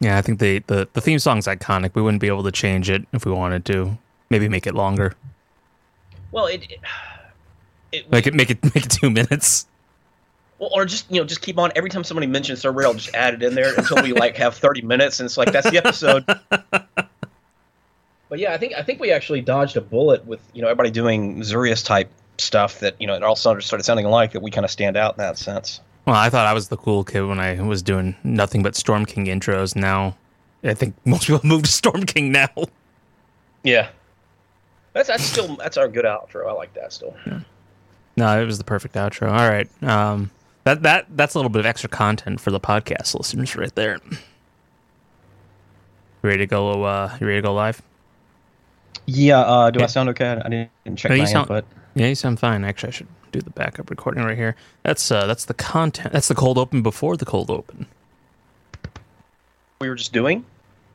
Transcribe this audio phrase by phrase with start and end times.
[0.00, 1.94] Yeah, I think the, the, the theme song's iconic.
[1.94, 3.98] We wouldn't be able to change it if we wanted to.
[4.30, 5.14] Maybe make it longer.
[6.32, 6.80] Well, it, it,
[7.92, 9.66] it make it make it make it two minutes.
[10.58, 13.14] Well, or just you know, just keep on every time somebody mentions Third Rail, just
[13.14, 15.78] add it in there until we like have thirty minutes, and it's like that's the
[15.78, 16.24] episode.
[16.26, 20.90] but yeah, I think I think we actually dodged a bullet with you know everybody
[20.90, 24.64] doing Zurius type stuff that you know it all started sounding alike that we kind
[24.64, 25.80] of stand out in that sense.
[26.06, 29.04] Well, I thought I was the cool kid when I was doing nothing but Storm
[29.06, 29.76] King intros.
[29.76, 30.16] Now,
[30.64, 32.48] I think most people moved to Storm King now.
[33.62, 33.88] Yeah,
[34.92, 36.48] that's that's still that's our good outro.
[36.48, 37.14] I like that still.
[37.26, 37.40] Yeah.
[38.16, 39.30] No, it was the perfect outro.
[39.30, 40.30] All right, um,
[40.64, 44.00] that that that's a little bit of extra content for the podcast listeners right there.
[46.22, 46.84] Ready to go?
[46.84, 47.80] Uh, you ready to go live?
[49.06, 49.40] Yeah.
[49.40, 49.84] Uh, do yeah.
[49.84, 50.40] I sound okay?
[50.44, 51.64] I didn't check no, my sound, input.
[51.94, 52.64] Yeah, you sound fine.
[52.64, 54.56] Actually, I should do the backup recording right here.
[54.82, 56.12] That's uh, that's the content.
[56.12, 57.86] That's the cold open before the cold open.
[59.80, 60.44] We were just doing.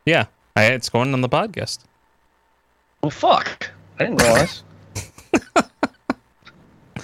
[0.06, 1.80] Yeah, I, it's going on the podcast.
[3.02, 3.72] Well, fuck!
[4.00, 4.64] I didn't realize.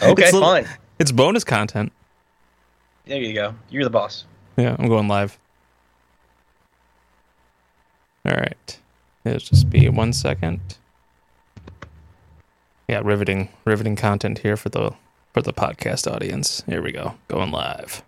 [0.01, 0.67] okay, it's fine.
[0.99, 1.91] it's bonus content.
[3.05, 3.55] There you go.
[3.69, 4.25] You're the boss.
[4.57, 5.37] Yeah, I'm going live.
[8.25, 8.79] All right.
[9.23, 10.59] It'll just be one second.
[12.91, 14.91] Yeah, riveting, riveting content here for the
[15.31, 16.61] for the podcast audience.
[16.65, 18.03] Here we go, going live.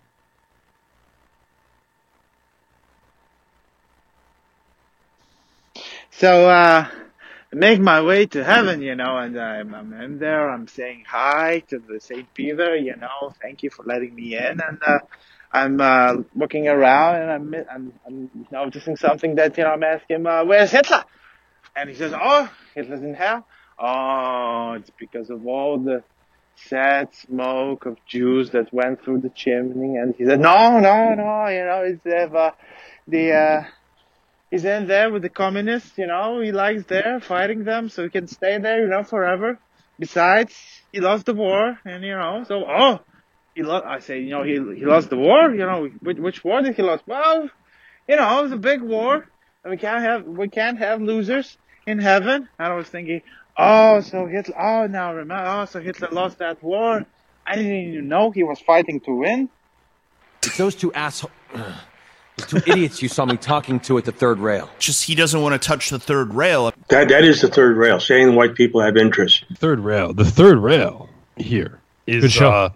[6.10, 6.86] So, uh,
[7.50, 10.50] make my way to heaven, you know, and I'm, I'm in there.
[10.50, 13.32] I'm saying hi to the Saint Peter, you know.
[13.40, 14.98] Thank you for letting me in, and uh,
[15.50, 19.70] I'm uh, looking around and I'm, I'm, I'm noticing something that you know.
[19.70, 21.04] I'm asking uh, "Where's Hitler?"
[21.74, 23.46] And he says, "Oh, Hitler's in hell."
[23.78, 26.02] Oh, it's because of all the
[26.56, 29.96] sad smoke of Jews that went through the chimney.
[29.96, 31.48] And he said, "No, no, no.
[31.48, 32.50] You know, it's uh,
[33.06, 33.64] the." Uh,
[34.54, 38.08] he's in there with the communists, you know, he likes there fighting them so he
[38.08, 39.58] can stay there, you know, forever.
[39.98, 40.54] Besides,
[40.92, 43.00] he lost the war and, you know, so, oh,
[43.54, 46.44] he lost, I say, you know, he, he lost the war, you know, which, which
[46.44, 47.00] war did he lose?
[47.06, 47.50] Well,
[48.06, 49.26] you know, it was a big war
[49.64, 52.48] and we can't have, we can't have losers in heaven.
[52.58, 53.22] And I was thinking,
[53.56, 57.04] oh, so Hitler, oh, now remember, oh, so Hitler lost that war.
[57.46, 59.48] I didn't even know he was fighting to win.
[60.42, 61.32] It's those two assholes.
[62.36, 64.68] The two idiots you saw me talking to at the third rail.
[64.80, 66.72] Just he doesn't want to touch the third rail.
[66.88, 68.00] That that is the third rail.
[68.00, 69.44] Saying white people have interest.
[69.54, 70.12] Third rail.
[70.12, 71.78] The third rail here
[72.08, 72.70] is uh,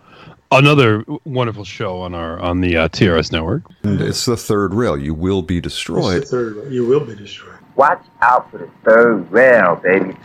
[0.52, 3.64] another wonderful show on our on the uh, TRS network.
[3.82, 4.96] And it's the third rail.
[4.96, 6.22] You will be destroyed.
[6.22, 6.72] It's the third rail.
[6.72, 7.58] You will be destroyed.
[7.74, 10.16] Watch out for the third rail, baby.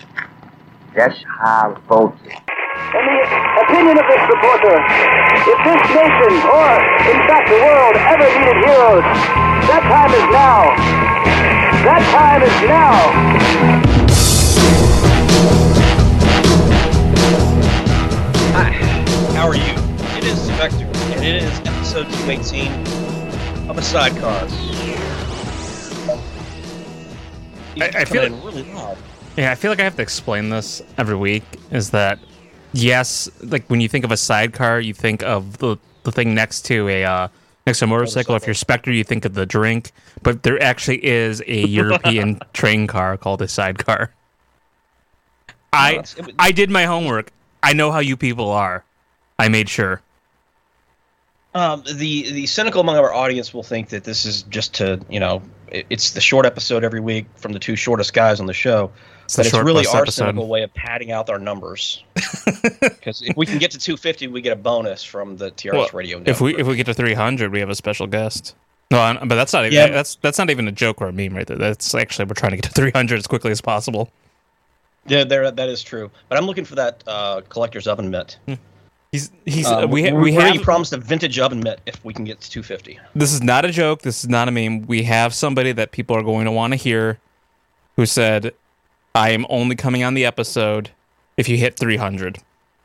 [0.96, 2.22] That's high voltage.
[2.22, 3.18] In the
[3.66, 6.70] opinion of this reporter, if this nation, or
[7.10, 9.02] in fact the world, ever needed heroes,
[9.66, 10.70] that time is now.
[11.82, 12.94] That time is now.
[18.54, 18.70] Hi,
[19.34, 19.74] how are you?
[20.16, 24.48] It is Spectre, and it is episode 218 of a sidecar.
[27.82, 29.00] I, I feel really loud.
[29.38, 31.44] Yeah, I feel like I have to explain this every week.
[31.72, 32.20] Is that
[32.74, 36.66] yes, like when you think of a sidecar, you think of the the thing next
[36.66, 37.28] to a uh,
[37.66, 38.36] next to a motorcycle.
[38.36, 42.86] If you're Spectre, you think of the drink, but there actually is a European train
[42.86, 44.14] car called a sidecar.
[45.72, 46.04] I.
[46.38, 47.32] I did my homework.
[47.64, 48.84] I know how you people are.
[49.40, 50.02] I made sure.
[51.56, 55.20] Um, the the cynical among our audience will think that this is just to you
[55.20, 58.54] know it, it's the short episode every week from the two shortest guys on the
[58.54, 58.92] show.
[59.26, 60.26] It's but it's really our episode.
[60.26, 62.04] cynical way of padding out our numbers.
[62.82, 65.90] Because if we can get to 250, we get a bonus from the TRS well,
[65.94, 66.20] radio.
[66.20, 66.36] Network.
[66.36, 68.56] If we if we get to 300, we have a special guest.
[68.92, 69.88] No, but that's not even, yeah.
[69.90, 71.58] that's that's not even a joke or a meme right there.
[71.58, 74.10] That's actually we're trying to get to 300 as quickly as possible.
[75.08, 76.12] Yeah, there that is true.
[76.30, 78.38] But I'm looking for that uh, collector's oven mitt.
[78.46, 78.54] Hmm.
[79.12, 82.26] He's he's um, we ha- we have promised a vintage oven mitt if we can
[82.26, 83.00] get to 250.
[83.14, 84.02] This is not a joke.
[84.02, 84.88] This is not a meme.
[84.88, 87.20] We have somebody that people are going to want to hear,
[87.96, 88.54] who said,
[89.16, 90.92] "I am only coming on the episode
[91.38, 92.40] if you hit 300."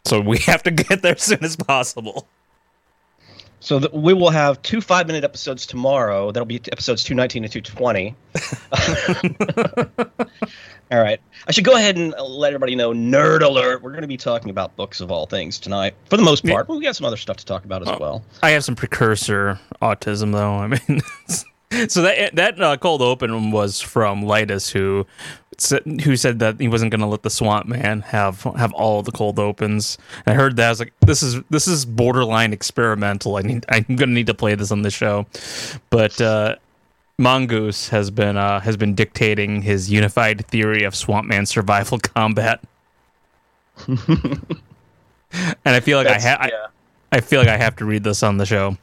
[0.04, 2.26] So we have to get there as soon as possible.
[3.60, 6.30] So the, we will have two five minute episodes tomorrow.
[6.30, 8.14] That'll be episodes 219 and 220.
[10.90, 11.20] All right.
[11.46, 13.82] I should go ahead and let everybody know nerd alert.
[13.82, 16.66] We're going to be talking about books of all things tonight for the most part,
[16.66, 17.98] but we got some other stuff to talk about as well.
[18.00, 18.24] well.
[18.42, 20.54] I have some precursor autism though.
[20.54, 21.02] I mean
[21.88, 25.06] so that that uh, cold open was from Lightus who
[26.04, 29.12] who said that he wasn't going to let the Swamp Man have have all the
[29.12, 29.98] cold opens.
[30.24, 33.36] And I heard that I was like, this is this is borderline experimental.
[33.36, 35.26] I need I'm going to need to play this on the show,
[35.90, 36.56] but uh,
[37.18, 42.62] Mongoose has been uh, has been dictating his unified theory of swamp man survival combat.
[43.86, 43.98] and
[45.64, 46.66] I feel like That's, I, ha- yeah.
[47.12, 48.76] I I feel like I have to read this on the show.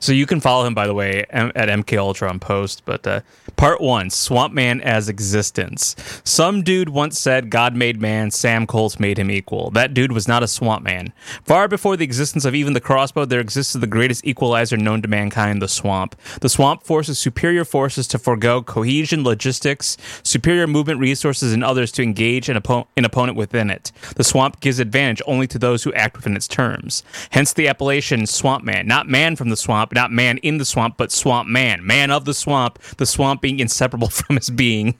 [0.00, 2.82] So you can follow him, by the way, at MK Ultra on Post.
[2.84, 3.20] But uh,
[3.56, 5.96] part one: Swamp Man as existence.
[6.24, 8.30] Some dude once said, "God made man.
[8.30, 11.12] Sam Colt made him equal." That dude was not a swamp man.
[11.44, 15.08] Far before the existence of even the crossbow, there existed the greatest equalizer known to
[15.08, 16.16] mankind: the swamp.
[16.40, 22.02] The swamp forces superior forces to forego cohesion, logistics, superior movement resources, and others to
[22.02, 23.92] engage an, oppo- an opponent within it.
[24.16, 27.02] The swamp gives advantage only to those who act within its terms.
[27.30, 30.64] Hence the appellation "Swamp Man," not man from the swamp swamp, not man in the
[30.64, 34.98] swamp, but swamp man, man of the swamp, the swamp being inseparable from his being.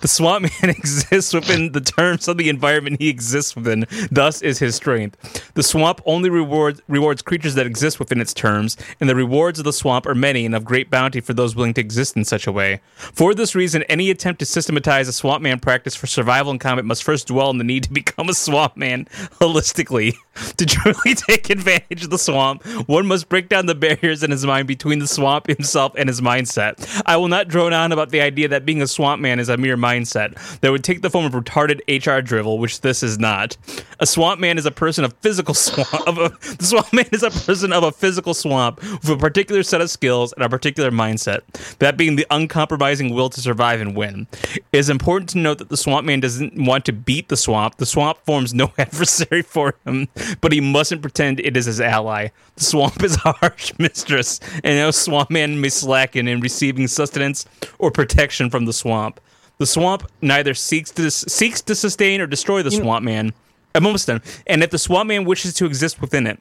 [0.00, 4.58] The swamp man exists within the terms of the environment he exists within, thus is
[4.58, 5.52] his strength.
[5.54, 9.64] The swamp only rewards rewards creatures that exist within its terms, and the rewards of
[9.64, 12.46] the swamp are many and of great bounty for those willing to exist in such
[12.46, 12.80] a way.
[12.96, 16.84] For this reason, any attempt to systematize a swamp man practice for survival in combat
[16.84, 19.04] must first dwell on the need to become a swamp man
[19.40, 20.14] holistically.
[20.56, 24.44] To truly take advantage of the swamp, one must break down the barriers in his
[24.44, 27.02] mind between the swamp himself and his mindset.
[27.06, 29.56] I will not drone on about the idea that being a swamp man is a
[29.56, 33.56] mere mindset that would take the form of retarded HR drivel, which this is not.
[34.00, 36.06] A swamp man is a person of physical swamp.
[36.06, 39.62] Of a, the swamp man is a person of a physical swamp with a particular
[39.62, 41.40] set of skills and a particular mindset.
[41.78, 44.26] That being the uncompromising will to survive and win.
[44.54, 47.76] It is important to note that the swamp man doesn't want to beat the swamp.
[47.76, 50.08] The swamp forms no adversary for him,
[50.40, 52.28] but he mustn't pretend it is his ally.
[52.56, 56.86] The swamp is a harsh mistress mistress, and no swamp man may slacken in receiving
[56.86, 57.44] sustenance
[57.78, 59.20] or protection from the swamp.
[59.58, 63.32] The swamp neither seeks to seeks to sustain or destroy the swamp man.
[63.74, 64.22] I'm almost done.
[64.46, 66.40] And if the swamp man wishes to exist within it,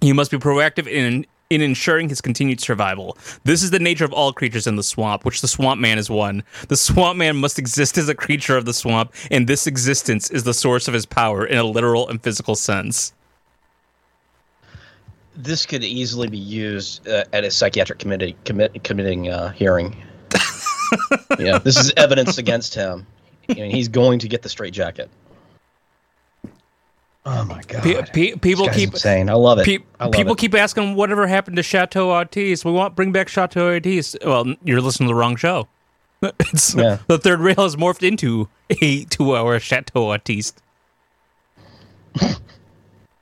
[0.00, 3.16] he must be proactive in in ensuring his continued survival.
[3.44, 6.10] This is the nature of all creatures in the swamp, which the swamp man is
[6.10, 6.42] one.
[6.68, 10.44] The swamp man must exist as a creature of the swamp, and this existence is
[10.44, 13.14] the source of his power in a literal and physical sense
[15.38, 19.96] this could easily be used uh, at a psychiatric committee commit, committing uh, hearing.
[21.38, 23.06] yeah, this is evidence against him.
[23.48, 25.08] I mean, he's going to get the straight jacket.
[27.24, 27.82] Oh my god!
[27.82, 30.38] Pe- pe- people keep saying, "I love it." Pe- I love people it.
[30.38, 34.16] keep asking, "Whatever happened to Chateau Artiste?" We want bring back Chateau Artiste.
[34.24, 35.68] Well, you're listening to the wrong show.
[36.40, 36.98] It's, yeah.
[37.06, 38.48] The third rail has morphed into
[38.82, 40.60] a two-hour Chateau Artiste.
[42.20, 42.40] it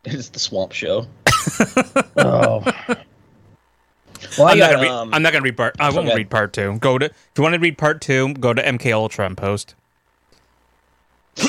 [0.05, 1.07] is the Swamp Show
[2.17, 2.65] oh.
[4.39, 5.77] Well, I'm, got, not gonna read, um, I'm not gonna read part.
[5.79, 6.17] I won't okay.
[6.17, 6.79] read part two.
[6.79, 9.75] Go to if you want to read part two, go to MK Ultra and post.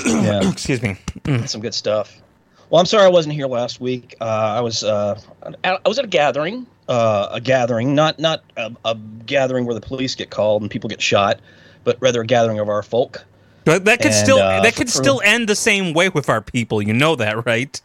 [0.05, 0.97] yeah, excuse me.
[1.45, 2.21] Some good stuff.
[2.69, 4.15] Well, I'm sorry I wasn't here last week.
[4.19, 5.19] Uh, I was uh,
[5.63, 8.95] I was at a gathering, uh, a gathering, not not a, a,
[9.25, 11.39] gathering where the police get called and people get shot,
[11.83, 13.23] but rather a gathering of our folk.
[13.63, 16.41] But that could and, still uh, that could still end the same way with our
[16.41, 16.81] people.
[16.81, 17.81] You know that, right?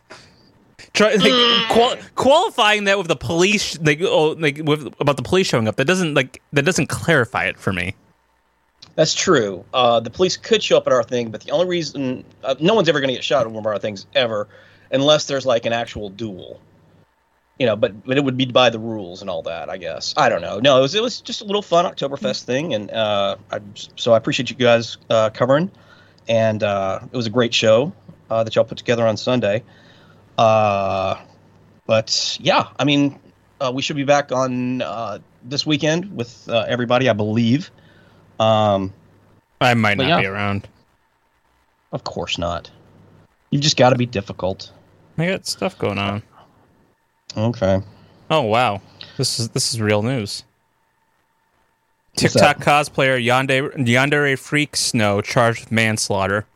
[0.95, 5.47] Try, like, qual- qualifying that with the police, like, oh, like with about the police
[5.47, 7.95] showing up, that doesn't like that doesn't clarify it for me.
[8.95, 9.65] That's true.
[9.73, 12.75] Uh, the police could show up at our thing, but the only reason uh, no
[12.75, 14.49] one's ever going to get shot at one of our things ever,
[14.91, 16.61] unless there's like an actual duel.
[17.59, 19.71] You know, but but it would be by the rules and all that.
[19.71, 20.59] I guess I don't know.
[20.59, 23.61] No, it was it was just a little fun Oktoberfest thing, and uh, I,
[23.97, 25.71] so I appreciate you guys uh, covering,
[26.29, 27.93] and uh, it was a great show
[28.31, 29.63] uh, that y'all put together on Sunday.
[30.39, 31.21] Uh,
[31.87, 33.19] but yeah, I mean,
[33.61, 37.71] uh, we should be back on uh, this weekend with uh, everybody, I believe.
[38.41, 38.93] Um,
[39.61, 40.21] I might not yeah.
[40.21, 40.69] be around.
[41.93, 42.71] Of course not.
[43.51, 44.73] You've just got to be difficult.
[45.19, 46.23] I got stuff going on.
[47.37, 47.81] Okay.
[48.31, 48.81] Oh wow,
[49.19, 50.45] this is this is real news.
[52.15, 52.67] What's TikTok that?
[52.67, 56.47] cosplayer Yandere, Yandere Freak Snow charged with manslaughter.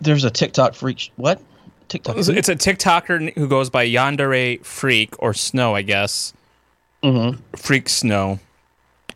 [0.00, 1.12] There's a TikTok freak.
[1.16, 1.40] What?
[1.88, 2.16] TikTok.
[2.18, 6.32] It's a TikToker who goes by Yandere Freak or Snow, I guess.
[7.02, 7.40] Mm-hmm.
[7.56, 8.40] Freak Snow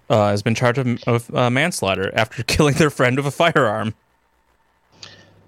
[0.08, 3.94] uh, has been charged with, with uh, manslaughter after killing their friend with a firearm.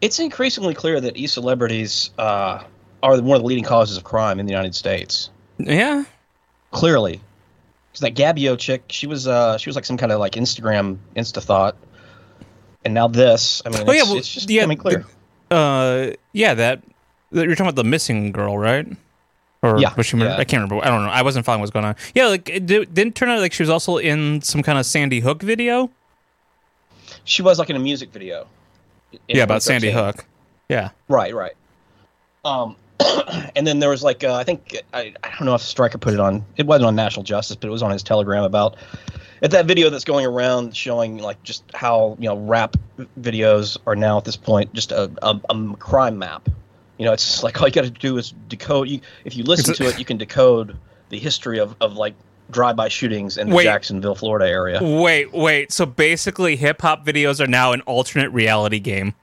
[0.00, 2.64] It's increasingly clear that e-celebrities uh,
[3.02, 5.30] are one of the leading causes of crime in the United States.
[5.58, 6.04] Yeah,
[6.72, 7.20] clearly.
[7.90, 10.96] Because that Gabio chick, she was uh, she was like some kind of like Instagram
[11.14, 11.76] insta thought,
[12.84, 13.62] and now this.
[13.64, 15.06] I mean, oh, yeah, well, it's just yeah, becoming clear.
[15.52, 16.82] Uh, yeah, that,
[17.30, 18.86] you're talking about the missing girl, right?
[19.62, 20.16] Or yeah, was she?
[20.16, 20.36] Yeah.
[20.36, 20.84] I can't remember.
[20.84, 21.10] I don't know.
[21.10, 21.94] I wasn't following what's going on.
[22.14, 25.20] Yeah, like it didn't turn out like she was also in some kind of Sandy
[25.20, 25.88] Hook video.
[27.24, 28.48] She was like in a music video.
[29.28, 30.24] Yeah, about Sandy Hook.
[30.68, 30.90] Yeah.
[31.08, 31.32] Right.
[31.32, 31.52] Right.
[32.44, 32.74] Um,
[33.54, 36.12] and then there was like uh, I think I, I don't know if Stryker put
[36.12, 36.44] it on.
[36.56, 38.76] It wasn't on National Justice, but it was on his Telegram about
[39.42, 42.76] at that video that's going around showing like just how you know rap
[43.20, 46.48] videos are now at this point just a, a, a crime map.
[46.98, 48.88] You know, it's like all you got to do is decode.
[48.88, 50.76] You, if you listen to it, you can decode
[51.08, 52.14] the history of, of like
[52.50, 54.78] drive-by shootings in the wait, Jacksonville, Florida area.
[54.80, 55.72] Wait, wait.
[55.72, 59.14] So basically, hip hop videos are now an alternate reality game.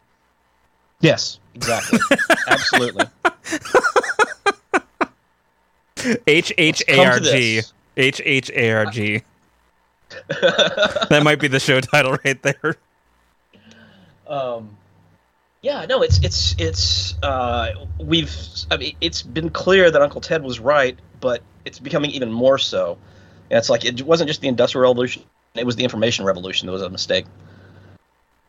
[1.00, 2.00] Yes, exactly.
[2.48, 3.06] Absolutely.
[6.28, 7.62] H H A R G.
[7.96, 9.22] H H A R G.
[10.28, 12.76] That might be the show title right there.
[14.28, 14.78] Um,
[15.62, 18.34] yeah, no, it's it's it's uh, we've
[18.72, 22.58] I mean, it's been clear that Uncle Ted was right, but it's becoming even more
[22.58, 22.98] so.
[23.50, 25.24] And it's like it wasn't just the Industrial Revolution;
[25.56, 27.26] it was the Information Revolution that was a mistake,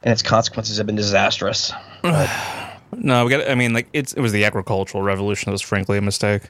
[0.03, 1.73] and its consequences have been disastrous.
[2.05, 3.50] no, we got.
[3.50, 6.43] I mean, like it's it was the agricultural revolution that was frankly a mistake.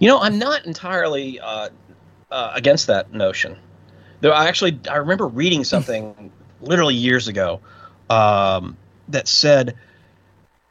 [0.00, 1.70] You know, I'm not entirely uh,
[2.30, 3.56] uh, against that notion.
[4.20, 6.30] Though I actually I remember reading something
[6.60, 7.60] literally years ago
[8.10, 8.76] um,
[9.08, 9.74] that said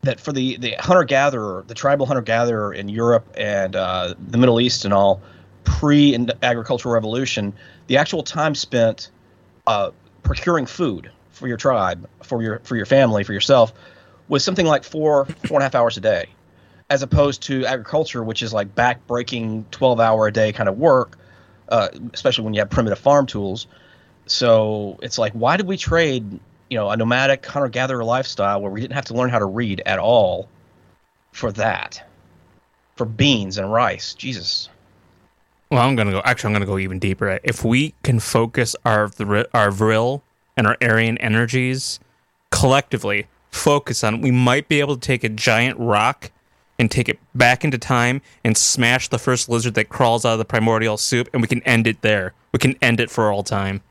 [0.01, 4.37] that for the, the hunter gatherer, the tribal hunter gatherer in Europe and uh, the
[4.37, 5.21] Middle East and all,
[5.63, 7.53] pre agricultural revolution,
[7.87, 9.09] the actual time spent
[9.67, 9.91] uh,
[10.23, 13.73] procuring food for your tribe, for your for your family, for yourself,
[14.27, 16.27] was something like four four and a half hours a day,
[16.89, 21.17] as opposed to agriculture, which is like back-breaking twelve hour a day kind of work,
[21.69, 23.67] uh, especially when you have primitive farm tools.
[24.25, 26.39] So it's like, why did we trade,
[26.69, 29.81] you know, a nomadic hunter-gatherer lifestyle where we didn't have to learn how to read
[29.85, 30.47] at all,
[31.31, 32.01] for that,
[32.95, 34.13] for beans and rice?
[34.13, 34.69] Jesus.
[35.71, 36.21] Well, I'm gonna go.
[36.23, 37.39] Actually, I'm gonna go even deeper.
[37.43, 39.09] If we can focus our
[39.53, 40.23] our vril
[40.55, 41.99] and our Aryan energies
[42.51, 46.31] collectively, focus on, we might be able to take a giant rock
[46.83, 50.37] and take it back into time and smash the first lizard that crawls out of
[50.37, 52.33] the primordial soup, and we can end it there.
[52.51, 53.81] We can end it for all time.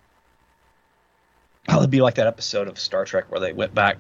[1.69, 3.97] Oh, it'd be like that episode of Star Trek where they went back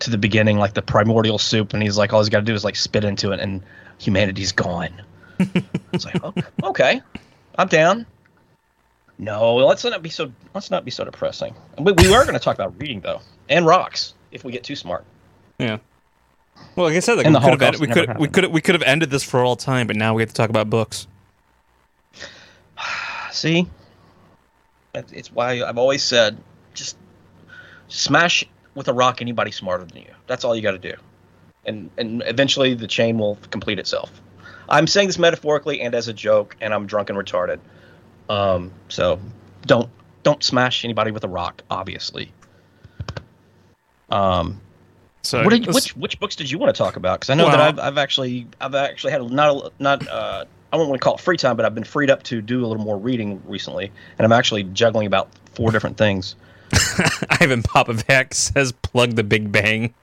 [0.00, 2.52] to the beginning, like the primordial soup, and he's like, all he's got to do
[2.52, 3.62] is like spit into it, and
[3.98, 4.90] humanity's gone.
[5.92, 7.02] it's like, okay, okay,
[7.56, 8.06] I'm down.
[9.18, 10.32] No, let's not be so.
[10.52, 11.54] Let's not be so depressing.
[11.78, 14.76] We, we are going to talk about reading though, and rocks if we get too
[14.76, 15.04] smart.
[15.58, 15.78] Yeah.
[16.76, 18.82] Well, like I said, like, we, could have, we could we could we could have
[18.82, 21.06] ended this for all time, but now we have to talk about books.
[23.32, 23.66] See,
[24.94, 26.36] it's why I've always said,
[26.74, 26.96] just
[27.88, 28.44] smash
[28.74, 30.10] with a rock anybody smarter than you.
[30.26, 30.94] That's all you got to do,
[31.64, 34.10] and and eventually the chain will complete itself.
[34.68, 37.58] I'm saying this metaphorically and as a joke, and I'm drunk and retarded.
[38.28, 39.18] Um, so
[39.64, 39.88] don't
[40.22, 42.32] don't smash anybody with a rock, obviously.
[44.10, 44.60] Um,
[45.26, 47.20] so what did, which which books did you want to talk about?
[47.20, 50.76] Because I know well, that I've, I've actually I've actually had not not uh, I
[50.76, 52.66] don't want to call it free time, but I've been freed up to do a
[52.66, 56.36] little more reading recently, and I'm actually juggling about four different things.
[57.40, 59.94] Ivan Popovac says, "Plug the Big Bang."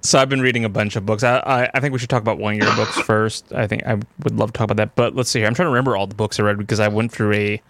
[0.00, 1.22] So I've been reading a bunch of books.
[1.22, 3.52] I, I, I think we should talk about one of your books first.
[3.54, 4.94] I think I would love to talk about that.
[4.96, 5.48] But let's see here.
[5.48, 7.62] I'm trying to remember all the books I read because I went through a,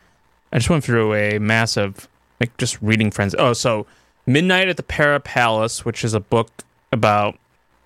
[0.53, 2.09] I just went through a massive
[2.41, 3.37] like just reading friends.
[3.39, 3.87] Oh, so
[4.27, 6.51] Midnight at the Pera Palace, which is a book
[6.93, 7.39] about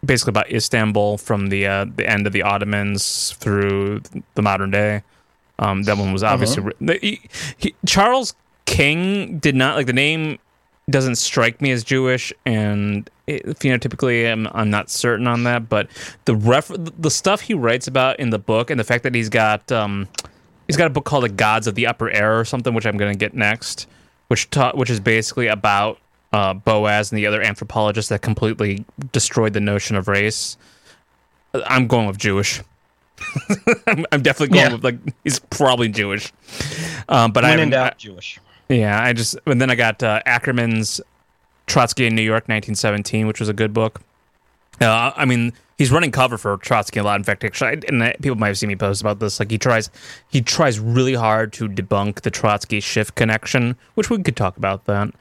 [0.05, 4.03] basically about Istanbul from the uh, the end of the Ottomans through
[4.35, 5.03] the modern day.
[5.59, 6.99] Um, that one was obviously uh-huh.
[7.03, 7.21] he,
[7.57, 8.35] he, Charles
[8.67, 10.39] King did not like the name
[10.91, 15.69] doesn't strike me as Jewish, and it, phenotypically, I'm I'm not certain on that.
[15.69, 15.89] But
[16.25, 19.29] the ref the stuff he writes about in the book, and the fact that he's
[19.29, 20.09] got um,
[20.67, 22.97] he's got a book called The Gods of the Upper Air or something, which I'm
[22.97, 23.87] going to get next,
[24.29, 25.99] which ta- which is basically about
[26.33, 30.57] uh, Boas and the other anthropologists that completely destroyed the notion of race.
[31.67, 32.63] I'm going with Jewish.
[33.87, 34.73] I'm, I'm, definitely going yeah.
[34.75, 36.33] with like he's probably Jewish.
[37.09, 38.39] Um, but I'm Jewish.
[38.69, 41.01] Yeah, I just and then I got uh, Ackerman's
[41.67, 44.01] Trotsky in New York, 1917, which was a good book.
[44.81, 47.19] Uh, I mean, he's running cover for Trotsky a lot.
[47.19, 49.41] In fact, actually, and people might have seen me post about this.
[49.41, 49.91] Like he tries,
[50.29, 54.85] he tries really hard to debunk the Trotsky Schiff connection, which we could talk about
[54.85, 55.13] that.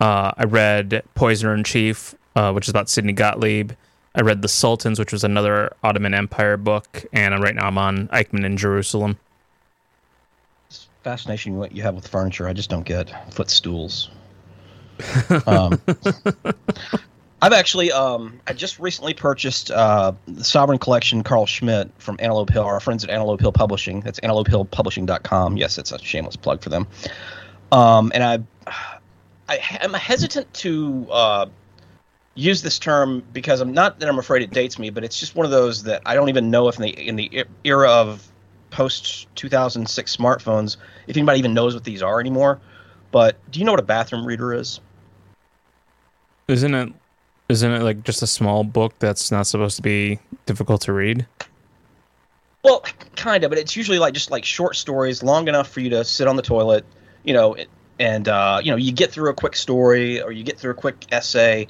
[0.00, 3.72] Uh, I read Poisoner in Chief, uh, which is about Sidney Gottlieb.
[4.14, 8.08] I read The Sultans, which was another Ottoman Empire book, and right now I'm on
[8.08, 9.18] Eichmann in Jerusalem
[11.08, 12.46] fascination what you have with furniture.
[12.46, 14.10] I just don't get footstools.
[15.46, 15.80] um,
[17.40, 22.50] I've actually, um, I just recently purchased uh, the Sovereign Collection Carl Schmitt from Antelope
[22.50, 24.00] Hill, our friends at Antelope Hill Publishing.
[24.00, 25.56] That's antelopehillpublishing.com.
[25.56, 26.86] Yes, it's a shameless plug for them.
[27.72, 28.38] Um, and I,
[29.48, 31.46] I am hesitant to uh,
[32.34, 35.34] use this term because I'm not that I'm afraid it dates me, but it's just
[35.34, 38.30] one of those that I don't even know if in the in the era of
[38.70, 40.76] post 2006 smartphones,
[41.06, 42.60] if anybody even knows what these are anymore.
[43.10, 44.80] But do you know what a bathroom reader is?
[46.46, 46.92] Isn't it?
[47.48, 51.26] Isn't it like just a small book that's not supposed to be difficult to read?
[52.62, 52.84] Well,
[53.16, 56.04] kind of, but it's usually like just like short stories, long enough for you to
[56.04, 56.84] sit on the toilet,
[57.24, 57.56] you know,
[57.98, 60.74] and uh, you know you get through a quick story or you get through a
[60.74, 61.68] quick essay,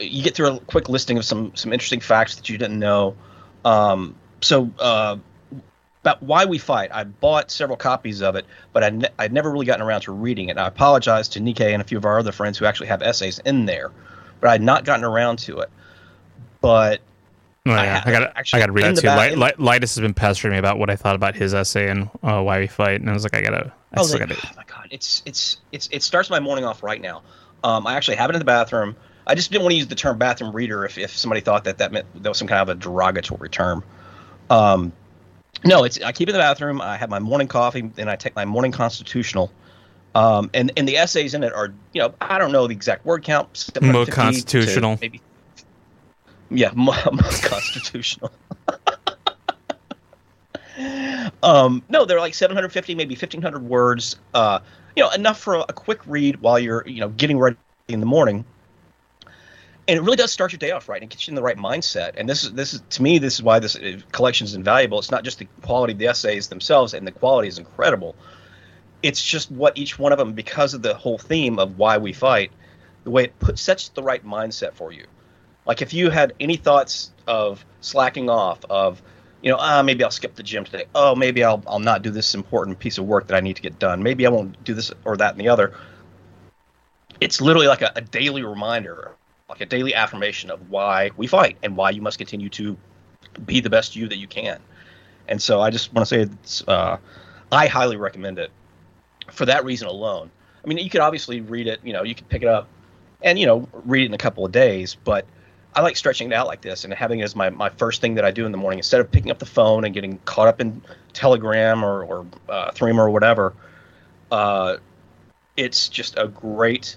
[0.00, 3.16] you get through a quick listing of some some interesting facts that you didn't know.
[3.64, 5.16] Um, so uh,
[6.02, 9.50] about why we fight, I bought several copies of it, but I ne- I'd never
[9.50, 10.52] really gotten around to reading it.
[10.52, 13.02] And I apologize to Nikkei and a few of our other friends who actually have
[13.02, 13.90] essays in there,
[14.40, 15.70] but I'd not gotten around to it.
[16.60, 17.00] But
[17.64, 18.02] Oh, yeah.
[18.04, 19.06] I, got I got to read that too.
[19.06, 22.10] Light, Light, Lightus has been pestering me about what I thought about his essay and
[22.22, 23.72] uh, why we fight, and I was like, I gotta.
[23.94, 24.34] I oh, like, gotta...
[24.34, 27.22] oh my god, it's it's it's it starts my morning off right now.
[27.62, 28.96] Um, I actually have it in the bathroom.
[29.28, 31.78] I just didn't want to use the term bathroom reader if, if somebody thought that
[31.78, 33.84] that meant that was some kind of a derogatory term.
[34.50, 34.92] Um,
[35.64, 36.80] no, it's I keep it in the bathroom.
[36.80, 39.52] I have my morning coffee, then I take my morning constitutional.
[40.16, 43.06] Um, and and the essays in it are you know I don't know the exact
[43.06, 43.70] word count.
[43.80, 45.22] More constitutional, maybe
[46.54, 46.70] yeah,
[47.42, 48.30] constitutional.
[51.42, 54.16] um, no, they're like 750, maybe 1500 words.
[54.34, 54.60] Uh,
[54.96, 57.56] you know, enough for a, a, quick read while you're, you know, getting ready
[57.88, 58.44] in the morning.
[59.88, 61.56] And it really does start your day off right and gets you in the right
[61.56, 62.12] mindset.
[62.16, 64.98] And this is this is to me, this is why this uh, collection is invaluable.
[64.98, 68.14] It's not just the quality of the essays themselves, and the quality is incredible.
[69.02, 72.12] It's just what each one of them, because of the whole theme of why we
[72.12, 72.52] fight,
[73.02, 75.06] the way it puts sets the right mindset for you
[75.66, 79.02] like if you had any thoughts of slacking off, of
[79.42, 80.84] you know, ah, maybe I'll skip the gym today.
[80.94, 83.62] Oh, maybe I'll I'll not do this important piece of work that I need to
[83.62, 84.02] get done.
[84.02, 85.74] Maybe I won't do this or that and the other.
[87.20, 89.12] It's literally like a, a daily reminder,
[89.48, 92.76] like a daily affirmation of why we fight and why you must continue to
[93.44, 94.60] be the best you that you can.
[95.28, 96.98] And so I just want to say it's, uh,
[97.50, 98.50] I highly recommend it
[99.30, 100.30] for that reason alone.
[100.64, 102.68] I mean, you could obviously read it, you know, you could pick it up
[103.22, 105.26] and, you know, read it in a couple of days, but
[105.74, 108.14] I like stretching it out like this and having it as my, my first thing
[108.14, 110.48] that I do in the morning instead of picking up the phone and getting caught
[110.48, 110.82] up in
[111.12, 113.54] Telegram or, or uh, Threema or whatever.
[114.30, 114.76] Uh,
[115.56, 116.96] it's just a great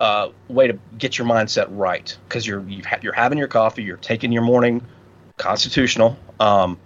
[0.00, 3.82] uh, way to get your mindset right because you're you ha- you're having your coffee,
[3.82, 4.84] you're taking your morning
[5.36, 6.78] constitutional, um,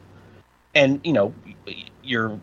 [0.74, 1.34] and you know
[2.02, 2.38] you're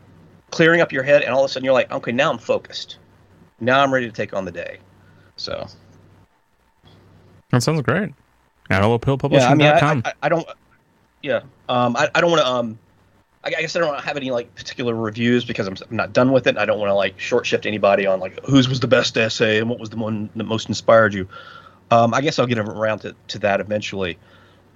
[0.52, 2.98] clearing up your head, and all of a sudden you're like, okay, now I'm focused.
[3.60, 4.80] Now I'm ready to take on the day.
[5.38, 5.68] So
[7.56, 8.13] that sounds great.
[8.70, 9.32] AntelopeHillPublishing.com.
[9.32, 10.48] Yeah, I mean, I, I, I don't.
[11.22, 12.48] Yeah, um, I, I don't want to.
[12.48, 12.80] Um,
[13.44, 16.48] I guess I don't have any like particular reviews because I'm, I'm not done with
[16.48, 16.58] it.
[16.58, 19.60] I don't want to like short shift anybody on like whose was the best essay
[19.60, 21.28] and what was the one that most inspired you.
[21.91, 24.18] Um, I guess I'll get around to, to that eventually.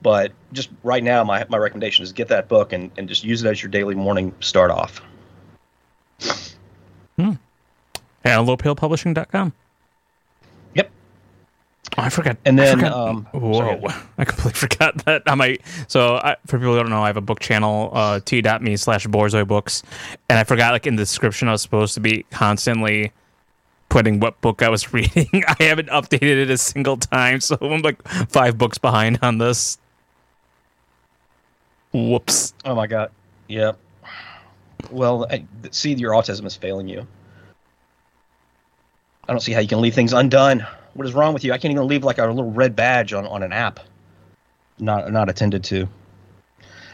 [0.02, 3.44] But just right now, my, my recommendation is get that book and, and just use
[3.44, 5.02] it as your daily morning start off.
[7.18, 7.34] Hmm.
[8.24, 9.54] AntelopeHillPublishing.com.
[11.98, 12.38] Oh, I forgot.
[12.46, 13.82] And then, I forgot, um, whoa, sorry.
[14.18, 15.62] I completely forgot that I might.
[15.88, 19.08] So, I, for people who don't know, I have a book channel, uh, t.me slash
[19.08, 19.84] Borzoi Books,
[20.30, 23.12] and I forgot, like in the description, I was supposed to be constantly
[23.90, 25.44] putting what book I was reading.
[25.48, 29.78] I haven't updated it a single time, so I'm like five books behind on this.
[31.92, 32.54] Whoops.
[32.66, 33.12] Oh my god.
[33.48, 33.78] Yep.
[34.92, 37.06] Well, I, see, your autism is failing you.
[39.28, 40.66] I don't see how you can leave things undone.
[40.94, 41.54] What is wrong with you?
[41.54, 43.80] I can't even leave like a little red badge on, on an app.
[44.78, 45.88] Not not attended to.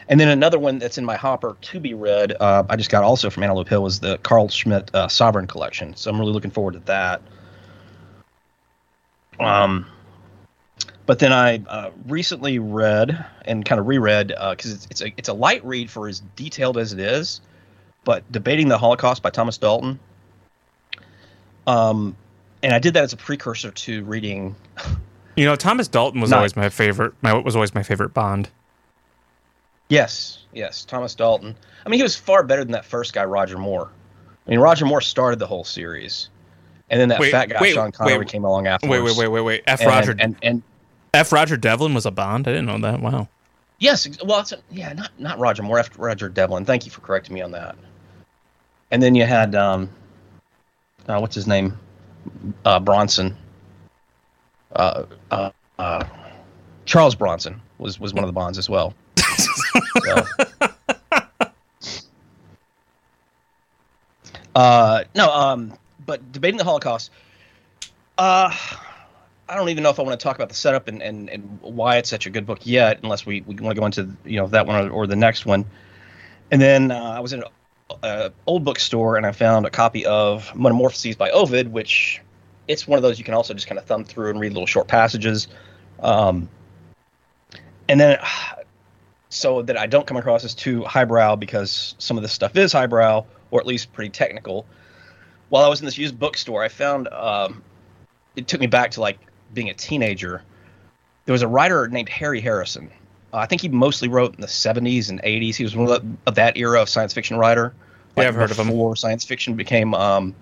[0.08, 3.02] And then another one that's in my hopper to be read, uh, I just got
[3.02, 5.96] also from Antelope Hill, is the Carl Schmitt uh, Sovereign Collection.
[5.96, 7.22] So I'm really looking forward to that.
[9.40, 9.86] Um,
[11.06, 15.12] but then I uh, recently read and kind of reread because uh, it's it's a
[15.16, 17.40] it's a light read for as detailed as it is,
[18.04, 19.98] but debating the Holocaust by Thomas Dalton.
[21.66, 22.16] Um,
[22.62, 24.54] and I did that as a precursor to reading.
[25.36, 27.12] You know, Thomas Dalton was not, always my favorite.
[27.22, 28.48] My was always my favorite Bond.
[29.88, 31.54] Yes, yes, Thomas Dalton.
[31.84, 33.90] I mean, he was far better than that first guy, Roger Moore.
[34.46, 36.30] I mean, Roger Moore started the whole series,
[36.90, 39.02] and then that wait, fat guy, wait, Sean Connery, wait, came along afterwards.
[39.02, 39.62] Wait, wait, wait, wait, wait.
[39.66, 39.80] F.
[39.80, 40.62] And, Roger and, and
[41.14, 41.32] F.
[41.32, 42.48] Roger Devlin was a Bond.
[42.48, 43.00] I didn't know that.
[43.00, 43.28] Wow.
[43.78, 45.90] Yes, well, it's a, yeah, not not Roger Moore, F.
[45.98, 46.64] Roger Devlin.
[46.64, 47.76] Thank you for correcting me on that.
[48.90, 49.90] And then you had um,
[51.06, 51.78] uh, what's his name?
[52.64, 53.36] Uh, Bronson.
[54.74, 56.04] Uh, uh, uh,
[56.84, 58.94] Charles Bronson was was one of the bonds as well.
[60.04, 60.26] so.
[64.56, 65.74] Uh, no, um,
[66.06, 67.10] but debating the Holocaust.
[68.16, 68.50] Uh,
[69.48, 71.58] I don't even know if I want to talk about the setup and, and, and
[71.60, 74.40] why it's such a good book yet, unless we, we want to go into you
[74.40, 75.66] know that one or, or the next one.
[76.50, 77.44] And then uh, I was in
[78.02, 82.20] an old bookstore and I found a copy of Metamorphoses by Ovid, which
[82.68, 84.66] it's one of those you can also just kind of thumb through and read little
[84.66, 85.48] short passages.
[86.00, 86.48] Um,
[87.88, 88.18] and then
[89.28, 92.72] so that I don't come across as too highbrow because some of this stuff is
[92.72, 94.66] highbrow or at least pretty technical.
[95.48, 97.62] While I was in this used bookstore, I found um,
[98.34, 99.18] it took me back to like
[99.54, 100.42] being a teenager.
[101.24, 102.90] There was a writer named Harry Harrison.
[103.36, 105.56] Uh, I think he mostly wrote in the 70s and 80s.
[105.56, 107.74] He was one of, the, of that era of science fiction writer.
[108.16, 108.68] Like yeah, I've heard of him.
[108.68, 110.34] Before science fiction became, um,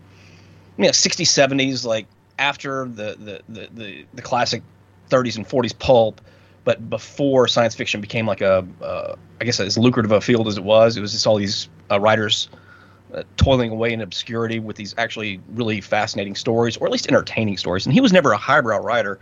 [0.79, 2.07] you know, 60s, 70s, like
[2.39, 4.63] after the, the, the, the, the classic
[5.11, 6.21] 30s and 40s pulp
[6.65, 10.57] but before science fiction became like a, uh, I guess as lucrative a field as
[10.57, 12.49] it was, it was just all these uh, writers
[13.13, 17.59] uh, toiling away in obscurity with these actually really fascinating stories, or at least entertaining
[17.59, 17.85] stories.
[17.85, 19.21] And he was never a highbrow writer.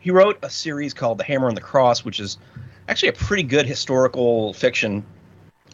[0.00, 2.36] He wrote a series called The Hammer and the Cross, which is
[2.88, 5.04] actually a pretty good historical fiction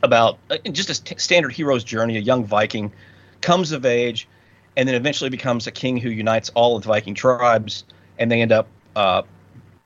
[0.03, 2.17] about uh, just a standard hero's journey.
[2.17, 2.93] A young Viking
[3.41, 4.29] comes of age,
[4.77, 7.85] and then eventually becomes a king who unites all of the Viking tribes,
[8.19, 9.23] and they end up uh,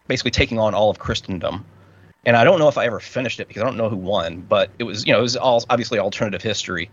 [0.07, 1.65] basically taking on all of Christendom.
[2.25, 4.41] And I don't know if I ever finished it because I don't know who won,
[4.43, 6.91] but it was you know it was all obviously alternative history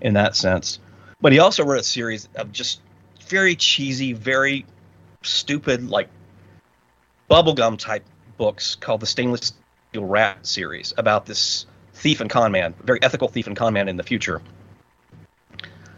[0.00, 0.78] in that sense.
[1.20, 2.80] But he also wrote a series of just
[3.26, 4.66] very cheesy, very
[5.22, 6.08] stupid, like
[7.30, 8.04] bubblegum type
[8.36, 9.52] books called the Stainless
[10.00, 13.96] Rat series about this thief and con man, very ethical thief and con man in
[13.96, 14.40] the future.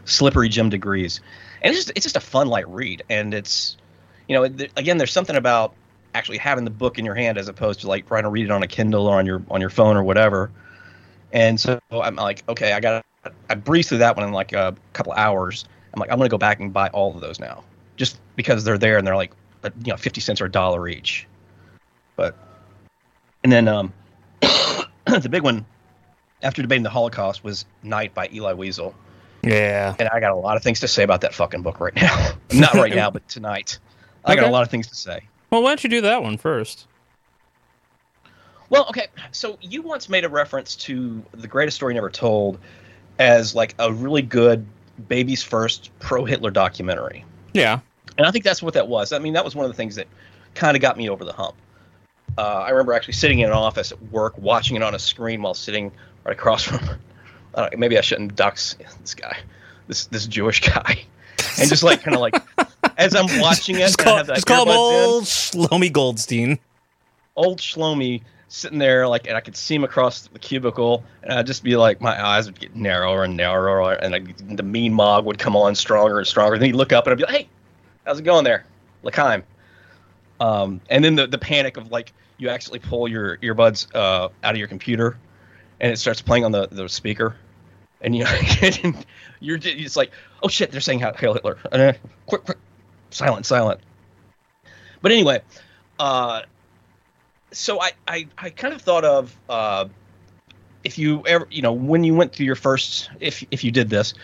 [0.05, 1.21] Slippery Jim diGriz,
[1.63, 3.77] and it's just it's just a fun light read, and it's
[4.29, 5.75] you know again there's something about
[6.15, 8.51] actually having the book in your hand as opposed to like trying to read it
[8.51, 10.51] on a Kindle or on your on your phone or whatever.
[11.33, 13.05] And so I'm like, okay, I got
[13.49, 15.65] I breezed through that one in like a couple hours.
[15.93, 17.65] I'm like, I'm gonna go back and buy all of those now,
[17.97, 20.89] just because they're there and they're like, uh, you know, fifty cents or a dollar
[20.89, 21.27] each.
[22.17, 22.37] But
[23.45, 23.93] and then um,
[24.41, 25.65] the big one
[26.43, 28.95] after debating the Holocaust was Night by Eli Wiesel.
[29.43, 29.95] Yeah.
[29.99, 32.33] And I got a lot of things to say about that fucking book right now.
[32.53, 33.79] Not right now, but tonight.
[34.25, 34.41] I okay.
[34.41, 35.21] got a lot of things to say.
[35.51, 36.87] Well, why don't you do that one first?
[38.71, 39.09] Well, okay.
[39.33, 42.59] So you once made a reference to the greatest story never told
[43.19, 44.67] as like a really good
[45.09, 47.25] baby's first pro Hitler documentary.
[47.53, 47.81] Yeah.
[48.17, 49.13] And I think that's what that was.
[49.13, 50.07] I mean, that was one of the things that
[50.55, 51.55] kind of got me over the hump.
[52.37, 55.43] Uh, I remember actually sitting in an office at work, watching it on a screen
[55.43, 55.93] while sitting
[56.25, 56.81] right across from.
[57.55, 59.39] I maybe I shouldn't dox this guy,
[59.87, 61.05] this this Jewish guy,
[61.61, 62.35] and just like kind of like
[62.99, 66.59] as I'm watching it, just call, just call him old Shlomi Goldstein.
[67.37, 71.47] Old Shlomi sitting there, like, and I could see him across the cubicle, and I'd
[71.47, 74.21] just be like, my eyes would get narrower and narrower, and I,
[74.55, 76.57] the mean mog would come on stronger and stronger.
[76.57, 77.49] Then he'd look up, and I'd be like, hey,
[78.05, 78.65] how's it going there,
[79.03, 79.43] L'chaim?
[80.41, 84.55] Um, and then the the panic of like you actually pull your earbuds uh, out
[84.55, 85.17] of your computer,
[85.81, 87.37] and it starts playing on the the speaker,
[88.01, 88.93] and you know,
[89.41, 90.11] you're just like,
[90.43, 91.93] oh shit, they're saying how Hail Hitler, uh,
[92.27, 92.59] quick, quick,
[93.11, 93.81] silent, silent.
[95.03, 95.43] But anyway,
[95.99, 96.43] uh,
[97.53, 99.87] so I, I, I kind of thought of uh,
[100.83, 103.89] if you ever, you know, when you went through your first, if if you did
[103.89, 104.15] this,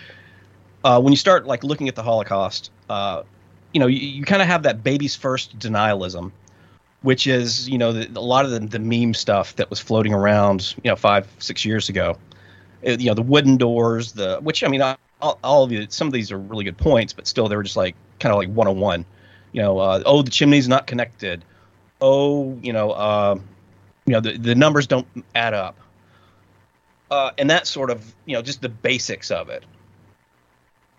[0.84, 3.22] uh, when you start like looking at the Holocaust, uh,
[3.72, 6.32] you know, you, you kind of have that baby's first denialism,
[7.02, 10.12] which is, you know, the, a lot of the, the meme stuff that was floating
[10.12, 12.16] around, you know, five six years ago.
[12.82, 16.06] It, you know, the wooden doors, the which I mean, all, all of you, some
[16.06, 18.48] of these are really good points, but still, they were just like kind of like
[18.48, 19.04] one on one.
[19.52, 21.44] You know, uh, oh, the chimney's not connected.
[22.00, 23.38] Oh, you know, uh,
[24.06, 25.76] you know, the the numbers don't add up.
[27.10, 29.64] Uh, and that sort of, you know, just the basics of it.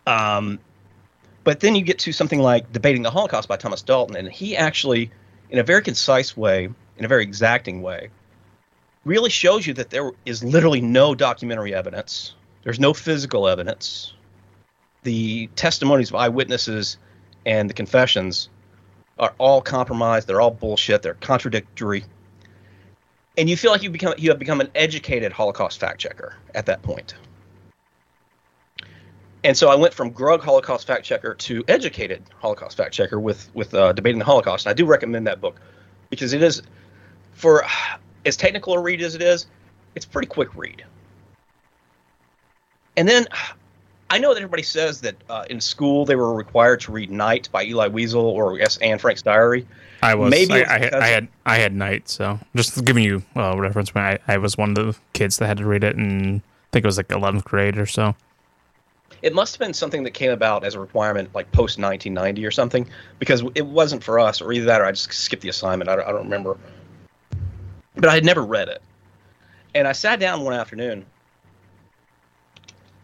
[0.06, 0.60] Um,
[1.44, 4.58] but then you get to something like debating the Holocaust by Thomas Dalton, and he
[4.58, 5.10] actually,
[5.52, 8.10] in a very concise way, in a very exacting way,
[9.06, 12.34] really shows you that there is literally no documentary evidence
[12.64, 14.14] there's no physical evidence.
[15.04, 16.98] The testimonies of eyewitnesses
[17.46, 18.50] and the confessions
[19.18, 20.28] are all compromised.
[20.28, 21.02] They're all bullshit.
[21.02, 22.06] They're contradictory.
[23.38, 26.66] And you feel like you become you have become an educated Holocaust fact checker at
[26.68, 27.16] that point.
[29.44, 33.50] And so I went from grug Holocaust fact checker to educated Holocaust fact checker with
[33.54, 34.66] with uh, debating the Holocaust.
[34.66, 35.60] And I do recommend that book
[36.10, 36.62] because it is
[37.34, 37.66] for
[38.26, 39.48] as technical a read as it is,
[39.96, 40.84] it's a pretty quick read.
[42.98, 43.28] And then
[44.12, 47.48] I know that everybody says that uh, in school they were required to read Night
[47.50, 49.66] by Eli Wiesel or yes, Anne Frank's Diary.
[50.04, 50.30] I was.
[50.30, 53.96] Maybe I, I, had, I had I had Night, so just giving you uh, reference.
[53.96, 56.42] When I, I was one of the kids that had to read it, and I
[56.74, 58.14] think it was like eleventh grade or so.
[59.22, 62.52] It must have been something that came about as a requirement like post 1990 or
[62.52, 62.88] something
[63.20, 65.90] because it wasn't for us or either that or I just skipped the assignment.
[65.90, 66.58] I don't, I don't remember.
[67.96, 68.82] But I had never read it.
[69.76, 71.06] And I sat down one afternoon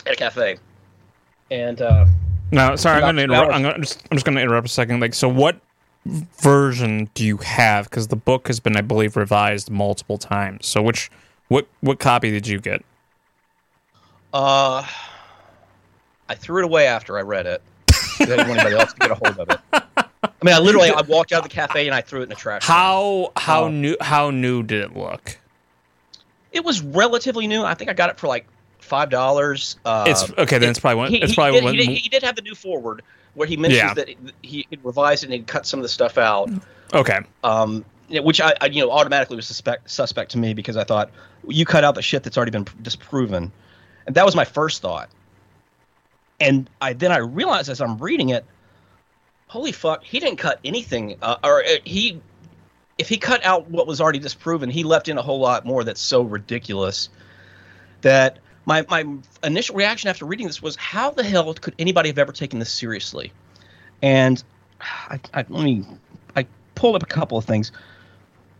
[0.05, 0.57] at a cafe.
[1.51, 2.05] And uh,
[2.51, 3.53] no, sorry, I'm to interrupt.
[3.53, 4.99] I'm, gonna, just, I'm just going to interrupt a second.
[4.99, 5.59] Like, so what
[6.05, 7.89] version do you have?
[7.89, 10.65] Because the book has been, I believe, revised multiple times.
[10.65, 11.09] So which
[11.47, 12.83] what what copy did you get?
[14.33, 14.85] Uh,
[16.29, 17.61] I threw it away after I read it.
[18.19, 19.59] I didn't want anybody else to get a hold of it.
[19.73, 22.29] I mean, I literally I walked out of the cafe and I threw it in
[22.29, 22.63] the trash.
[22.63, 25.37] How how um, new how new did it look?
[26.51, 27.63] It was relatively new.
[27.63, 28.47] I think I got it for like
[28.79, 29.77] five dollars.
[29.85, 30.57] Uh, it's okay.
[30.57, 31.11] Then it's probably one.
[31.11, 31.73] He, it's probably he, one.
[31.75, 33.93] He did, he did have the new forward where he mentions yeah.
[33.93, 34.09] that
[34.41, 36.49] he revised it and he'd cut some of the stuff out.
[36.93, 37.19] Okay.
[37.43, 41.11] Um, which I, I, you know automatically was suspect suspect to me because I thought
[41.47, 43.51] you cut out the shit that's already been disproven,
[44.05, 45.09] and that was my first thought.
[46.39, 48.45] And I then I realized as I'm reading it,
[49.47, 52.21] holy fuck, he didn't cut anything, uh, or uh, he,
[52.97, 55.83] if he cut out what was already disproven, he left in a whole lot more
[55.83, 57.09] that's so ridiculous
[58.01, 59.05] that my my
[59.43, 62.71] initial reaction after reading this was, how the hell could anybody have ever taken this
[62.71, 63.31] seriously?
[64.01, 64.43] And
[64.81, 65.85] I, I let me
[66.35, 66.45] I
[66.75, 67.71] pulled up a couple of things.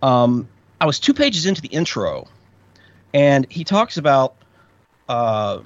[0.02, 0.48] Um,
[0.82, 2.28] I was two pages into the intro,
[3.14, 4.36] and he talks about.
[5.08, 5.60] Uh,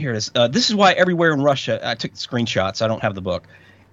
[0.00, 0.30] here it is.
[0.34, 2.82] Uh, this is why everywhere in Russia, I took the screenshots.
[2.82, 3.46] I don't have the book.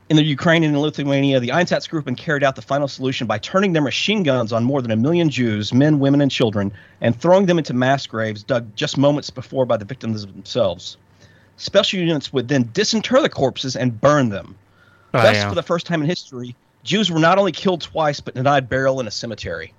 [0.10, 3.38] In the Ukraine and in Lithuania, the Einsatz group carried out the final solution by
[3.39, 7.13] turning their machine guns on more than a million Jews, men, women, and children, and
[7.20, 10.96] throwing them into mass graves dug just moments before by the victims themselves.
[11.58, 14.56] Special units would then disinter the corpses and burn them.
[15.13, 15.50] Oh, Thus, yeah.
[15.50, 19.02] for the first time in history, Jews were not only killed twice, but denied burial
[19.02, 19.74] in a cemetery.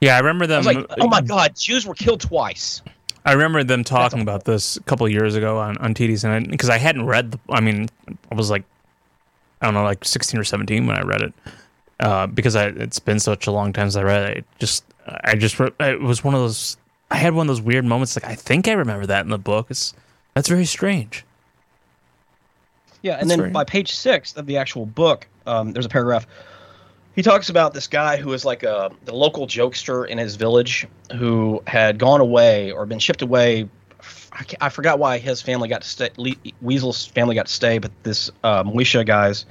[0.00, 0.62] Yeah, I remember them.
[0.68, 2.82] I like, oh my God, Jews were killed twice.
[3.26, 6.70] I remember them talking about this a couple years ago on on TDS, and because
[6.70, 7.88] I, I, hadn't read the, I mean,
[8.30, 8.62] I was like
[9.60, 11.34] I don't know, like 16 or 17 when I read it.
[11.98, 14.36] Uh, because I, it's been such a long time since I read it.
[14.38, 16.76] I just, I just, it was one of those,
[17.10, 18.16] I had one of those weird moments.
[18.16, 19.68] Like, I think I remember that in the book.
[19.70, 19.94] It's,
[20.34, 21.24] that's very strange.
[23.00, 23.12] Yeah.
[23.12, 23.50] And that's then very...
[23.50, 26.26] by page six of the actual book, um, there's a paragraph.
[27.16, 30.86] He talks about this guy who was like a, the local jokester in his village
[31.16, 33.68] who had gone away or been shipped away
[34.32, 36.10] I, I, forgot why his family got to stay.
[36.62, 39.46] Wiesel's family got to stay, but this uh, Moishe guy's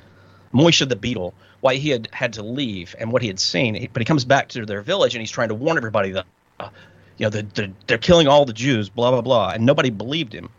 [0.53, 3.89] Moishe the Beadle, why he had had to leave and what he had seen.
[3.91, 6.25] But he comes back to their village and he's trying to warn everybody that,
[6.59, 6.69] uh,
[7.17, 10.33] you know, the, the, they're killing all the Jews, blah blah blah, and nobody believed
[10.33, 10.49] him.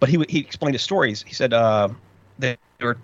[0.00, 1.22] But he he explained his stories.
[1.22, 1.88] He said uh,
[2.38, 2.98] they were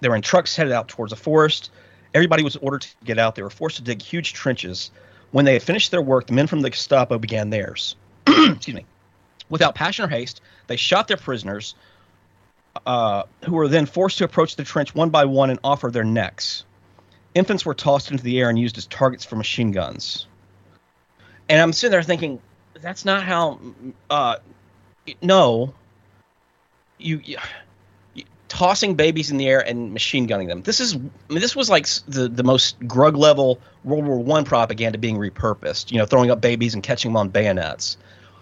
[0.00, 1.70] they were in trucks headed out towards a forest.
[2.16, 3.34] Everybody was ordered to get out.
[3.34, 4.90] They were forced to dig huge trenches.
[5.32, 7.94] When they had finished their work, the men from the Gestapo began theirs.
[8.26, 8.86] Excuse me.
[9.50, 11.74] Without passion or haste, they shot their prisoners,
[12.86, 16.04] uh, who were then forced to approach the trench one by one and offer their
[16.04, 16.64] necks.
[17.34, 20.26] Infants were tossed into the air and used as targets for machine guns.
[21.50, 22.40] And I'm sitting there thinking,
[22.80, 23.60] that's not how.
[24.08, 24.36] Uh,
[25.20, 25.74] no.
[26.96, 27.36] You, you,
[28.56, 30.62] tossing babies in the air and machine gunning them.
[30.62, 34.44] This is I mean, this was like the the most grug level World War One
[34.44, 35.92] propaganda being repurposed.
[35.92, 37.96] You know, throwing up babies and catching them on bayonets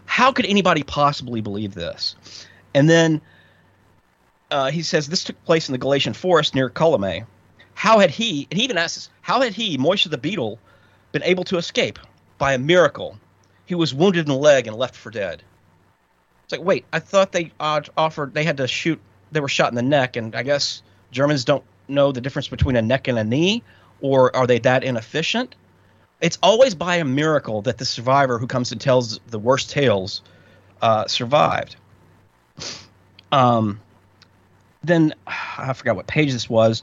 [0.06, 2.16] how could anybody possibly believe this?
[2.74, 3.20] And then
[4.50, 7.26] uh, he says this took place in the Galician forest near Kolomay.
[7.74, 10.58] How had he, and he even asks, how had he, Moishe the Beadle,
[11.12, 11.98] been able to escape?
[12.38, 13.18] By a miracle.
[13.66, 15.42] He was wounded in the leg and left for dead.
[16.44, 19.00] It's like, wait, I thought they uh, offered, they had to shoot,
[19.34, 22.76] they were shot in the neck, and I guess Germans don't know the difference between
[22.76, 23.62] a neck and a knee,
[24.00, 25.54] or are they that inefficient?
[26.24, 30.22] it's always by a miracle that the survivor who comes and tells the worst tales
[30.80, 31.76] uh, survived.
[33.30, 33.80] Um,
[34.82, 36.82] then I forgot what page this was,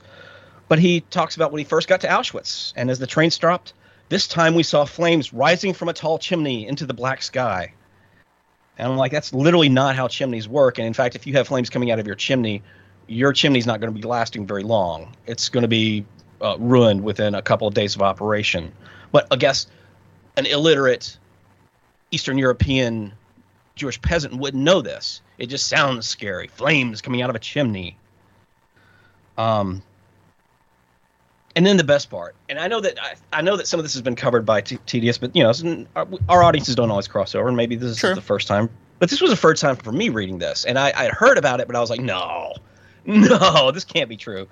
[0.67, 3.73] but he talks about when he first got to Auschwitz, and as the train stopped,
[4.09, 7.73] this time we saw flames rising from a tall chimney into the black sky.
[8.77, 10.77] And I'm like, that's literally not how chimneys work.
[10.77, 12.63] And in fact, if you have flames coming out of your chimney,
[13.07, 15.15] your chimney's not going to be lasting very long.
[15.27, 16.05] It's going to be
[16.41, 18.71] uh, ruined within a couple of days of operation.
[19.11, 19.67] But I guess
[20.37, 21.17] an illiterate
[22.11, 23.13] Eastern European
[23.75, 25.21] Jewish peasant wouldn't know this.
[25.37, 26.47] It just sounds scary.
[26.47, 27.97] Flames coming out of a chimney.
[29.37, 29.81] Um,
[31.55, 33.83] and then the best part, and I know that I, I know that some of
[33.83, 37.07] this has been covered by T- TDS, but you know, our, our, audiences don't always
[37.07, 38.69] cross over, and maybe this is the first time.
[38.99, 41.59] But this was the first time for me reading this, and I, I heard about
[41.59, 42.53] it, but I was like, no,
[43.05, 44.47] no, this can't be true.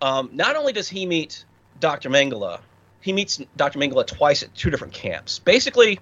[0.00, 1.44] Um, not only does he meet
[1.80, 2.08] Dr.
[2.08, 2.60] Mengele,
[3.00, 3.78] he meets Dr.
[3.78, 5.38] Mengele twice at two different camps.
[5.38, 5.98] Basically,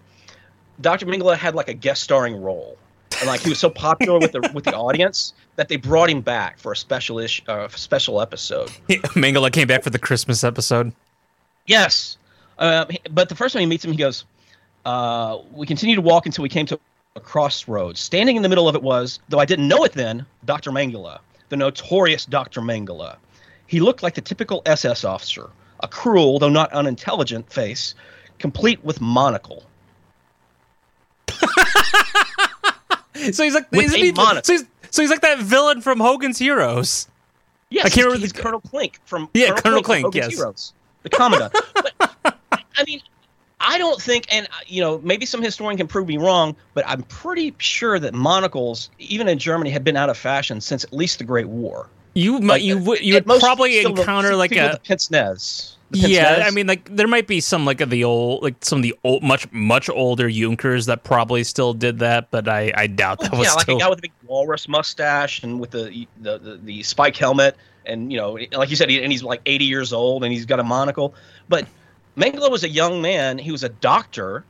[0.80, 1.06] Dr.
[1.06, 2.76] Mengele had like a guest starring role.
[3.20, 6.20] And like he was so popular with the with the audience that they brought him
[6.20, 8.68] back for a special ish, uh, special episode.
[8.88, 10.92] Mengele came back for the Christmas episode.
[11.66, 12.18] Yes,
[12.58, 14.24] uh, but the first time he meets him, he goes,
[14.84, 16.78] uh, "We continued to walk until we came to
[17.16, 17.98] a crossroads.
[17.98, 21.18] Standing in the middle of it was, though I didn't know it then, Doctor Mengele,
[21.48, 23.16] the notorious Doctor Mengele.
[23.66, 25.48] He looked like the typical SS officer,
[25.80, 27.94] a cruel though not unintelligent face,
[28.38, 29.64] complete with monocle."
[33.32, 37.08] so he's like, with he, so, he's, so he's like that villain from Hogan's Heroes.
[37.70, 38.22] Yes, I can't remember.
[38.22, 39.82] He's the, Colonel Klink from yeah, Colonel.
[39.82, 41.52] Klink yes, Heroes, the commandant.
[41.74, 43.00] but I mean,
[43.60, 46.84] I don't think, and uh, you know, maybe some historian can prove me wrong, but
[46.86, 50.92] I'm pretty sure that monocles, even in Germany, had been out of fashion since at
[50.92, 51.88] least the Great War.
[52.16, 55.76] You like, you would you would probably encounter like a pince nez.
[55.90, 58.82] Yeah, I mean, like there might be some like of the old, like some of
[58.82, 63.20] the old, much much older Junkers that probably still did that, but I I doubt
[63.20, 63.74] that well, was yeah, still...
[63.74, 67.16] like a guy with a big walrus mustache and with the the the, the spike
[67.18, 70.32] helmet, and you know, like you said, he, and he's like eighty years old and
[70.32, 71.14] he's got a monocle.
[71.50, 71.66] But
[72.16, 73.36] Mengele was a young man.
[73.36, 74.42] He was a doctor.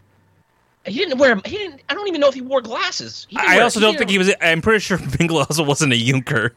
[0.85, 1.35] He didn't wear.
[1.45, 1.83] He didn't.
[1.89, 3.27] I don't even know if he wore glasses.
[3.29, 4.33] He I also don't think he was.
[4.41, 6.55] I'm pretty sure Mengele also wasn't a Junker.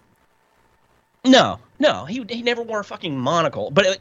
[1.26, 3.72] No, no, he he never wore a fucking monocle.
[3.72, 4.00] But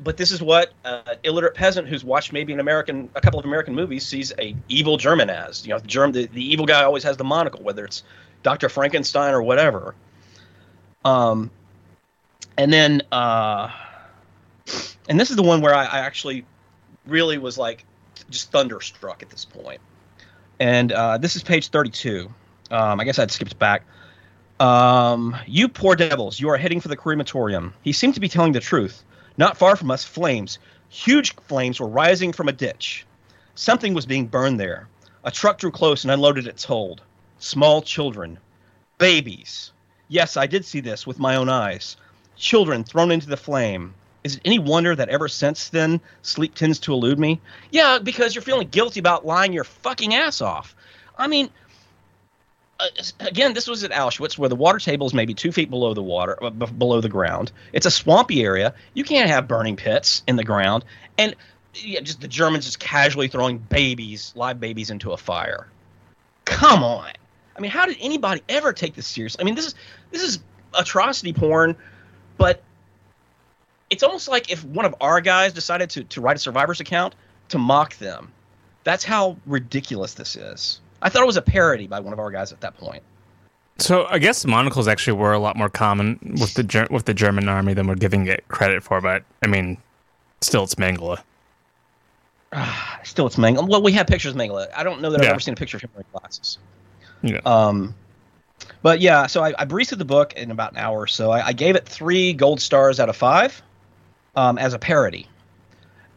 [0.00, 3.38] but this is what an uh, illiterate peasant who's watched maybe an American, a couple
[3.38, 5.66] of American movies, sees a evil German as.
[5.66, 8.02] You know, the German, the, the evil guy always has the monocle, whether it's
[8.42, 9.94] Doctor Frankenstein or whatever.
[11.04, 11.50] Um,
[12.58, 13.70] and then, uh,
[15.08, 16.44] and this is the one where I, I actually
[17.06, 17.84] really was like
[18.28, 19.80] just thunderstruck at this point.
[20.58, 22.30] And uh, this is page thirty-two.
[22.70, 23.84] Um, I guess I'd skipped back.
[24.58, 27.74] Um, you poor devils, you are heading for the crematorium.
[27.82, 29.04] He seemed to be telling the truth.
[29.36, 30.58] Not far from us, flames.
[30.88, 33.04] Huge flames were rising from a ditch.
[33.54, 34.88] Something was being burned there.
[35.24, 37.02] A truck drew close and unloaded its hold.
[37.38, 38.38] Small children.
[38.98, 39.72] Babies.
[40.08, 41.96] Yes, I did see this with my own eyes.
[42.36, 43.92] Children thrown into the flame.
[44.24, 47.40] Is it any wonder that ever since then sleep tends to elude me?
[47.70, 50.74] Yeah, because you're feeling guilty about lying your fucking ass off.
[51.18, 51.50] I mean,
[52.78, 52.86] uh,
[53.20, 56.02] again, this was at Auschwitz, where the water table is maybe two feet below the
[56.02, 57.52] water, uh, b- below the ground.
[57.72, 58.74] It's a swampy area.
[58.94, 60.84] You can't have burning pits in the ground,
[61.16, 61.34] and
[61.74, 65.68] yeah, just the Germans just casually throwing babies, live babies, into a fire.
[66.44, 67.12] Come on.
[67.56, 69.40] I mean, how did anybody ever take this seriously?
[69.40, 69.74] I mean, this is
[70.10, 70.40] this is
[70.74, 71.76] atrocity porn,
[72.36, 72.62] but
[73.88, 77.14] it's almost like if one of our guys decided to to write a survivor's account
[77.48, 78.32] to mock them.
[78.84, 80.80] That's how ridiculous this is.
[81.02, 83.02] I thought it was a parody by one of our guys at that point.
[83.78, 87.48] So I guess monocles actually were a lot more common with the with the German
[87.48, 89.00] army than we're giving it credit for.
[89.00, 89.76] But I mean,
[90.40, 91.18] still, it's Mengele.
[93.04, 93.68] still, it's Mengele.
[93.68, 94.68] Well, we have pictures of Mengele.
[94.74, 96.58] I don't know that I've ever seen a picture of him wearing glasses.
[97.22, 97.40] Yeah.
[97.44, 97.94] Um,
[98.82, 101.30] but yeah, so I, I breezed through the book in about an hour or so.
[101.30, 103.60] I, I gave it three gold stars out of five
[104.34, 105.28] um, as a parody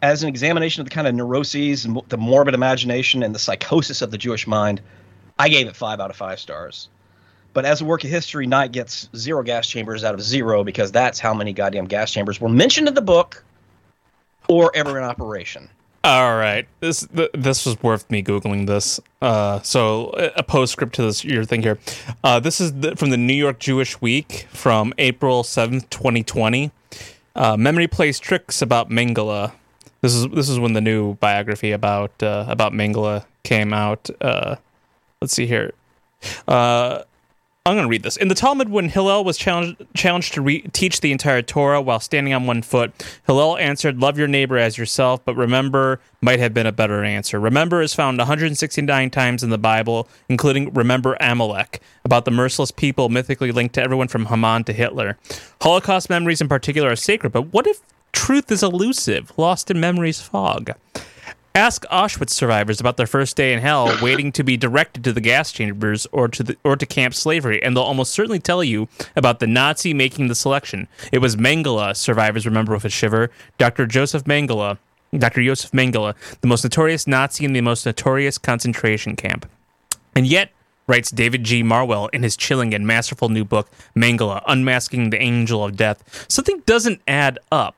[0.02, 4.02] as an examination of the kind of neuroses and the morbid imagination and the psychosis
[4.02, 4.82] of the Jewish mind,
[5.38, 6.90] I gave it five out of five stars.
[7.54, 10.92] But as a work of history, Night gets zero gas chambers out of zero because
[10.92, 13.44] that's how many goddamn gas chambers were mentioned in the book
[14.48, 15.70] or ever in operation.
[16.02, 19.02] All right, this this was worth me googling this.
[19.22, 21.78] Uh, so a postscript to this your thing here.
[22.24, 26.72] Uh, this is the, from the New York Jewish Week from April seventh, twenty twenty.
[27.36, 29.52] Uh, memory plays tricks about Mengele.
[30.02, 34.10] This is this is when the new biography about uh, about Mengele came out.
[34.22, 34.56] Uh,
[35.22, 35.74] let's see here.
[36.48, 37.04] Uh,
[37.66, 38.18] I'm going to read this.
[38.18, 42.00] In the Talmud, when Hillel was challenged, challenged to re- teach the entire Torah while
[42.00, 42.92] standing on one foot,
[43.28, 47.40] Hillel answered, Love your neighbor as yourself, but remember might have been a better answer.
[47.40, 53.08] Remember is found 169 times in the Bible, including Remember Amalek, about the merciless people
[53.10, 55.18] mythically linked to everyone from Haman to Hitler.
[55.62, 57.82] Holocaust memories in particular are sacred, but what if
[58.12, 60.72] truth is elusive, lost in memory's fog.
[61.56, 65.22] Ask Auschwitz survivors about their first day in hell, waiting to be directed to the
[65.22, 68.88] gas chambers or to the, or to camp slavery, and they'll almost certainly tell you
[69.16, 70.88] about the Nazi making the selection.
[71.12, 73.32] It was Mengele, survivors remember with a shiver.
[73.58, 73.88] Dr.
[73.88, 74.78] Joseph Mengele,
[75.18, 75.44] Dr.
[75.44, 79.50] Joseph Mengele, the most notorious Nazi in the most notorious concentration camp.
[80.16, 80.52] And yet,
[80.88, 81.64] writes David G.
[81.64, 86.62] Marwell in his chilling and masterful new book, Mengele, Unmasking the Angel of Death, something
[86.66, 87.76] doesn't add up.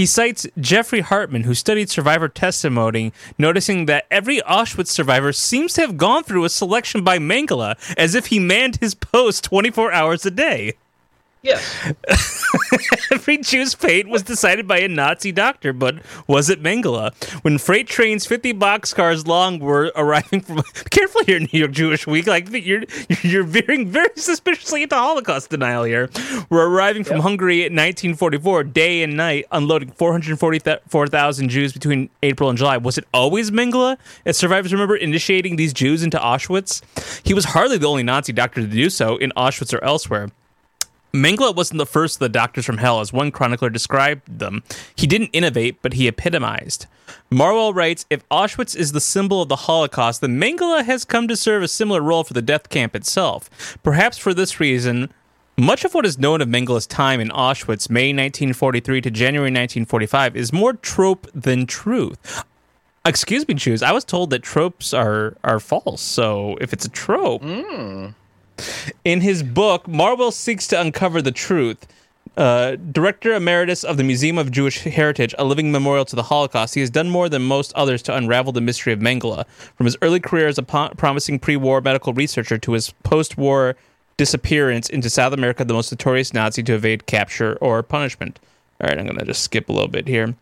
[0.00, 5.82] He cites Geoffrey Hartman, who studied survivor testimony, noticing that every Auschwitz survivor seems to
[5.82, 10.24] have gone through a selection by Mengele as if he manned his post 24 hours
[10.24, 10.72] a day.
[11.42, 11.94] Yes.
[13.10, 17.14] Every Jew's fate was decided by a Nazi doctor, but was it Mengele?
[17.42, 22.26] When freight trains 50 boxcars long were arriving from careful here, New York Jewish Week,
[22.26, 22.82] like you're
[23.22, 26.10] you're veering very suspiciously into Holocaust denial here.
[26.50, 27.22] We're arriving from yep.
[27.22, 32.76] Hungary in 1944, day and night, unloading 444,000 Jews between April and July.
[32.76, 33.96] Was it always Mengele?
[34.26, 36.82] As survivors remember initiating these Jews into Auschwitz,
[37.26, 40.28] he was hardly the only Nazi doctor to do so in Auschwitz or elsewhere.
[41.12, 44.62] Mengele wasn't the first of the doctors from hell, as one chronicler described them.
[44.94, 46.86] He didn't innovate, but he epitomized.
[47.30, 51.36] Marwell writes If Auschwitz is the symbol of the Holocaust, then Mengele has come to
[51.36, 53.78] serve a similar role for the death camp itself.
[53.82, 55.12] Perhaps for this reason,
[55.56, 60.36] much of what is known of Mengele's time in Auschwitz, May 1943 to January 1945,
[60.36, 62.44] is more trope than truth.
[63.04, 63.82] Excuse me, Jews.
[63.82, 66.02] I was told that tropes are are false.
[66.02, 68.14] So if it's a trope, mm.
[69.04, 71.86] In his book, Marwell seeks to uncover the truth.
[72.36, 76.74] Uh, director emeritus of the Museum of Jewish Heritage, a living memorial to the Holocaust,
[76.74, 79.46] he has done more than most others to unravel the mystery of Mengele.
[79.74, 83.36] From his early career as a po- promising pre war medical researcher to his post
[83.36, 83.76] war
[84.16, 88.38] disappearance into South America, the most notorious Nazi to evade capture or punishment.
[88.80, 90.34] All right, I'm going to just skip a little bit here.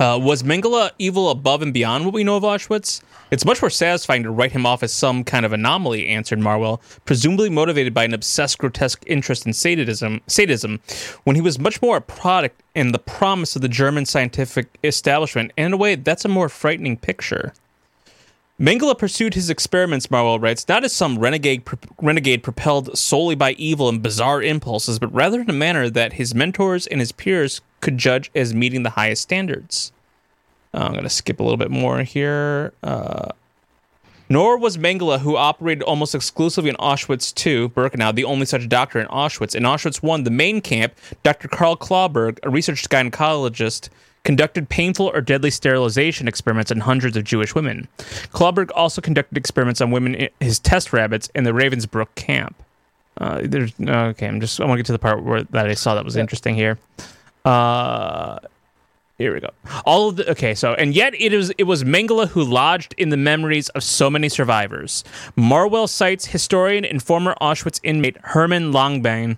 [0.00, 3.02] Uh, was Mengele evil above and beyond what we know of Auschwitz?
[3.30, 6.80] It's much more satisfying to write him off as some kind of anomaly, answered Marwell,
[7.04, 10.80] presumably motivated by an obsessed, grotesque interest in sadism, sadism,
[11.24, 15.52] when he was much more a product and the promise of the German scientific establishment.
[15.56, 17.52] And in a way, that's a more frightening picture.
[18.60, 21.62] Mengele pursued his experiments, Marwell writes, not as some renegade,
[22.00, 26.34] renegade propelled solely by evil and bizarre impulses, but rather in a manner that his
[26.34, 29.92] mentors and his peers could judge as meeting the highest standards.
[30.72, 32.72] Uh, I'm going to skip a little bit more here.
[32.82, 33.28] Uh,
[34.30, 38.98] nor was Mengele, who operated almost exclusively in Auschwitz II, Birkenau, the only such doctor
[38.98, 39.54] in Auschwitz.
[39.54, 41.48] In Auschwitz I, the main camp, Dr.
[41.48, 43.90] Carl Clauberg, a research gynecologist,
[44.24, 47.88] conducted painful or deadly sterilization experiments on hundreds of Jewish women.
[48.32, 52.56] Klauberg also conducted experiments on women, his test rabbits, in the Ravensbrück camp.
[53.18, 54.26] Uh, there's okay.
[54.26, 56.16] I'm just I want to get to the part where that I saw that was
[56.16, 56.78] interesting here.
[57.44, 58.38] Uh,
[59.18, 59.50] here we go.
[59.84, 63.10] All of the okay, so and yet it was it was Mengele who lodged in
[63.10, 65.04] the memories of so many survivors.
[65.36, 69.36] Marwell cites historian and former Auschwitz inmate Hermann Langbein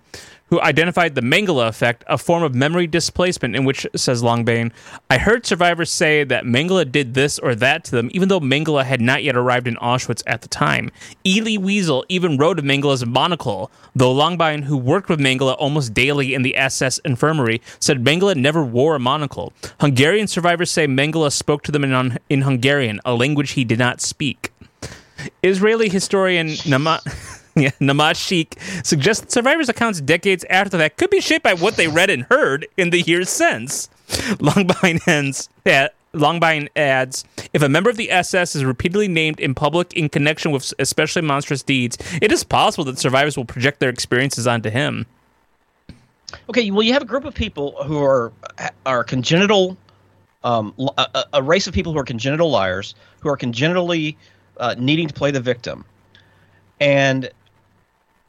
[0.54, 4.70] who identified the Mengele effect, a form of memory displacement in which, says Langbein,
[5.10, 8.84] I heard survivors say that Mengele did this or that to them, even though Mengele
[8.84, 10.92] had not yet arrived in Auschwitz at the time.
[11.26, 16.34] Elie Wiesel even wrote of Mengele's monocle, though Langbein, who worked with Mengele almost daily
[16.34, 19.52] in the SS infirmary, said Mengele never wore a monocle.
[19.80, 24.00] Hungarian survivors say Mengele spoke to them in, in Hungarian, a language he did not
[24.00, 24.52] speak.
[25.42, 27.00] Israeli historian Nama.
[27.56, 31.54] yeah, Namaz Shik suggests that survivors' accounts decades after the fact could be shaped by
[31.54, 33.88] what they read and heard in the years since.
[34.38, 35.48] Langbein ends.
[35.64, 40.08] Yeah, Langbein adds, if a member of the SS is repeatedly named in public in
[40.08, 44.70] connection with especially monstrous deeds, it is possible that survivors will project their experiences onto
[44.70, 45.06] him.
[46.48, 48.32] Okay, well, you have a group of people who are
[48.86, 49.76] are congenital,
[50.42, 54.16] um, a, a, race of people who are congenital liars, who are congenitally
[54.58, 55.84] uh, needing to play the victim,
[56.80, 57.30] and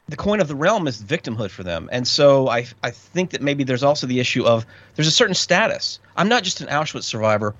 [0.08, 1.88] the coin of the realm is victimhood for them.
[1.90, 5.34] And so I, I think that maybe there's also the issue of there's a certain
[5.34, 5.98] status.
[6.16, 7.54] I'm not just an Auschwitz survivor.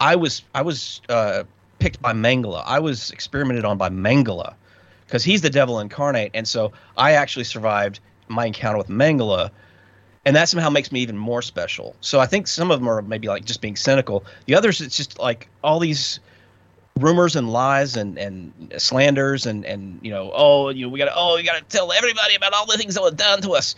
[0.00, 1.42] I was I was uh,
[1.80, 2.62] picked by Mengele.
[2.64, 4.54] I was experimented on by Mengele
[5.06, 6.30] because he's the devil incarnate.
[6.34, 9.50] And so I actually survived my encounter with Mengele.
[10.24, 11.96] And that somehow makes me even more special.
[12.00, 14.24] So I think some of them are maybe like just being cynical.
[14.46, 16.20] The others, it's just like all these
[16.98, 21.06] rumors and lies and and slanders and and you know oh you know we got
[21.06, 23.52] to oh we got to tell everybody about all the things that were done to
[23.52, 23.74] us.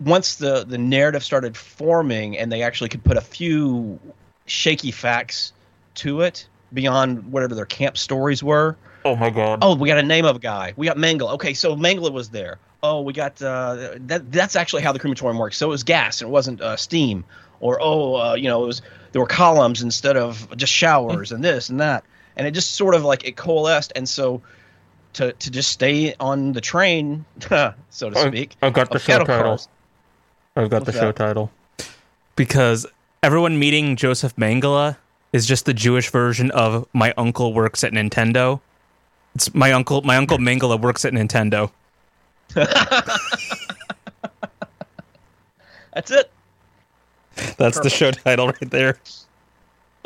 [0.00, 3.98] Once the the narrative started forming and they actually could put a few
[4.46, 5.52] shaky facts
[5.94, 8.76] to it beyond whatever their camp stories were.
[9.04, 9.60] Oh my god.
[9.62, 10.74] Oh we got a name of a guy.
[10.76, 11.32] We got Mengele.
[11.34, 12.58] Okay so Mengele was there.
[12.82, 15.56] Oh we got uh, that that's actually how the crematorium works.
[15.56, 17.24] So it was gas and it wasn't uh, steam.
[17.60, 18.82] Or oh uh, you know it was
[19.12, 22.04] there were columns instead of just showers and this and that
[22.36, 24.40] and it just sort of like it coalesced and so
[25.14, 27.24] to to just stay on the train
[27.90, 29.60] so to speak i've got the show title.
[30.56, 31.16] i've got What's the show that?
[31.16, 31.50] title.
[32.36, 32.86] Because
[33.22, 34.96] everyone meeting joseph Mengele
[35.32, 38.60] is just the jewish version of my uncle works at nintendo.
[39.34, 41.70] It's my uncle my uncle Mengele works at nintendo.
[42.54, 42.70] That's
[46.10, 46.30] it.
[47.34, 47.82] That's Perfect.
[47.84, 48.98] the show title right there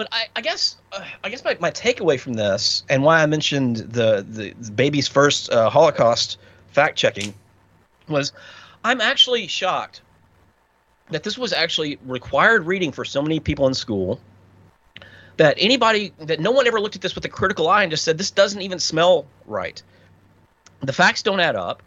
[0.01, 3.27] but I, I guess uh, I guess my, my takeaway from this and why I
[3.27, 6.39] mentioned the the, the baby's first uh, Holocaust
[6.69, 7.35] fact checking
[8.09, 8.33] was
[8.83, 10.01] I'm actually shocked
[11.11, 14.19] that this was actually required reading for so many people in school
[15.37, 18.03] that anybody that no one ever looked at this with a critical eye and just
[18.03, 19.83] said this doesn't even smell right.
[20.81, 21.83] The facts don't add up.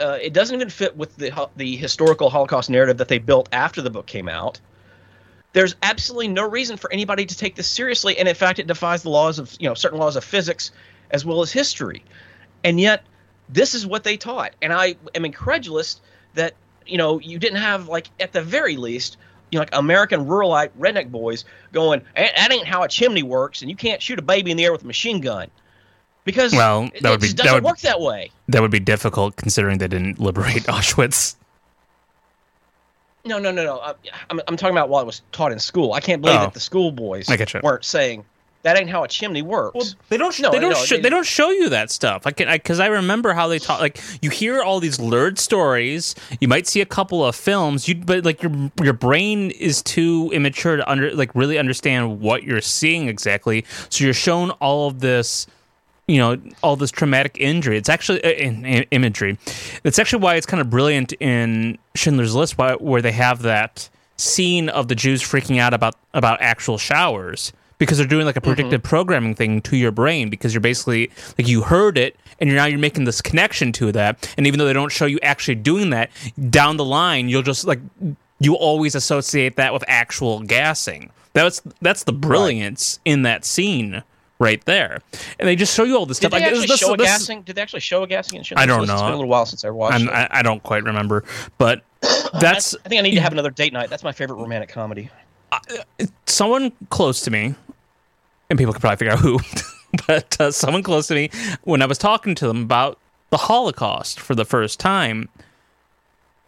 [0.00, 3.82] Uh, it doesn't even fit with the the historical holocaust narrative that they built after
[3.82, 4.60] the book came out
[5.52, 9.02] there's absolutely no reason for anybody to take this seriously and in fact it defies
[9.02, 10.70] the laws of you know certain laws of physics
[11.10, 12.04] as well as history
[12.64, 13.04] and yet
[13.48, 16.00] this is what they taught and i am incredulous
[16.34, 16.54] that
[16.90, 19.16] you know, you didn't have like at the very least,
[19.50, 23.70] you know, like American ruralite redneck boys going, that ain't how a chimney works, and
[23.70, 25.48] you can't shoot a baby in the air with a machine gun.
[26.24, 28.30] Because well, that it, would be, doesn't that would, work that way.
[28.48, 31.36] That would be difficult considering they didn't liberate Auschwitz.
[33.24, 33.78] No, no, no, no.
[33.78, 33.94] Uh,
[34.30, 35.92] I'm, I'm talking about while it was taught in school.
[35.92, 36.44] I can't believe oh.
[36.44, 37.28] that the school boys
[37.62, 38.24] weren't saying
[38.62, 39.74] that ain't how a chimney works.
[39.74, 40.38] Well, they don't.
[40.38, 40.72] No, they don't.
[40.72, 42.26] No, they, they, don't show you that stuff.
[42.26, 43.80] I can because I, I, remember how they taught.
[43.80, 46.14] Like you hear all these lurid stories.
[46.40, 47.88] You might see a couple of films.
[47.88, 48.52] You but like your
[48.82, 53.64] your brain is too immature to under like really understand what you're seeing exactly.
[53.88, 55.46] So you're shown all of this.
[56.10, 57.76] You know all this traumatic injury.
[57.76, 59.38] It's actually uh, in, in, imagery.
[59.84, 63.88] It's actually why it's kind of brilliant in Schindler's List, why, where they have that
[64.16, 68.40] scene of the Jews freaking out about about actual showers because they're doing like a
[68.40, 68.88] predictive mm-hmm.
[68.88, 72.66] programming thing to your brain because you're basically like you heard it and you're now
[72.66, 75.90] you're making this connection to that and even though they don't show you actually doing
[75.90, 76.10] that
[76.50, 77.80] down the line you'll just like
[78.38, 83.12] you always associate that with actual gassing that's that's the brilliance right.
[83.12, 84.02] in that scene
[84.40, 84.98] right there.
[85.38, 86.40] And they just show you all this Did stuff.
[86.40, 87.42] They actually this, show this, a gassing?
[87.42, 88.94] Did they actually show a gassing in I don't know.
[88.94, 91.22] It's been a little while since I watched I, I, don't quite remember,
[91.58, 91.84] but
[92.40, 92.74] that's.
[92.74, 93.90] I, I, think I need to have another date night.
[93.90, 95.10] That's my favorite romantic comedy.
[95.52, 95.58] Uh,
[96.26, 97.54] someone close to me
[98.50, 99.38] and people could probably figure out who,
[100.06, 101.30] but uh, someone close to me,
[101.62, 102.98] when I was talking to them about
[103.30, 105.28] the Holocaust for the first time,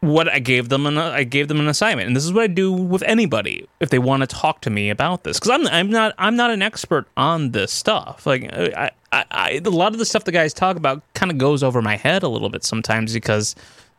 [0.03, 2.49] what I gave them an I gave them an assignment, and this is what I
[2.49, 5.91] do with anybody if they want to talk to me about this, because I'm I'm
[5.91, 8.27] not I'm not an expert on this stuff.
[8.27, 11.31] Like uh, I, I, I a lot of the stuff the guys talk about kind
[11.31, 13.55] of goes over my head a little bit sometimes because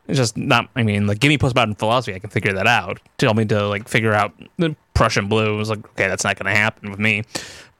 [0.06, 0.68] it's just not.
[0.76, 3.00] I mean, like give me postmodern philosophy, I can figure that out.
[3.16, 5.54] Tell me to like figure out the Prussian blue.
[5.54, 7.22] It was like okay, that's not going to happen with me.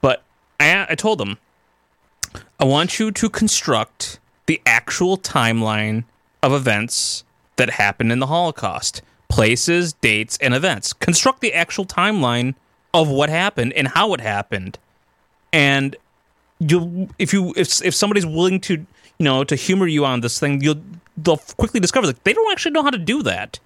[0.00, 0.22] But
[0.58, 1.36] I, I told them,
[2.58, 6.04] I want you to construct the actual timeline
[6.42, 7.24] of events
[7.56, 10.92] that happened in the Holocaust places, dates, and events.
[10.92, 12.54] Construct the actual timeline
[12.92, 14.78] of what happened and how it happened.
[15.52, 15.96] And
[16.60, 20.38] you if you if if somebody's willing to, you know, to humor you on this
[20.38, 20.80] thing, you'll
[21.16, 23.58] they'll quickly discover that they don't actually know how to do that.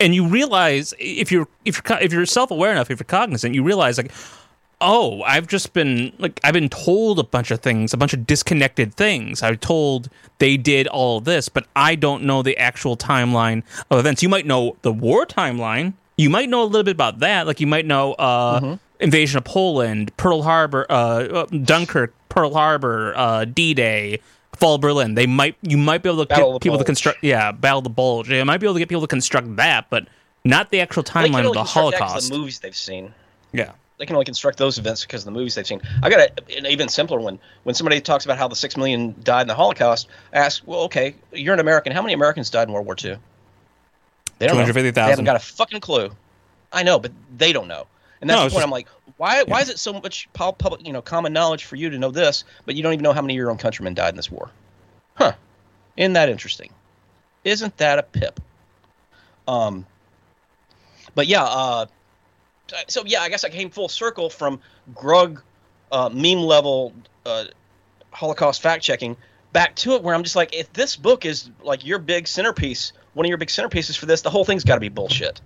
[0.00, 3.62] And you realize if you're if you're if you're self-aware enough, if you're cognizant, you
[3.62, 4.12] realize like
[4.80, 8.26] oh, I've just been like I've been told a bunch of things, a bunch of
[8.26, 9.42] disconnected things.
[9.42, 10.08] I have told
[10.38, 14.22] they did all this, but I don't know the actual timeline of events.
[14.22, 15.94] You might know the war timeline.
[16.16, 17.46] You might know a little bit about that.
[17.46, 18.74] Like you might know uh, mm-hmm.
[19.00, 24.20] invasion of Poland, Pearl Harbor, uh, uh Dunkirk, Pearl Harbor, uh, D-Day.
[24.54, 25.16] Fall of Berlin.
[25.16, 26.86] They might you might be able to Battle get people Bulge.
[26.86, 28.28] to construct yeah, Battle of the Bulge.
[28.28, 30.08] They might be able to get people to construct that, but
[30.46, 32.30] not the actual timeline of the Holocaust.
[32.30, 33.12] The movies they've seen.
[33.52, 35.80] Yeah they can only construct those events because of the movies they've seen.
[36.02, 37.38] I got a, an even simpler one.
[37.62, 40.80] When somebody talks about how the six million died in the Holocaust, I ask, well,
[40.82, 41.92] okay, you're an American.
[41.92, 43.16] How many Americans died in World War II?
[44.38, 44.72] They don't know.
[44.72, 46.10] They haven't got a fucking clue.
[46.72, 47.86] I know, but they don't know.
[48.20, 48.52] And that's no, the point.
[48.52, 49.38] Just, I'm like, why?
[49.38, 49.44] Yeah.
[49.46, 52.44] Why is it so much public, you know, common knowledge for you to know this,
[52.66, 54.50] but you don't even know how many of your own countrymen died in this war?
[55.14, 55.32] Huh?
[55.96, 56.70] Isn't that interesting?
[57.44, 58.40] Isn't that a pip?
[59.48, 59.86] Um.
[61.14, 61.86] But yeah, uh,
[62.88, 64.60] so yeah, I guess I came full circle from
[64.94, 65.42] Grug
[65.92, 66.92] uh, meme level
[67.24, 67.44] uh,
[68.10, 69.16] Holocaust fact checking
[69.52, 72.92] back to it, where I'm just like, if this book is like your big centerpiece,
[73.14, 75.40] one of your big centerpieces for this, the whole thing's got to be bullshit.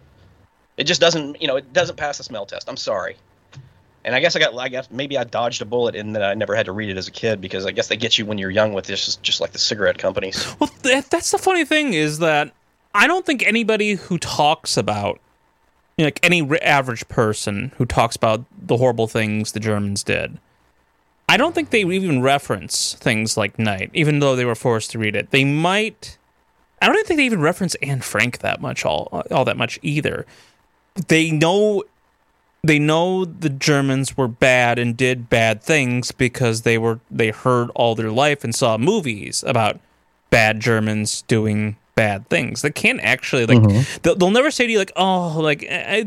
[0.76, 2.68] It just doesn't, you know, it doesn't pass the smell test.
[2.68, 3.16] I'm sorry.
[4.04, 6.32] And I guess I got, I guess maybe I dodged a bullet in that I
[6.34, 8.38] never had to read it as a kid because I guess they get you when
[8.38, 10.54] you're young with this, just like the cigarette companies.
[10.58, 12.52] Well, that's the funny thing is that
[12.94, 15.20] I don't think anybody who talks about
[16.00, 20.38] you know, like any average person who talks about the horrible things the Germans did.
[21.28, 24.98] I don't think they even reference things like Night, even though they were forced to
[24.98, 25.30] read it.
[25.30, 26.16] They might.
[26.80, 30.24] I don't think they even reference Anne Frank that much, all all that much either.
[31.08, 31.84] They know,
[32.62, 37.68] they know the Germans were bad and did bad things because they were they heard
[37.74, 39.78] all their life and saw movies about
[40.30, 42.62] bad Germans doing bad things.
[42.62, 44.00] They can't actually like mm-hmm.
[44.00, 46.02] they'll, they'll, never say to you like, oh, like I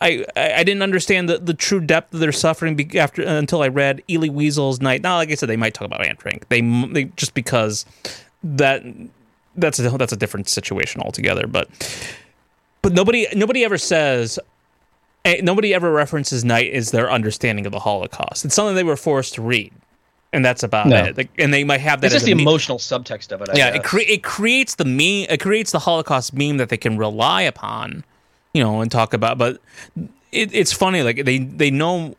[0.00, 3.68] I, I didn't understand the, the true depth of their suffering be- after until I
[3.68, 5.02] read Elie Wiesel's Night.
[5.02, 6.48] Now, like I said, they might talk about Anne Frank.
[6.48, 6.60] They
[6.92, 7.86] they just because
[8.42, 8.82] that
[9.54, 11.46] that's a that's a different situation altogether.
[11.46, 11.68] But
[12.82, 14.40] but nobody nobody ever says
[15.24, 18.44] eh, nobody ever references night as their understanding of the Holocaust.
[18.44, 19.72] It's something they were forced to read,
[20.34, 21.04] and that's about no.
[21.04, 21.16] it.
[21.16, 22.08] Like, and they might have that.
[22.08, 23.50] It's just the emotional subtext of it.
[23.50, 23.78] I yeah, guess.
[23.78, 25.26] it cre- it creates the meme.
[25.30, 28.04] It creates the Holocaust meme that they can rely upon,
[28.52, 29.38] you know, and talk about.
[29.38, 29.60] But
[30.32, 32.16] it, it's funny, like they they know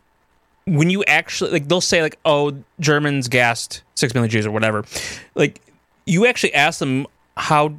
[0.65, 4.85] when you actually like they'll say like, oh, Germans gassed six million Jews or whatever.
[5.35, 5.61] Like
[6.05, 7.05] you actually ask them
[7.37, 7.73] how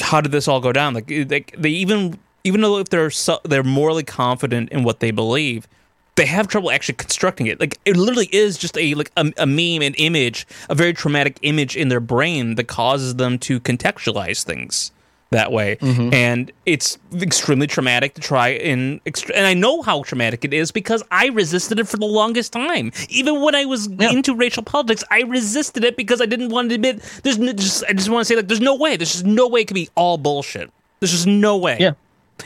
[0.00, 0.94] how did this all go down?
[0.94, 5.12] Like, like they even even though if they're so, they're morally confident in what they
[5.12, 5.68] believe,
[6.16, 7.58] they have trouble actually constructing it.
[7.58, 11.38] Like it literally is just a like a, a meme, an image, a very traumatic
[11.42, 14.92] image in their brain that causes them to contextualize things
[15.30, 15.76] that way.
[15.76, 16.14] Mm-hmm.
[16.14, 19.00] And it's extremely traumatic to try and
[19.34, 22.92] and I know how traumatic it is because I resisted it for the longest time.
[23.08, 24.10] Even when I was yeah.
[24.10, 27.84] into racial politics, I resisted it because I didn't want to admit there's no, just
[27.88, 28.96] I just want to say like there's no way.
[28.96, 30.70] There's just no way it could be all bullshit.
[31.00, 31.78] There's just no way.
[31.80, 31.92] Yeah.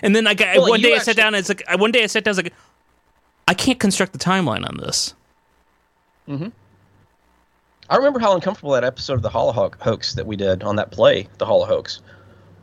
[0.03, 2.05] And then like well, one day actually, I sat down and it's like one day
[2.05, 2.53] I sat down I was like
[3.49, 5.15] I can't construct the timeline on this.
[6.29, 6.53] Mhm.
[7.89, 10.91] I remember how uncomfortable that episode of the Hollow Hoax that we did on that
[10.91, 12.01] play, the Hollow Hoax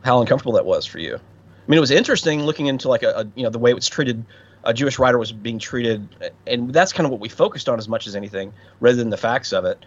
[0.04, 1.14] how uncomfortable that was for you.
[1.16, 3.74] I mean, it was interesting looking into like a, a you know the way it
[3.74, 4.22] was treated.
[4.64, 6.06] A Jewish writer was being treated,
[6.46, 9.16] and that's kind of what we focused on as much as anything, rather than the
[9.16, 9.78] facts of it.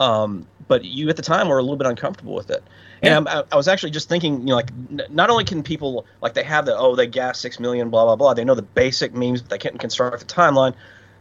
[0.00, 2.62] Um, but you at the time were a little bit uncomfortable with it.
[3.02, 3.40] And yeah.
[3.40, 6.34] I, I, was actually just thinking, you know, like n- not only can people like
[6.34, 9.14] they have the oh they gas six million blah blah blah they know the basic
[9.14, 10.74] memes but they can't construct the timeline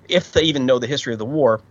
[0.10, 1.62] if they even know the history of the war.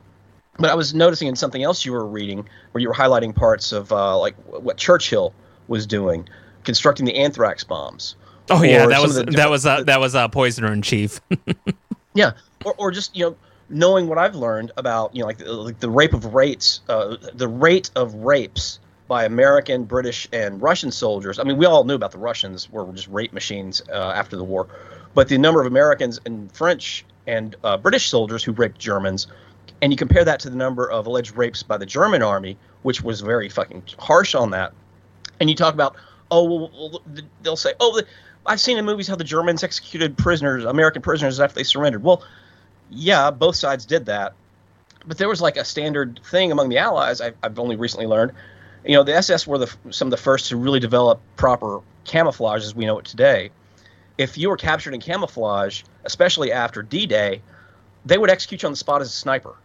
[0.58, 3.72] But I was noticing in something else you were reading where you were highlighting parts
[3.72, 5.34] of uh, like what Churchill
[5.68, 6.28] was doing
[6.66, 8.16] constructing the anthrax bombs.
[8.50, 11.20] Oh yeah, that was that was uh, that was a uh, poisoner in chief.
[12.14, 12.32] yeah,
[12.64, 13.36] or or just you know
[13.68, 17.16] knowing what I've learned about you know like the, like the rape of rates, uh,
[17.34, 18.78] the rate of rapes
[19.08, 21.38] by American, British, and Russian soldiers.
[21.38, 24.44] I mean, we all knew about the Russians were just rape machines uh, after the
[24.44, 24.68] war,
[25.14, 29.26] but the number of Americans and French and uh, British soldiers who raped Germans,
[29.80, 33.02] and you compare that to the number of alleged rapes by the German army, which
[33.02, 34.72] was very fucking harsh on that,
[35.40, 35.96] and you talk about
[36.30, 37.02] oh, well,
[37.42, 38.02] they'll say, oh,
[38.44, 42.02] I've seen in movies how the Germans executed prisoners, American prisoners, after they surrendered.
[42.02, 42.22] Well,
[42.90, 44.34] yeah, both sides did that,
[45.06, 47.20] but there was like a standard thing among the Allies.
[47.20, 48.32] I, have only recently learned.
[48.86, 52.62] You know, the SS were the, some of the first to really develop proper camouflage
[52.62, 53.50] as we know it today.
[54.16, 57.42] If you were captured in camouflage, especially after D-Day,
[58.04, 59.56] they would execute you on the spot as a sniper.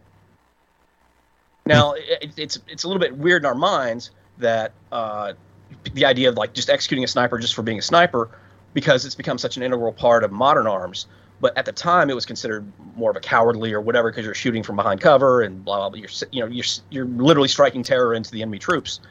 [1.66, 4.10] Now, it, it's it's a little bit weird in our minds
[4.40, 5.34] that uh,
[5.94, 8.30] the idea of like just executing a sniper just for being a sniper
[8.74, 11.06] because it's become such an integral part of modern arms.
[11.42, 14.36] But at the time, it was considered more of a cowardly or whatever because you're
[14.36, 15.90] shooting from behind cover and blah blah.
[15.90, 16.00] blah.
[16.00, 19.02] You're you know you're you're literally striking terror into the enemy troops.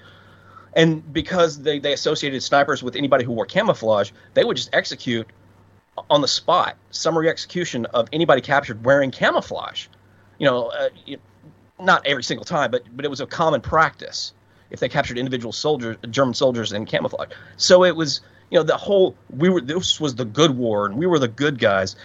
[0.75, 5.27] And because they, they associated snipers with anybody who wore camouflage, they would just execute
[6.09, 9.89] on the spot, summary execution of anybody captured wearing camouflage.
[10.39, 10.89] You know, uh,
[11.81, 14.33] not every single time, but but it was a common practice
[14.71, 17.31] if they captured individual soldiers, German soldiers in camouflage.
[17.57, 18.21] So it was,
[18.51, 21.29] you know, the whole we were this was the good war and we were the
[21.29, 21.97] good guys.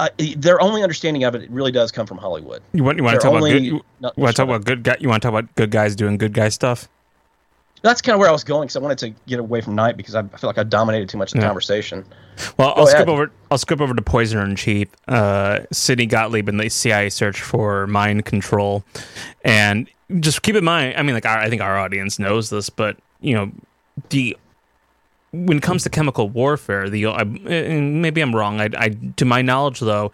[0.00, 2.62] Uh, their only understanding of it really does come from Hollywood.
[2.72, 4.64] You want you want to talk only, about good, you, no, want to talk about
[4.64, 6.88] good guy, You want to talk about good guys doing good guy stuff.
[7.82, 9.98] That's kind of where I was going because I wanted to get away from night
[9.98, 11.48] because I feel like I dominated too much of the yeah.
[11.48, 12.06] conversation.
[12.56, 13.30] Well, I'll skip over.
[13.50, 17.86] I'll skip over to Poisoner in Chief, uh, Sidney Gottlieb, and the CIA search for
[17.86, 18.82] mind control,
[19.44, 19.86] and
[20.18, 20.96] just keep in mind.
[20.96, 23.52] I mean, like our, I think our audience knows this, but you know,
[24.08, 24.34] the
[25.32, 28.60] when it comes to chemical warfare, the I, maybe I'm wrong.
[28.60, 30.12] I, I, to my knowledge, though,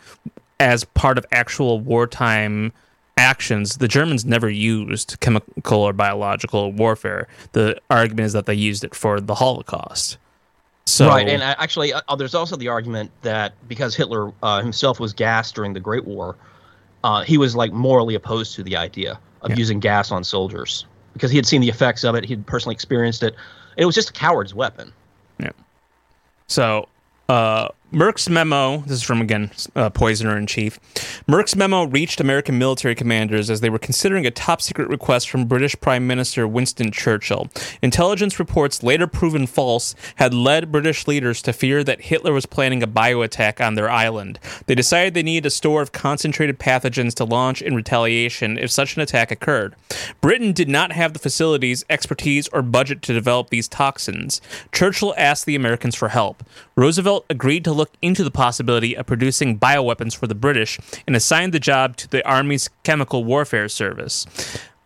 [0.61, 2.73] as part of actual wartime
[3.17, 7.29] actions, the Germans never used chemical or biological warfare.
[7.53, 10.19] The argument is that they used it for the Holocaust.
[10.85, 15.01] So, right, and uh, actually, uh, there's also the argument that because Hitler uh, himself
[15.01, 16.37] was gassed during the Great War,
[17.03, 19.57] uh, he was like morally opposed to the idea of yeah.
[19.57, 22.25] using gas on soldiers because he had seen the effects of it.
[22.25, 23.35] He had personally experienced it.
[23.77, 24.93] It was just a coward's weapon.
[26.47, 26.89] So
[27.29, 30.81] uh, Merck's memo, this is from again, uh, Poisoner in Chief.
[31.29, 35.45] Merck's memo reached American military commanders as they were considering a top secret request from
[35.45, 37.49] British Prime Minister Winston Churchill.
[37.83, 42.83] Intelligence reports, later proven false, had led British leaders to fear that Hitler was planning
[42.83, 44.41] a bio attack on their island.
[44.67, 48.97] They decided they needed a store of concentrated pathogens to launch in retaliation if such
[48.97, 49.77] an attack occurred.
[50.21, 54.41] Britain did not have the facilities, expertise, or budget to develop these toxins.
[54.73, 56.43] Churchill asked the Americans for help.
[56.75, 61.53] Roosevelt agreed to look into the possibility of producing bioweapons for the British and assigned
[61.53, 64.27] the job to the Army's Chemical Warfare Service.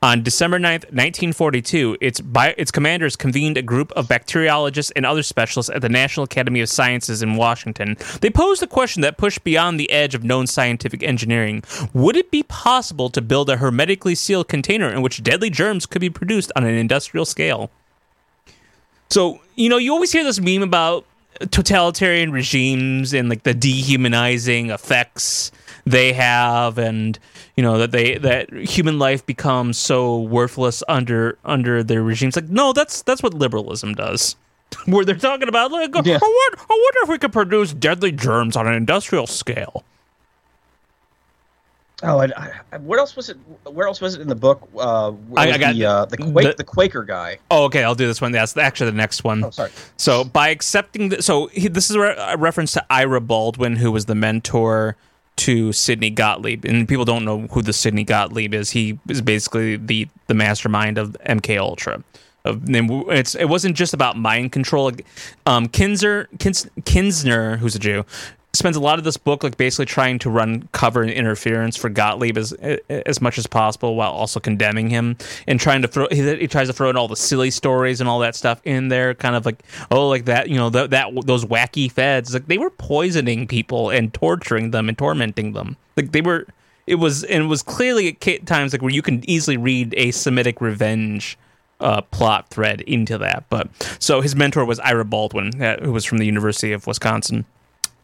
[0.03, 5.23] On December 9th, 1942, its, bio, its commanders convened a group of bacteriologists and other
[5.23, 7.99] specialists at the National Academy of Sciences in Washington.
[8.23, 11.63] They posed a question that pushed beyond the edge of known scientific engineering.
[11.93, 16.01] Would it be possible to build a hermetically sealed container in which deadly germs could
[16.01, 17.71] be produced on an industrial scale?
[19.11, 21.05] So, you know, you always hear this meme about
[21.47, 25.51] totalitarian regimes and like the dehumanizing effects
[25.87, 27.19] they have and
[27.57, 32.37] you know that they that human life becomes so worthless under under their regimes.
[32.37, 34.37] Like no that's that's what liberalism does.
[34.87, 36.19] Where they're talking about like yeah.
[36.23, 39.85] I, wonder, I wonder if we could produce deadly germs on an industrial scale
[42.03, 43.37] Oh, and I, what else was it?
[43.65, 44.69] Where else was it in the book?
[44.77, 47.39] Uh, I, I, got the uh, the, Quake, the, the, Quaker guy.
[47.51, 47.85] Oh, okay.
[47.85, 48.33] I'll do this one.
[48.33, 49.45] That's actually the next one.
[49.45, 49.71] Oh, sorry.
[49.97, 54.07] So by accepting, the, so he, this is a reference to Ira Baldwin, who was
[54.07, 54.97] the mentor
[55.37, 58.71] to Sidney Gottlieb, and people don't know who the Sidney Gottlieb is.
[58.71, 62.03] He is basically the the mastermind of MK Ultra.
[62.45, 64.93] Of it's it wasn't just about mind control.
[65.45, 68.05] Um, Kinzer Kins, Kinzner, who's a Jew,
[68.53, 71.89] spends a lot of this book like basically trying to run cover and interference for
[71.89, 72.53] Gottlieb as
[72.91, 76.69] as much as possible while also condemning him and trying to throw he, he, tries
[76.69, 79.47] to throw in all the silly stories and all that stuff in there kind of
[79.47, 83.47] like oh like that you know the, that those wacky feds like they were poisoning
[83.47, 85.77] people and torturing them and tormenting them.
[85.97, 86.47] Like they were
[86.87, 90.11] it was and it was clearly at times like where you can easily read a
[90.11, 91.39] Semitic revenge
[91.79, 96.05] uh, plot thread into that but so his mentor was Ira Baldwin uh, who was
[96.05, 97.47] from the University of Wisconsin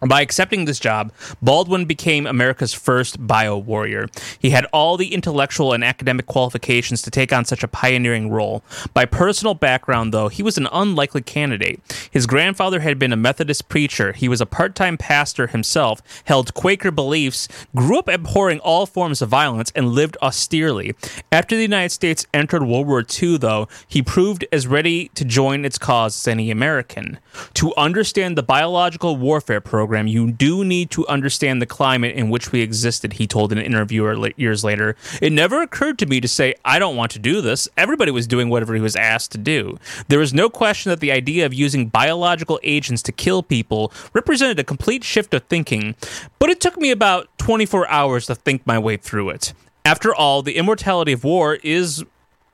[0.00, 4.08] by accepting this job, Baldwin became America's first bio warrior.
[4.38, 8.62] He had all the intellectual and academic qualifications to take on such a pioneering role.
[8.92, 11.80] By personal background, though, he was an unlikely candidate.
[12.10, 16.54] His grandfather had been a Methodist preacher, he was a part time pastor himself, held
[16.54, 20.94] Quaker beliefs, grew up abhorring all forms of violence, and lived austerely.
[21.32, 25.64] After the United States entered World War II, though, he proved as ready to join
[25.64, 27.18] its cause as any American.
[27.54, 32.28] To understand the biological warfare program, program, you do need to understand the climate in
[32.28, 34.96] which we existed, he told an interviewer years later.
[35.22, 37.68] It never occurred to me to say, I don't want to do this.
[37.76, 39.78] Everybody was doing whatever he was asked to do.
[40.08, 44.58] There was no question that the idea of using biological agents to kill people represented
[44.58, 45.94] a complete shift of thinking,
[46.40, 49.52] but it took me about 24 hours to think my way through it.
[49.84, 52.04] After all, the immortality of war is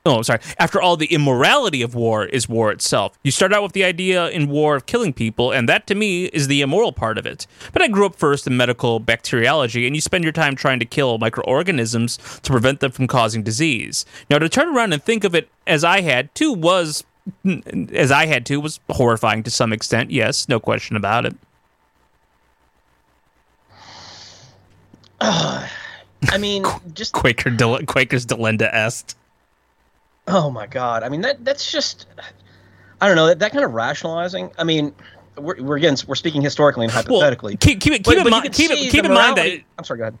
[0.05, 0.39] oh sorry.
[0.59, 3.17] After all the immorality of war is war itself.
[3.23, 6.25] You start out with the idea in war of killing people and that to me
[6.25, 7.47] is the immoral part of it.
[7.71, 10.85] But i grew up first in medical bacteriology and you spend your time trying to
[10.85, 14.05] kill microorganisms to prevent them from causing disease.
[14.29, 17.05] Now to turn around and think of it as i had too was
[17.93, 21.35] as i had to was horrifying to some extent yes no question about it.
[25.21, 25.65] Uh,
[26.29, 29.15] i mean just quaker Del- quakers delenda est
[30.27, 31.03] Oh my god!
[31.03, 32.07] I mean that that's just
[33.01, 34.51] I don't know that, that kind of rationalizing.
[34.57, 34.93] I mean,
[35.37, 37.53] we're, we're again we're speaking historically and hypothetically.
[37.53, 39.97] Well, keep keep, keep, but, in, mind, keep, keep in mind that I'm sorry.
[39.97, 40.17] Go ahead.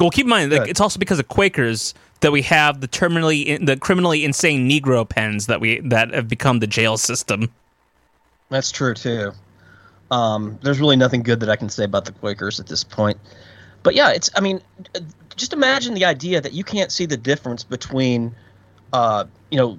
[0.00, 3.64] Well, keep in mind that it's also because of Quakers that we have the terminally
[3.64, 7.50] the criminally insane Negro pens that we that have become the jail system.
[8.50, 9.32] That's true too.
[10.10, 13.18] Um, there's really nothing good that I can say about the Quakers at this point.
[13.82, 14.60] But yeah, it's I mean,
[15.36, 18.34] just imagine the idea that you can't see the difference between
[18.92, 19.78] uh, you know,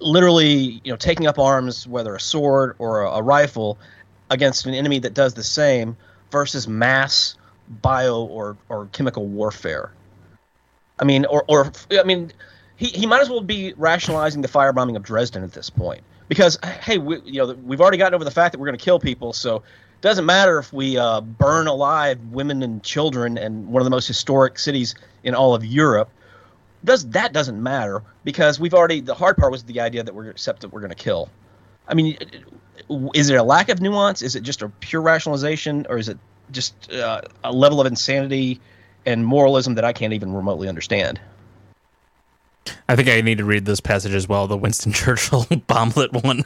[0.00, 3.78] literally, you know, taking up arms, whether a sword or a, a rifle,
[4.30, 5.96] against an enemy that does the same,
[6.30, 7.36] versus mass
[7.68, 9.92] bio or, or chemical warfare.
[10.98, 12.32] I mean, or, or I mean,
[12.76, 16.58] he, he might as well be rationalizing the firebombing of Dresden at this point because
[16.82, 18.98] hey, we, you know, we've already gotten over the fact that we're going to kill
[18.98, 23.80] people, so it doesn't matter if we uh, burn alive women and children in one
[23.80, 26.10] of the most historic cities in all of Europe
[26.84, 30.28] does that doesn't matter because we've already the hard part was the idea that we're
[30.30, 31.28] accept that we're going to kill.
[31.88, 32.16] I mean,
[33.14, 34.22] is it a lack of nuance?
[34.22, 36.18] Is it just a pure rationalization, or is it
[36.50, 38.60] just uh, a level of insanity
[39.04, 41.20] and moralism that I can't even remotely understand?
[42.88, 46.44] I think I need to read this passage as well, the Winston Churchill bomblet one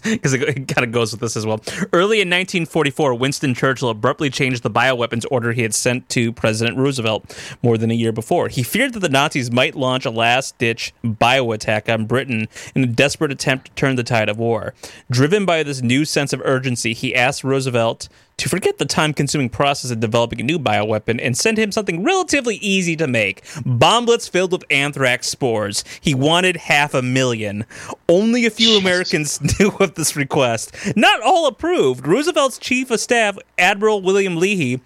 [0.04, 1.60] because it, it kind of goes with this as well.
[1.92, 6.76] Early in 1944, Winston Churchill abruptly changed the bioweapons order he had sent to President
[6.76, 8.48] Roosevelt more than a year before.
[8.48, 12.84] He feared that the Nazis might launch a last ditch bio attack on Britain in
[12.84, 14.74] a desperate attempt to turn the tide of war.
[15.10, 19.48] Driven by this new sense of urgency, he asked Roosevelt to forget the time consuming
[19.48, 24.28] process of developing a new bioweapon and send him something relatively easy to make bomblets
[24.28, 25.84] filled with anthrax spores.
[26.00, 27.64] He wanted half a million.
[28.08, 30.74] Only a few Americans knew of this request.
[30.96, 32.06] Not all approved.
[32.06, 34.80] Roosevelt's chief of staff, Admiral William Leahy,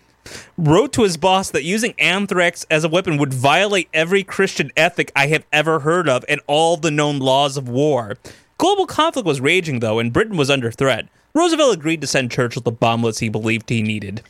[0.56, 5.10] wrote to his boss that using anthrax as a weapon would violate every Christian ethic
[5.16, 8.16] I have ever heard of and all the known laws of war.
[8.58, 11.08] Global conflict was raging, though, and Britain was under threat.
[11.34, 14.22] Roosevelt agreed to send Churchill the bomblets he believed he needed.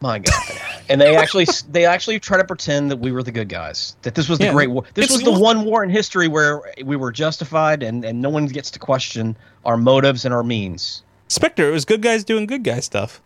[0.00, 0.34] My God!
[0.88, 3.96] and they actually they actually try to pretend that we were the good guys.
[4.02, 4.84] That this was the yeah, great war.
[4.94, 8.46] This was the one war in history where we were justified, and and no one
[8.46, 11.02] gets to question our motives and our means.
[11.28, 13.20] Spectre, it was good guys doing good guy stuff.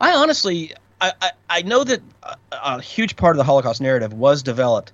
[0.00, 4.12] I honestly, I, I, I know that a, a, huge part of the Holocaust narrative
[4.12, 4.90] was developed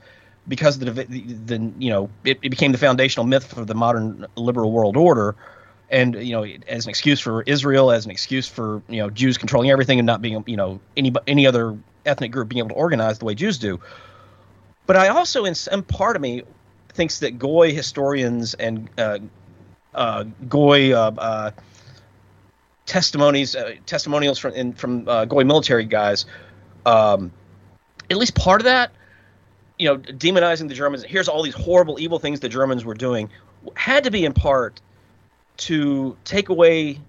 [0.49, 4.27] because the, the, the you know it, it, became the foundational myth for the modern
[4.37, 5.37] liberal world order,
[5.91, 9.39] and you know as an excuse for Israel, as an excuse for you know Jews
[9.39, 12.75] controlling everything and not being you know any any other ethnic group being able to
[12.75, 13.81] organize the way Jews do.
[14.87, 16.45] But I also, in some part of me,
[16.89, 19.19] thinks that Goy historians and uh,
[19.95, 21.51] uh, Goy uh, uh
[22.87, 26.25] testimonies, uh, testimonials from in, from uh, Goy military guys,
[26.87, 27.31] um,
[28.11, 28.91] at least part of that,
[29.79, 31.05] you know, demonizing the Germans.
[31.05, 33.31] Here's all these horrible, evil things the Germans were doing,
[33.75, 34.81] had to be in part
[35.59, 37.01] to take away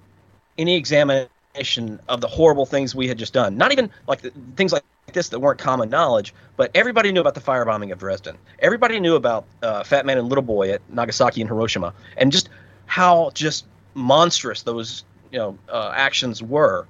[0.57, 3.57] any examination of the horrible things we had just done.
[3.57, 7.33] Not even like the, things like this that weren't common knowledge, but everybody knew about
[7.33, 8.37] the firebombing of Dresden.
[8.59, 12.49] Everybody knew about uh, Fat Man and Little Boy at Nagasaki and Hiroshima, and just
[12.85, 16.85] how just monstrous those you know uh, actions were.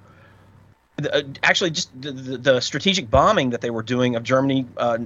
[1.06, 4.98] Uh, actually, just the, the, strategic bombing that they were doing of Germany, uh,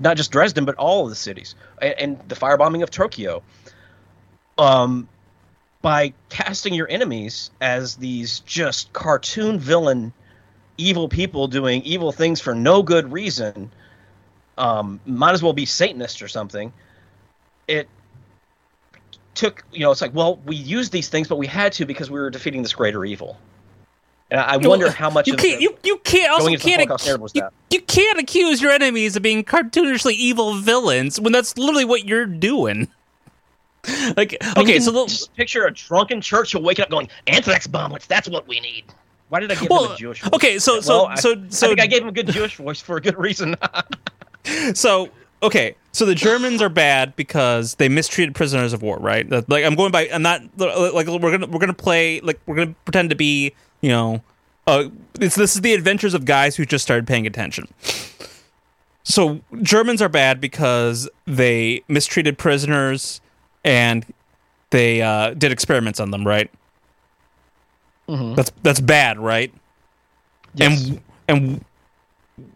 [0.00, 3.42] not just Dresden, but all of the cities, and, and the firebombing of Tokyo.
[4.58, 5.08] Um,
[5.80, 10.12] by casting your enemies as these just cartoon villain,
[10.78, 13.70] evil people doing evil things for no good reason,
[14.58, 16.72] um, might as well be Satanists or something.
[17.66, 17.88] It
[19.34, 22.10] took you know it's like well we used these things but we had to because
[22.10, 23.38] we were defeating this greater evil
[24.32, 26.90] and i, I wonder how much you can't you, you can't also can't
[27.34, 32.04] you, you can't accuse your enemies of being cartoonishly evil villains when that's literally what
[32.04, 32.88] you're doing
[34.16, 38.28] like okay so the, just picture a drunken Churchill waking up going anthrax bomblets that's
[38.28, 38.84] what we need
[39.32, 40.30] why did I give well, him a Jewish voice?
[40.34, 42.56] Okay, so so well, so I, so I think I gave him a good Jewish
[42.56, 43.56] voice for a good reason.
[44.74, 45.08] so
[45.42, 49.26] okay, so the Germans are bad because they mistreated prisoners of war, right?
[49.48, 52.74] Like I'm going by, I'm not like we're gonna we're gonna play like we're gonna
[52.84, 54.22] pretend to be, you know,
[54.66, 57.68] uh, this this is the adventures of guys who just started paying attention.
[59.04, 63.20] So Germans are bad because they mistreated prisoners
[63.64, 64.06] and
[64.70, 66.50] they uh, did experiments on them, right?
[68.08, 68.34] Mm-hmm.
[68.34, 69.52] That's that's bad, right?
[70.54, 70.88] Yes.
[70.88, 71.64] And and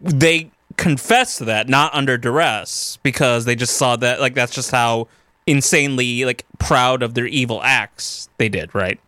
[0.01, 4.71] they confess to that, not under duress, because they just saw that like that's just
[4.71, 5.07] how
[5.45, 8.99] insanely like proud of their evil acts they did, right?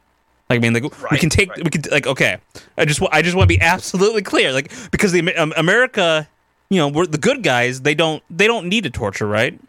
[0.49, 1.63] Like I mean, like right, we can take right.
[1.63, 2.37] we can like okay.
[2.77, 6.27] I just I just want to be absolutely clear, like because the um, America,
[6.71, 7.81] you know, we're the good guys.
[7.81, 9.59] They don't they don't need to torture, right?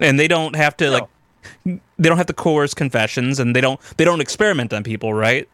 [0.00, 0.92] And they don't have to no.
[0.92, 5.14] like they don't have to coerce confessions, and they don't they don't experiment on people,
[5.14, 5.48] right?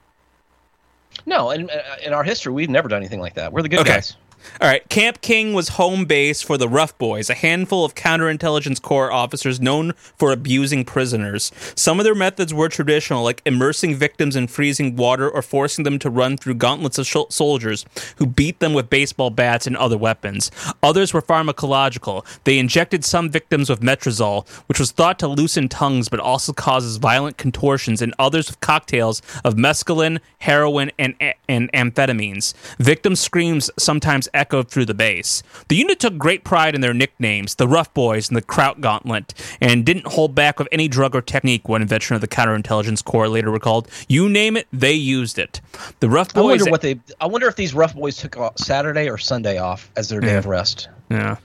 [1.26, 3.52] No, in, uh, in our history, we've never done anything like that.
[3.52, 3.94] We're the good okay.
[3.94, 4.16] guys.
[4.60, 8.80] All right, Camp King was home base for the Rough Boys, a handful of counterintelligence
[8.80, 11.50] corps officers known for abusing prisoners.
[11.74, 15.98] Some of their methods were traditional, like immersing victims in freezing water or forcing them
[16.00, 17.84] to run through gauntlets of sh- soldiers
[18.16, 20.50] who beat them with baseball bats and other weapons.
[20.82, 22.24] Others were pharmacological.
[22.44, 26.96] They injected some victims with metrazole, which was thought to loosen tongues but also causes
[26.98, 31.14] violent contortions, and others with cocktails of mescaline, heroin, and,
[31.48, 32.54] and amphetamines.
[32.78, 35.42] Victims' screams sometimes echoed through the base.
[35.68, 39.34] The unit took great pride in their nicknames, the Rough Boys and the Kraut Gauntlet,
[39.60, 43.28] and didn't hold back with any drug or technique, one veteran of the Counterintelligence Corps
[43.28, 43.88] later recalled.
[44.08, 45.60] You name it, they used it.
[46.00, 46.60] The Rough Boys.
[46.60, 47.00] I wonder what they.
[47.20, 50.32] I wonder if these Rough Boys took uh, Saturday or Sunday off as their day
[50.32, 50.38] yeah.
[50.38, 50.88] of rest.
[51.10, 51.36] Yeah.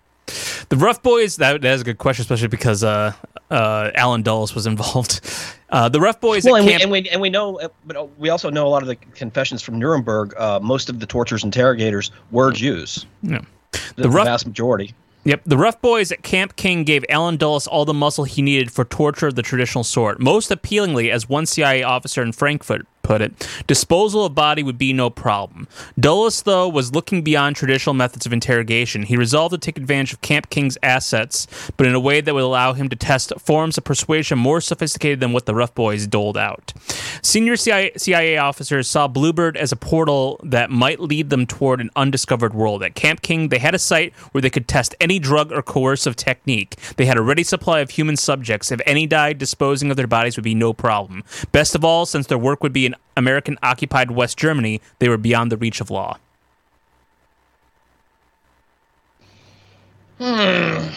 [0.69, 3.13] The Rough Boys, that, that is a good question, especially because uh,
[3.49, 5.21] uh, Allen Dulles was involved.
[5.69, 6.45] Uh, the Rough Boys.
[6.45, 8.69] Well, and we, and we, and we know, uh, but uh, we also know a
[8.69, 10.33] lot of the confessions from Nuremberg.
[10.37, 13.05] Uh, most of the torturers interrogators were Jews.
[13.21, 13.41] Yeah.
[13.73, 14.95] The, the, rough, the vast majority.
[15.25, 18.71] Yep, the Rough Boys at Camp King gave Allen Dulles all the muscle he needed
[18.71, 20.21] for torture of the traditional sort.
[20.21, 23.47] Most appealingly, as one CIA officer in Frankfurt put it.
[23.67, 25.65] Disposal of body would be no problem.
[25.97, 29.03] Dulles, though, was looking beyond traditional methods of interrogation.
[29.03, 31.47] He resolved to take advantage of Camp King's assets,
[31.77, 35.21] but in a way that would allow him to test forms of persuasion more sophisticated
[35.21, 36.73] than what the Rough Boys doled out.
[37.21, 42.53] Senior CIA, officers saw Bluebird as a portal that might lead them toward an undiscovered
[42.53, 42.83] world.
[42.83, 46.17] At Camp King, they had a site where they could test any drug or coercive
[46.17, 46.75] technique.
[46.97, 48.69] They had a ready supply of human subjects.
[48.69, 51.23] If any died, disposing of their bodies would be no problem.
[51.53, 55.17] Best of all, since their work would be an American occupied West Germany, they were
[55.17, 56.17] beyond the reach of law.
[60.19, 60.87] Hmm.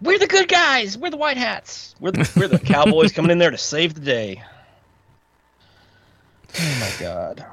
[0.00, 0.98] We're the good guys.
[0.98, 1.94] We're the white hats.
[2.00, 4.42] We're the, we're the cowboys coming in there to save the day.
[6.58, 7.44] Oh my god.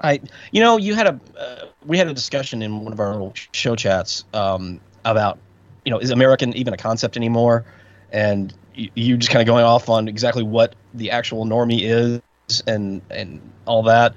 [0.00, 0.20] I,
[0.50, 3.34] you know, you had a, uh, we had a discussion in one of our little
[3.52, 5.38] show chats um, about,
[5.84, 7.64] you know, is American even a concept anymore?
[8.10, 13.02] And you, just kind of going off on exactly what the actual normie is and
[13.10, 14.14] and all that.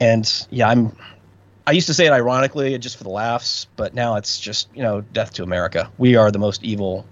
[0.00, 0.96] And yeah, I'm,
[1.66, 4.82] I used to say it ironically, just for the laughs, but now it's just you
[4.82, 5.90] know, death to America.
[5.98, 7.04] We are the most evil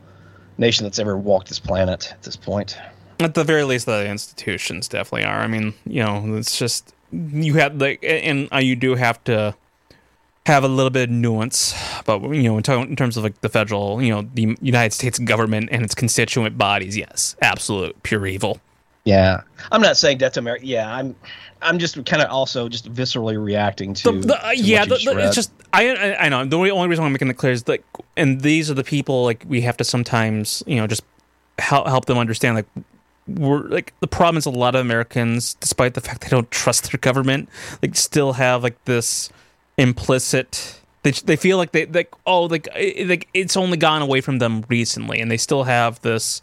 [0.58, 2.78] nation that's ever walked this planet at this point.
[3.20, 5.40] At the very least, the institutions definitely are.
[5.40, 9.54] I mean, you know, it's just you have like, and uh, you do have to
[10.46, 11.74] have a little bit of nuance,
[12.04, 14.92] but you know, in, t- in, terms of like the federal, you know, the United
[14.92, 18.60] States government and its constituent bodies, yes, absolute pure evil.
[19.02, 19.42] Yeah,
[19.72, 20.64] I'm not saying death to America.
[20.64, 21.16] Yeah, I'm,
[21.62, 24.12] I'm just kind of also just viscerally reacting to.
[24.12, 27.04] The, the, uh, to yeah, the, it's just I, I, I know the only reason
[27.04, 27.84] I'm making it clear is like,
[28.16, 31.02] and these are the people like we have to sometimes you know just
[31.58, 32.66] help help them understand like
[33.26, 36.92] we're like the problem is a lot of Americans, despite the fact they don't trust
[36.92, 37.48] their government,
[37.82, 39.28] like still have like this
[39.78, 40.80] implicit.
[41.02, 42.68] They, they feel like they like oh like
[43.04, 46.42] like it's only gone away from them recently, and they still have this,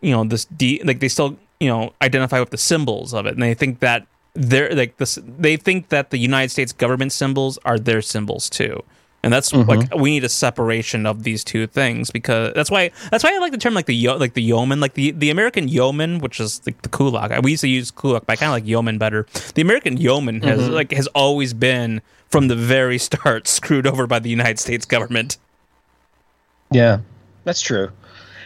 [0.00, 3.34] you know, this de- like they still you know identify with the symbols of it,
[3.34, 5.18] and they think that they're like this.
[5.22, 8.82] They think that the United States government symbols are their symbols too
[9.24, 9.68] and that's mm-hmm.
[9.68, 13.38] like we need a separation of these two things because that's why that's why I
[13.38, 16.38] like the term like the yo, like the yeoman like the the American yeoman which
[16.38, 18.98] is like the kulak we used to use kulak but I kind of like yeoman
[18.98, 20.74] better the American yeoman has mm-hmm.
[20.74, 22.02] like has always been
[22.34, 25.38] from the very start screwed over by the United States government
[26.72, 26.98] yeah
[27.44, 27.92] that's true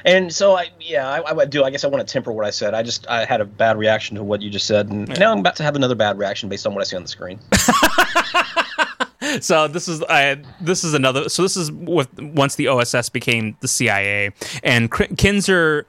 [0.05, 2.51] and so I yeah I, I do I guess I want to temper what I
[2.51, 5.15] said I just I had a bad reaction to what you just said and yeah.
[5.15, 7.09] now I'm about to have another bad reaction based on what I see on the
[7.09, 7.41] screen
[9.41, 11.29] so this is I this is another.
[11.29, 14.33] So this is with once the OSS became the CIA,
[14.63, 15.87] and Kinzer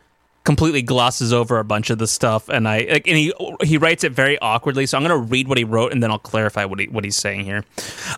[0.49, 3.31] completely glosses over a bunch of the stuff, and I like, and he
[3.61, 4.87] he writes it very awkwardly.
[4.87, 7.03] So I'm going to read what he wrote, and then I'll clarify what he what
[7.03, 7.65] he's saying here.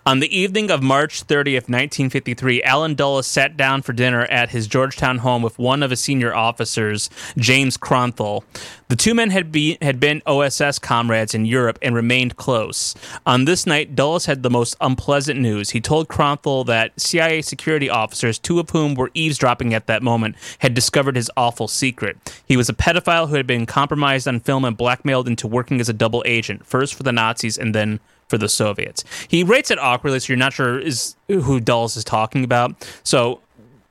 [0.05, 4.67] On the evening of March 30th, 1953, Allen Dulles sat down for dinner at his
[4.67, 8.45] Georgetown home with one of his senior officers, James Kronthal.
[8.87, 12.95] The two men had been had been OSS comrades in Europe and remained close.
[13.25, 15.71] On this night, Dulles had the most unpleasant news.
[15.71, 20.37] He told Kronthal that CIA security officers, two of whom were eavesdropping at that moment,
[20.59, 22.17] had discovered his awful secret.
[22.45, 25.89] He was a pedophile who had been compromised on film and blackmailed into working as
[25.89, 29.03] a double agent, first for the Nazis and then for the Soviets.
[29.27, 32.87] He rates it awkwardly, so you're not sure is who Dulles is talking about.
[33.03, 33.41] So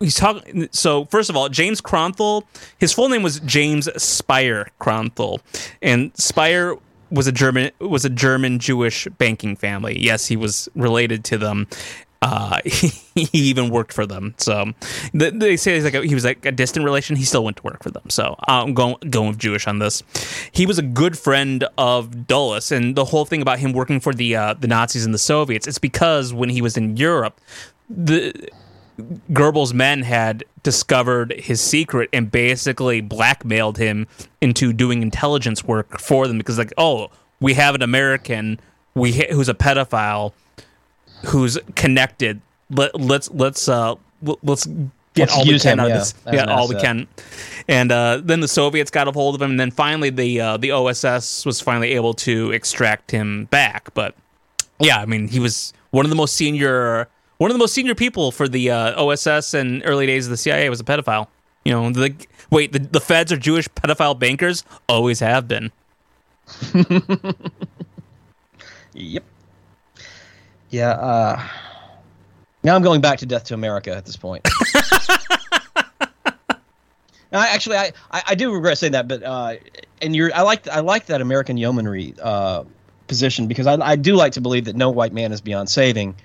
[0.00, 0.68] he's talking.
[0.72, 2.42] So first of all, James Kronthal,
[2.78, 5.40] his full name was James Speyer Kronthal,
[5.82, 6.76] and Speyer
[7.10, 9.98] was a German was a German Jewish banking family.
[9.98, 11.66] Yes, he was related to them,
[12.22, 14.34] uh, he, even worked for them.
[14.36, 14.72] So
[15.14, 17.16] they say he's like a, he was like a distant relation.
[17.16, 18.10] He still went to work for them.
[18.10, 20.02] So I'm going going with Jewish on this.
[20.52, 24.12] He was a good friend of Dulles, and the whole thing about him working for
[24.12, 25.66] the uh, the Nazis and the Soviets.
[25.66, 27.40] It's because when he was in Europe,
[27.88, 28.50] the
[29.32, 34.06] Goebbels' men had discovered his secret and basically blackmailed him
[34.42, 37.10] into doing intelligence work for them because like oh
[37.40, 38.60] we have an American
[38.94, 40.34] we who's a pedophile
[41.26, 42.40] who's connected.
[42.70, 43.96] Let, let's let's uh
[44.42, 46.14] let's get let's all we can him, out of this.
[46.32, 47.08] Yeah, all we can.
[47.68, 50.56] And uh, then the Soviets got a hold of him, and then finally the uh,
[50.56, 53.92] the OSS was finally able to extract him back.
[53.94, 54.14] But
[54.78, 57.08] yeah, I mean, he was one of the most senior
[57.40, 60.36] one of the most senior people for the uh, OSS and early days of the
[60.36, 61.26] CIA was a pedophile.
[61.64, 62.14] You know, the
[62.50, 65.72] wait, the, the feds are Jewish pedophile bankers, always have been.
[68.92, 69.24] yep.
[70.70, 70.90] Yeah.
[70.90, 71.42] Uh,
[72.62, 74.46] now I'm going back to Death to America at this point.
[77.32, 79.54] I, actually, I, I, I, do regret saying that, but uh,
[80.02, 82.64] and you're I like I like that American yeomanry uh,
[83.06, 86.16] position because I, I do like to believe that no white man is beyond saving,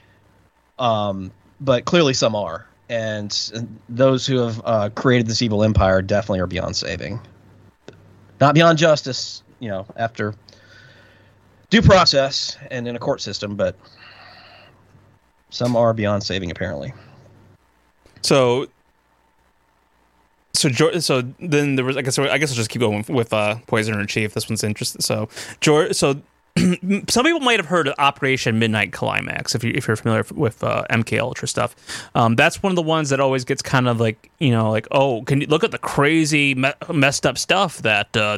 [0.80, 1.32] um,
[1.62, 6.40] but clearly some are, and, and those who have uh, created this evil empire definitely
[6.40, 7.20] are beyond saving.
[8.42, 10.34] Not beyond justice, you know, after
[11.70, 13.76] due process and in a court system, but
[15.50, 16.94] some are beyond saving, apparently.
[18.22, 18.68] So,
[20.54, 20.70] so
[21.00, 21.98] so then there was.
[21.98, 24.34] I guess I guess I'll just keep going with uh, Poisoner in Chief.
[24.34, 25.02] This one's interesting.
[25.02, 25.30] So
[25.62, 26.22] George, so
[27.10, 30.64] some people might have heard of Operation Midnight Climax if you if you're familiar with
[30.64, 31.76] uh, MK Ultra stuff.
[32.16, 34.88] Um, that's one of the ones that always gets kind of like you know like
[34.92, 38.38] oh can you look at the crazy me- messed up stuff that uh,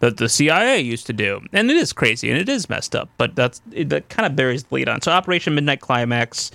[0.00, 3.08] that the CIA used to do and it is crazy and it is messed up
[3.16, 5.00] but that's it, that kind of buries the lead on.
[5.00, 6.50] So Operation Midnight Climax,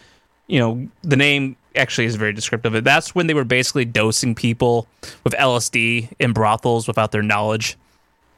[0.45, 2.83] you know the name actually is very descriptive.
[2.83, 4.87] That's when they were basically dosing people
[5.23, 7.77] with LSD in brothels without their knowledge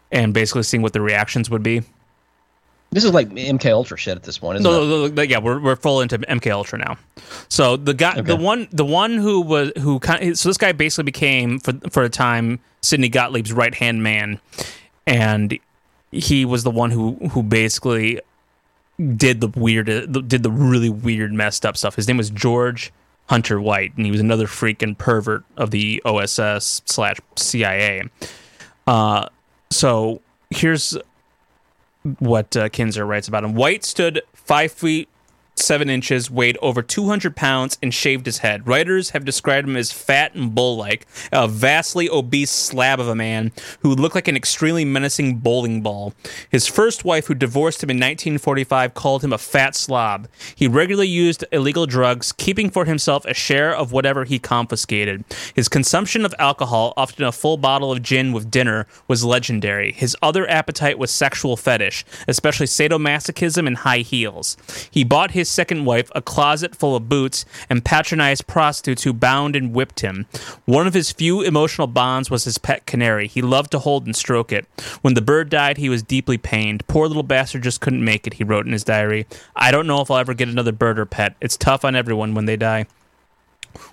[0.09, 1.81] and basically seeing what the reactions would be.
[2.91, 4.87] This is like MK Ultra shit at this point, isn't no, it?
[4.87, 6.97] No, no, yeah, we're we're full into MK Ultra now.
[7.47, 8.21] So the guy, okay.
[8.21, 11.73] the one, the one who was who kind, of, so this guy basically became for
[11.89, 14.41] for a time Sidney Gottlieb's right hand man,
[15.07, 15.57] and
[16.11, 18.19] he was the one who who basically
[19.15, 19.85] did the weird,
[20.27, 21.95] did the really weird, messed up stuff.
[21.95, 22.91] His name was George
[23.27, 28.03] Hunter White, and he was another freaking pervert of the OSS slash CIA.
[28.85, 29.29] Uh,
[29.69, 30.97] so here's
[32.19, 33.53] what uh, Kinzer writes about him.
[33.53, 35.07] White stood five feet
[35.61, 38.67] seven inches, weighed over 200 pounds, and shaved his head.
[38.67, 43.15] Writers have described him as fat and bull like, a vastly obese slab of a
[43.15, 43.51] man
[43.81, 46.13] who looked like an extremely menacing bowling ball.
[46.49, 50.27] His first wife, who divorced him in 1945, called him a fat slob.
[50.55, 55.23] He regularly used illegal drugs, keeping for himself a share of whatever he confiscated.
[55.53, 59.91] His consumption of alcohol, often a full bottle of gin with dinner, was legendary.
[59.91, 64.57] His other appetite was sexual fetish, especially sadomasochism and high heels.
[64.89, 69.55] He bought his second wife a closet full of boots and patronized prostitutes who bound
[69.55, 70.25] and whipped him.
[70.65, 73.27] One of his few emotional bonds was his pet canary.
[73.27, 74.65] He loved to hold and stroke it.
[75.01, 76.87] When the bird died, he was deeply pained.
[76.87, 79.27] Poor little bastard just couldn't make it, he wrote in his diary.
[79.55, 81.35] I don't know if I'll ever get another bird or pet.
[81.41, 82.85] It's tough on everyone when they die.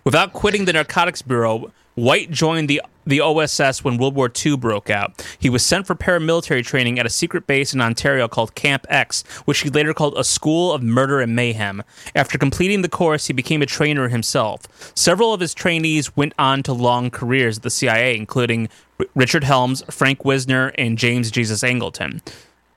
[0.04, 4.90] Without quitting the Narcotics Bureau, White joined the the OSS when World War II broke
[4.90, 5.26] out.
[5.38, 9.24] He was sent for paramilitary training at a secret base in Ontario called Camp X,
[9.46, 11.82] which he later called a school of murder and mayhem.
[12.14, 14.62] After completing the course, he became a trainer himself.
[14.94, 18.68] Several of his trainees went on to long careers at the CIA, including
[19.14, 22.20] Richard Helms, Frank Wisner, and James Jesus Angleton.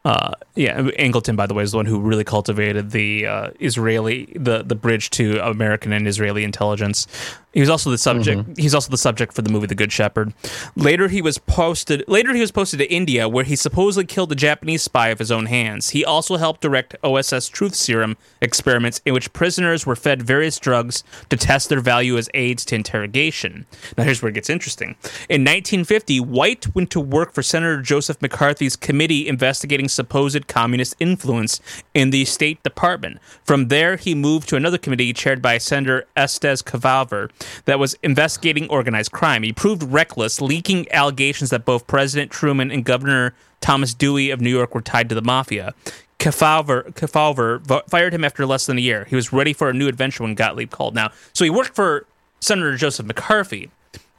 [0.03, 4.33] Uh, yeah, Angleton, by the way, is the one who really cultivated the uh, Israeli
[4.35, 7.05] the the bridge to American and Israeli intelligence.
[7.53, 8.41] He was also the subject.
[8.41, 8.61] Mm-hmm.
[8.61, 10.33] He's also the subject for the movie The Good Shepherd.
[10.75, 12.03] Later, he was posted.
[12.07, 15.31] Later, he was posted to India, where he supposedly killed a Japanese spy of his
[15.31, 15.89] own hands.
[15.89, 21.03] He also helped direct OSS truth serum experiments, in which prisoners were fed various drugs
[21.29, 23.65] to test their value as aids to interrogation.
[23.97, 24.95] Now, here's where it gets interesting.
[25.27, 31.59] In 1950, White went to work for Senator Joseph McCarthy's committee investigating supposed communist influence
[31.93, 33.19] in the State Department.
[33.43, 37.29] From there, he moved to another committee chaired by Senator Estes Kefauver
[37.65, 39.43] that was investigating organized crime.
[39.43, 44.49] He proved reckless, leaking allegations that both President Truman and Governor Thomas Dewey of New
[44.49, 45.73] York were tied to the mafia.
[46.19, 49.05] Kefauver, Kefauver fired him after less than a year.
[49.05, 50.93] He was ready for a new adventure when Gottlieb called.
[50.93, 52.05] Now, so he worked for
[52.39, 53.71] Senator Joseph McCarthy,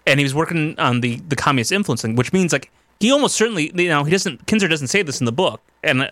[0.06, 3.70] and he was working on the the communist influencing, which means like he almost certainly,
[3.74, 4.46] you know, he doesn't.
[4.46, 6.10] Kinzer doesn't say this in the book, and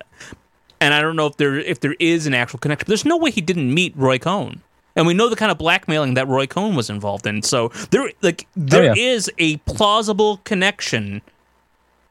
[0.80, 2.84] and I don't know if there if there is an actual connection.
[2.84, 4.62] But there's no way he didn't meet Roy Cohn
[4.96, 7.42] and we know the kind of blackmailing that Roy Cohn was involved in.
[7.42, 9.02] So there, like, there oh, yeah.
[9.02, 11.22] is a plausible connection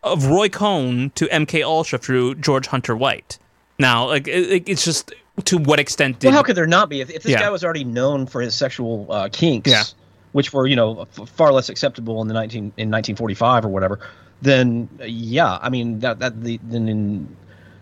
[0.04, 3.38] of Roy Cohn to MK Ultra through George Hunter White.
[3.78, 5.14] Now, like, it, it's just
[5.46, 6.20] to what extent?
[6.20, 7.40] Did, well, how could there not be if, if this yeah.
[7.40, 9.84] guy was already known for his sexual uh, kinks, yeah.
[10.32, 13.70] which were you know far less acceptable in the nineteen in nineteen forty five or
[13.70, 14.00] whatever?
[14.42, 17.38] Then uh, yeah, I mean that that the then in,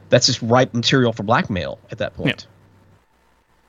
[0.09, 2.47] that's just ripe material for blackmail at that point.
[2.47, 2.53] Yeah.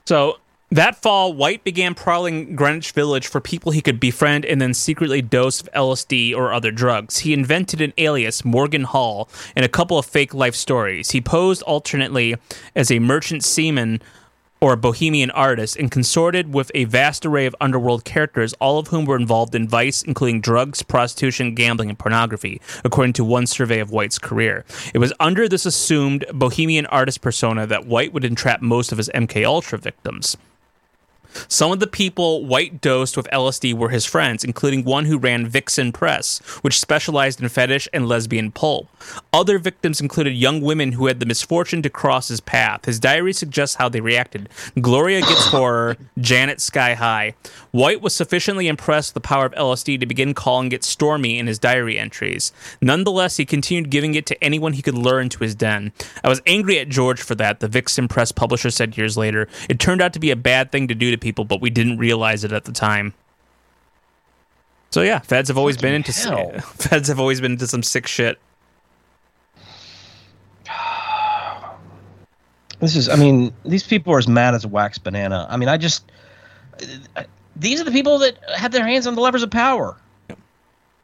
[0.06, 0.38] So
[0.70, 5.22] that fall, White began prowling Greenwich Village for people he could befriend and then secretly
[5.22, 7.18] dose of LSD or other drugs.
[7.18, 11.10] He invented an alias, Morgan Hall, and a couple of fake life stories.
[11.10, 12.36] He posed alternately
[12.76, 14.02] as a merchant seaman
[14.60, 18.88] or a bohemian artist and consorted with a vast array of underworld characters, all of
[18.88, 23.78] whom were involved in vice, including drugs, prostitution, gambling, and pornography, according to one survey
[23.78, 24.64] of White's career.
[24.92, 29.08] It was under this assumed bohemian artist persona that White would entrap most of his
[29.14, 30.36] MK Ultra victims.
[31.48, 35.46] Some of the people White dosed with LSD were his friends, including one who ran
[35.46, 38.88] Vixen Press, which specialized in fetish and lesbian pulp.
[39.32, 42.84] Other victims included young women who had the misfortune to cross his path.
[42.84, 44.48] His diary suggests how they reacted.
[44.80, 47.34] Gloria gets horror, Janet sky high.
[47.70, 51.46] White was sufficiently impressed with the power of LSD to begin calling it stormy in
[51.46, 52.52] his diary entries.
[52.80, 55.92] Nonetheless, he continued giving it to anyone he could lure into his den.
[56.24, 59.48] I was angry at George for that, the Vixen Press publisher said years later.
[59.68, 61.98] It turned out to be a bad thing to do to people, but we didn't
[61.98, 63.14] realize it at the time.
[64.90, 66.50] So yeah, feds have always been into hell.
[66.60, 68.38] feds have always been into some sick shit.
[72.80, 75.48] This is, I mean, these people are as mad as a wax banana.
[75.50, 76.04] I mean, I just,
[77.56, 79.96] these are the people that had their hands on the levers of power.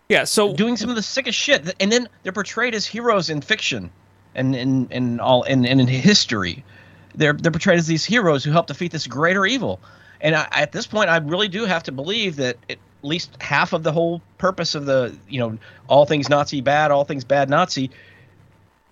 [0.09, 3.41] Yeah, so doing some of the sickest shit, and then they're portrayed as heroes in
[3.41, 3.91] fiction,
[4.35, 6.63] and in and all and, and in history,
[7.15, 9.81] they're they're portrayed as these heroes who help defeat this greater evil.
[10.25, 13.75] And I, at this point, I really do have to believe that at least half
[13.75, 17.51] of the whole purpose of the you know all things Nazi bad, all things bad
[17.51, 17.91] Nazi,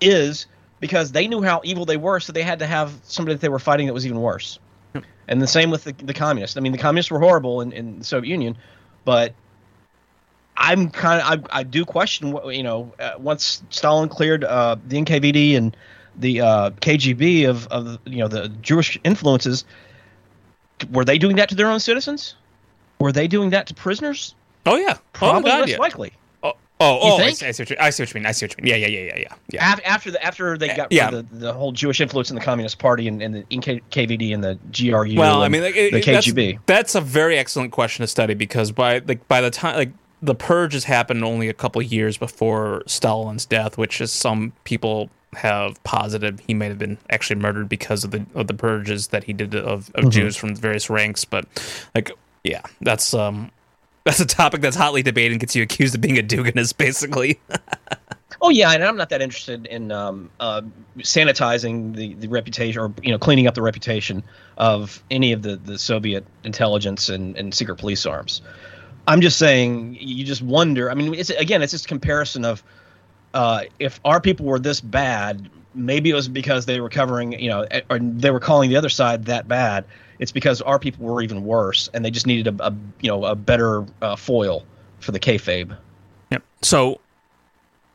[0.00, 0.46] is
[0.78, 3.48] because they knew how evil they were, so they had to have somebody that they
[3.48, 4.60] were fighting that was even worse.
[5.28, 6.56] And the same with the, the communists.
[6.56, 8.58] I mean, the communists were horrible in, in the Soviet Union,
[9.04, 9.32] but
[10.56, 14.76] I'm kind of I, I do question what you know uh, once Stalin cleared uh,
[14.86, 15.74] the NKVD and
[16.16, 19.64] the uh, KGB of of you know the Jewish influences,
[20.90, 22.34] were they doing that to their own citizens?
[22.98, 24.34] Were they doing that to prisoners?
[24.66, 25.76] Oh yeah, oh, probably oh, God, less yeah.
[25.78, 26.12] likely.
[26.42, 28.26] Oh, oh, oh I, see, I, see what you, I see what you mean.
[28.26, 28.70] I see what you mean.
[28.70, 29.34] Yeah, yeah, yeah, yeah, yeah.
[29.50, 29.80] yeah.
[29.84, 31.10] After the after they got yeah.
[31.10, 34.58] the, the whole Jewish influence in the Communist Party and, and the KVD and the
[34.72, 35.18] GRU.
[35.18, 36.60] Well, I mean, like, the KGB.
[36.66, 39.92] That's, that's, a very excellent question to study because by like by the time like
[40.22, 45.10] the purge has happened only a couple years before Stalin's death, which is some people
[45.34, 49.24] have posited he may have been actually murdered because of the of the purges that
[49.24, 50.10] he did of, of mm-hmm.
[50.10, 51.24] Jews from various ranks.
[51.24, 51.46] But
[51.94, 52.10] like,
[52.44, 53.50] yeah, that's um
[54.04, 57.38] that's a topic that's hotly debated and gets you accused of being a Duganist, basically.
[58.42, 60.62] oh yeah, and I'm not that interested in um, uh,
[60.98, 64.22] sanitizing the, the reputation or you know cleaning up the reputation
[64.58, 68.42] of any of the, the Soviet intelligence and, and secret police arms.
[69.06, 70.90] I'm just saying, you just wonder.
[70.90, 72.62] I mean, it's again, it's just a comparison of
[73.34, 77.48] uh, if our people were this bad, maybe it was because they were covering, you
[77.48, 79.84] know, or they were calling the other side that bad.
[80.18, 83.24] It's because our people were even worse, and they just needed a, a you know,
[83.24, 84.64] a better uh, foil
[85.00, 85.76] for the kayfabe.
[86.30, 86.42] Yep.
[86.62, 87.00] So,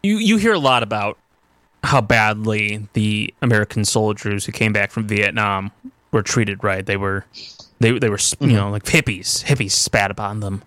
[0.04, 1.18] you you hear a lot about
[1.84, 5.72] how badly the American soldiers who came back from Vietnam
[6.12, 6.64] were treated.
[6.64, 6.86] Right?
[6.86, 7.26] They were
[7.80, 8.56] they they were you mm-hmm.
[8.56, 9.46] know like hippies.
[9.46, 10.64] Hippies spat upon them.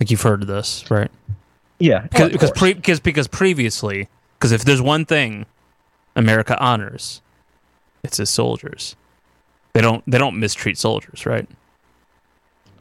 [0.00, 1.10] Like you've heard of this, right?
[1.78, 4.08] Yeah, because because, pre- because because previously,
[4.38, 5.46] because if there's one thing
[6.14, 7.20] America honors,
[8.02, 8.96] it's its soldiers.
[9.74, 11.46] They don't they don't mistreat soldiers, right?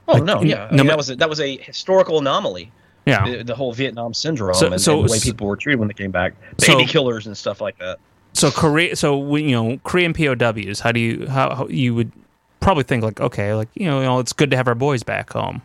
[0.08, 2.72] Oh like, no, yeah, I mean, that was a, that was a historical anomaly.
[3.06, 5.80] Yeah, the, the whole Vietnam syndrome so, and, so, and, the way people were treated
[5.80, 8.00] when they came back, baby so, killers and stuff like that.
[8.34, 10.80] So Korea, so you know, Korean POWs.
[10.80, 12.12] How do you how, how you would
[12.60, 15.04] probably think like okay, like you know, you know, it's good to have our boys
[15.04, 15.62] back home.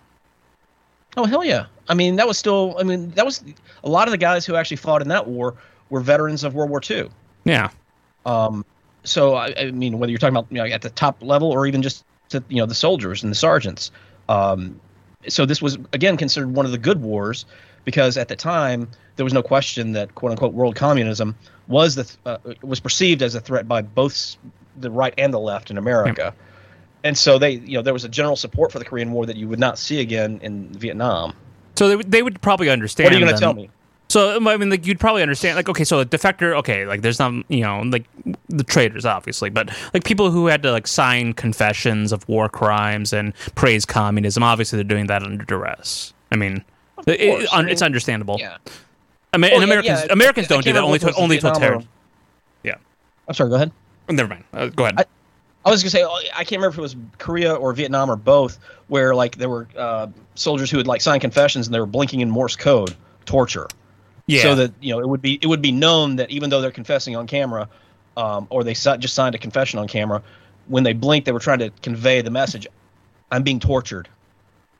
[1.17, 1.67] Oh hell yeah!
[1.89, 2.77] I mean, that was still.
[2.79, 3.43] I mean, that was
[3.83, 5.57] a lot of the guys who actually fought in that war
[5.89, 7.09] were veterans of World War II.
[7.45, 7.71] Yeah.
[8.25, 8.65] Um.
[9.03, 11.67] So I, I mean, whether you're talking about you know, at the top level or
[11.67, 13.91] even just to, you know the soldiers and the sergeants.
[14.29, 14.81] Um.
[15.29, 17.45] So this was again considered one of the good wars
[17.85, 21.35] because at the time there was no question that quote unquote world communism
[21.67, 24.37] was the uh, was perceived as a threat by both
[24.77, 26.35] the right and the left in America.
[26.37, 26.47] Yeah
[27.05, 29.37] and so they you know there was a general support for the Korean War that
[29.37, 31.35] you would not see again in Vietnam.
[31.77, 33.07] So they would, they would probably understand.
[33.07, 33.71] What are you going to tell me?
[34.11, 37.21] So I mean, like you'd probably understand, like okay, so a defector, okay, like there's
[37.21, 38.05] not, you know, like
[38.49, 43.13] the traitors, obviously, but like people who had to like sign confessions of war crimes
[43.13, 46.13] and praise communism, obviously they're doing that under duress.
[46.33, 46.65] I mean,
[47.07, 48.37] it, it, I mean, it's understandable.
[48.41, 48.57] Yeah.
[49.33, 50.83] I mean, well, and Americans, yeah, Americans don't do that.
[50.83, 51.85] Only to, only to
[52.65, 52.75] Yeah.
[53.29, 53.51] I'm sorry.
[53.51, 53.71] Go ahead.
[54.09, 54.45] Never mind.
[54.53, 54.99] Uh, go ahead.
[54.99, 55.05] I,
[55.65, 58.59] I was gonna say I can't remember if it was Korea or Vietnam or both,
[58.89, 62.21] where like there were uh, soldiers who had like signed confessions and they were blinking
[62.21, 62.95] in Morse code,
[63.27, 63.69] torture.
[64.27, 64.43] Yeah.
[64.43, 66.71] So that you know it would be it would be known that even though they're
[66.71, 67.69] confessing on camera,
[68.17, 70.23] um, or they just signed a confession on camera,
[70.69, 72.67] when they blinked they were trying to convey the message,
[73.31, 74.09] I'm being tortured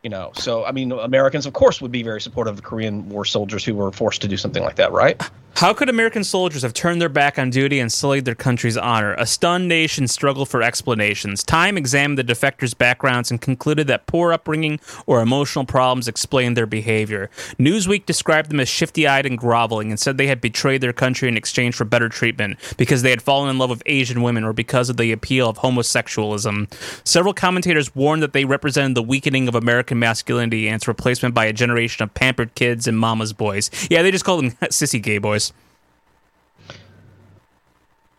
[0.03, 0.33] you know.
[0.35, 3.75] So i mean americans of course would be very supportive of korean war soldiers who
[3.75, 5.21] were forced to do something like that right?
[5.57, 9.15] How could american soldiers have turned their back on duty and sullied their country's honor?
[9.15, 11.43] A stunned nation struggled for explanations.
[11.43, 16.67] Time examined the defectors backgrounds and concluded that poor upbringing or emotional problems explained their
[16.67, 17.29] behavior.
[17.59, 21.37] Newsweek described them as shifty-eyed and groveling and said they had betrayed their country in
[21.37, 24.89] exchange for better treatment because they had fallen in love with asian women or because
[24.89, 26.73] of the appeal of homosexualism.
[27.05, 31.35] Several commentators warned that they represented the weakening of american American masculinity and its replacement
[31.35, 33.71] by a generation of pampered kids and mama's boys.
[33.91, 35.53] Yeah, they just called them sissy gay boys.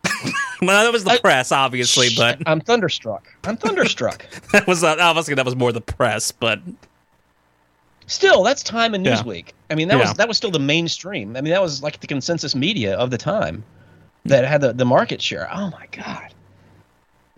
[0.60, 3.26] well, that was the I, press, obviously, but I'm thunderstruck.
[3.44, 4.26] I'm thunderstruck.
[4.52, 6.60] that was uh, obviously that was more the press, but
[8.06, 9.46] still, that's Time and Newsweek.
[9.46, 9.52] Yeah.
[9.70, 10.08] I mean, that yeah.
[10.08, 11.36] was that was still the mainstream.
[11.36, 13.64] I mean, that was like the consensus media of the time
[14.24, 15.48] that had the, the market share.
[15.52, 16.34] Oh my god!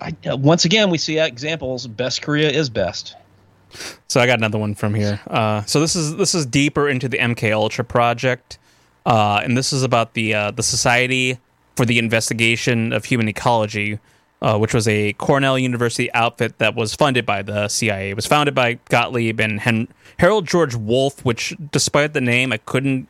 [0.00, 1.86] I, uh, once again, we see examples.
[1.86, 3.14] Best Korea is best.
[4.08, 5.20] So I got another one from here.
[5.26, 8.58] Uh, so this is this is deeper into the MK Ultra project,
[9.06, 11.38] uh, and this is about the uh, the Society
[11.76, 13.98] for the Investigation of Human Ecology,
[14.42, 18.10] uh, which was a Cornell University outfit that was funded by the CIA.
[18.10, 19.88] It was founded by Gottlieb and Hen-
[20.18, 23.08] Harold George Wolff, which, despite the name, I couldn't.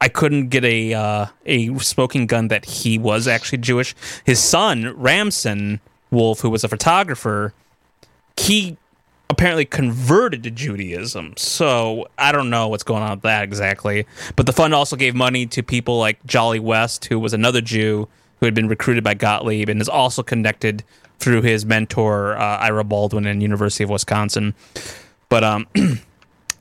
[0.00, 3.94] I couldn't get a uh, a smoking gun that he was actually Jewish.
[4.24, 5.80] His son Ramson
[6.10, 7.52] Wolff, who was a photographer,
[8.36, 8.78] he
[9.30, 11.34] apparently converted to Judaism.
[11.36, 14.06] So I don't know what's going on with that exactly.
[14.36, 18.08] But the fund also gave money to people like Jolly West, who was another Jew
[18.40, 20.84] who had been recruited by Gottlieb and is also connected
[21.18, 24.54] through his mentor uh, Ira Baldwin in University of Wisconsin.
[25.28, 25.66] But um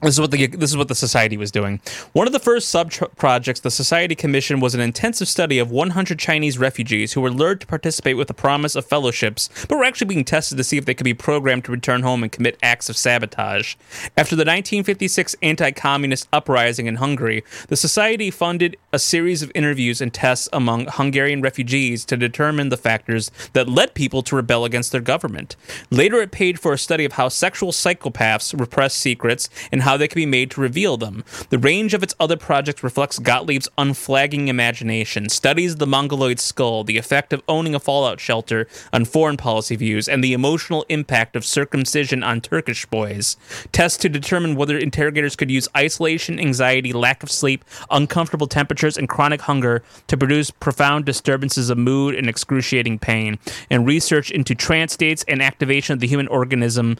[0.03, 1.79] This is what the this is what the society was doing.
[2.11, 6.19] One of the first sub projects the society commissioned was an intensive study of 100
[6.19, 10.07] Chinese refugees who were lured to participate with the promise of fellowships, but were actually
[10.07, 12.89] being tested to see if they could be programmed to return home and commit acts
[12.89, 13.75] of sabotage.
[14.17, 20.13] After the 1956 anti-communist uprising in Hungary, the society funded a series of interviews and
[20.13, 24.99] tests among Hungarian refugees to determine the factors that led people to rebel against their
[24.99, 25.55] government.
[25.89, 29.97] Later, it paid for a study of how sexual psychopaths repress secrets and how how
[29.97, 31.23] they can be made to reveal them.
[31.51, 36.97] The range of its other projects reflects Gottlieb's unflagging imagination, studies the mongoloid skull, the
[36.97, 41.45] effect of owning a fallout shelter on foreign policy views, and the emotional impact of
[41.45, 43.37] circumcision on Turkish boys.
[43.71, 49.07] Tests to determine whether interrogators could use isolation, anxiety, lack of sleep, uncomfortable temperatures, and
[49.07, 53.37] chronic hunger to produce profound disturbances of mood and excruciating pain,
[53.69, 56.97] and research into trance states and activation of the human organism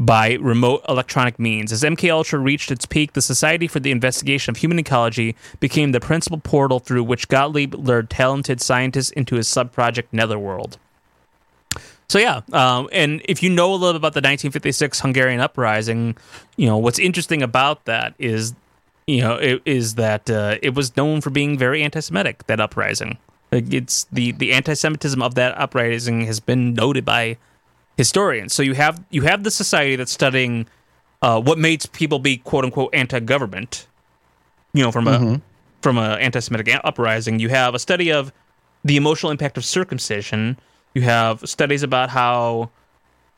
[0.00, 1.72] by remote electronic means.
[1.72, 5.92] As MK Ultra reached its peak, the Society for the Investigation of Human Ecology became
[5.92, 10.78] the principal portal through which Gottlieb lured talented scientists into his sub-project Netherworld.
[12.08, 16.16] So yeah, um, and if you know a little about the 1956 Hungarian uprising,
[16.56, 18.54] you know what's interesting about that is,
[19.06, 22.46] you know, it, is that uh, it was known for being very anti-Semitic.
[22.46, 23.18] That uprising,
[23.52, 27.36] it's the the anti-Semitism of that uprising has been noted by
[28.00, 28.54] historians.
[28.54, 30.66] So you have you have the society that's studying
[31.20, 33.86] uh, what makes people be quote unquote anti-government.
[34.72, 35.34] You know, from a mm-hmm.
[35.82, 37.40] from a anti-Semitic uprising.
[37.40, 38.32] You have a study of
[38.84, 40.58] the emotional impact of circumcision.
[40.94, 42.70] You have studies about how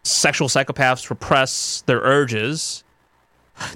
[0.05, 2.85] sexual psychopaths repress their urges.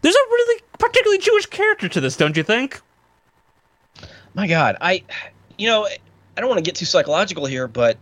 [0.03, 2.81] There's a really particularly Jewish character to this, don't you think?
[4.35, 5.03] My God, I,
[5.59, 5.87] you know,
[6.37, 7.97] I don't want to get too psychological here, but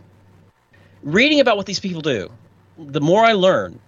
[1.01, 2.29] reading about what these people do,
[2.77, 3.79] the more I learn,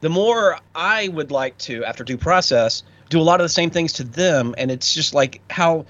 [0.00, 3.70] the more I would like to, after due process, do a lot of the same
[3.70, 4.54] things to them.
[4.58, 5.86] And it's just like how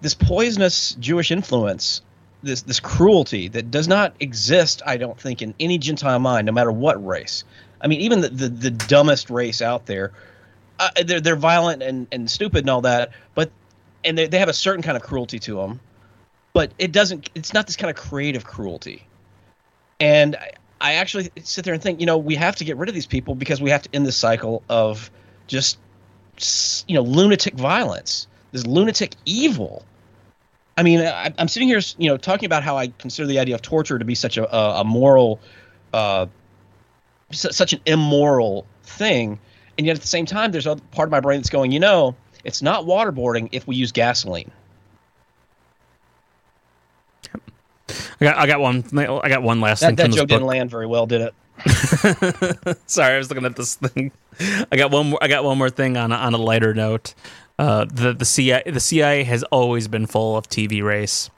[0.00, 2.02] this poisonous Jewish influence,
[2.42, 6.52] this this cruelty that does not exist, I don't think, in any Gentile mind, no
[6.52, 7.44] matter what race.
[7.80, 10.12] I mean, even the the, the dumbest race out there,
[10.78, 13.50] uh, they're they're violent and, and stupid and all that, but
[14.04, 15.80] and they they have a certain kind of cruelty to them,
[16.52, 17.30] but it doesn't.
[17.34, 19.06] It's not this kind of creative cruelty.
[19.98, 20.36] And
[20.80, 23.34] actually sit there and think, you know, we have to get rid of these people
[23.34, 25.10] because we have to end this cycle of
[25.46, 25.78] just,
[26.88, 29.84] you know, lunatic violence, this lunatic evil.
[30.76, 33.54] I mean, I, am sitting here, you know, talking about how I consider the idea
[33.54, 35.40] of torture to be such a, a, a moral,
[35.92, 36.26] uh,
[37.30, 39.38] such an immoral thing,
[39.76, 41.80] and yet at the same time, there's a part of my brain that's going, you
[41.80, 44.50] know, it's not waterboarding if we use gasoline.
[48.20, 49.96] I got I got one I got one last that, thing.
[49.96, 51.34] That joke didn't land very well, did it?
[52.86, 54.12] Sorry, I was looking at this thing.
[54.70, 55.18] I got one more.
[55.22, 57.14] I got one more thing on a, on a lighter note.
[57.58, 61.30] Uh, the the CIA the CIA has always been full of TV race.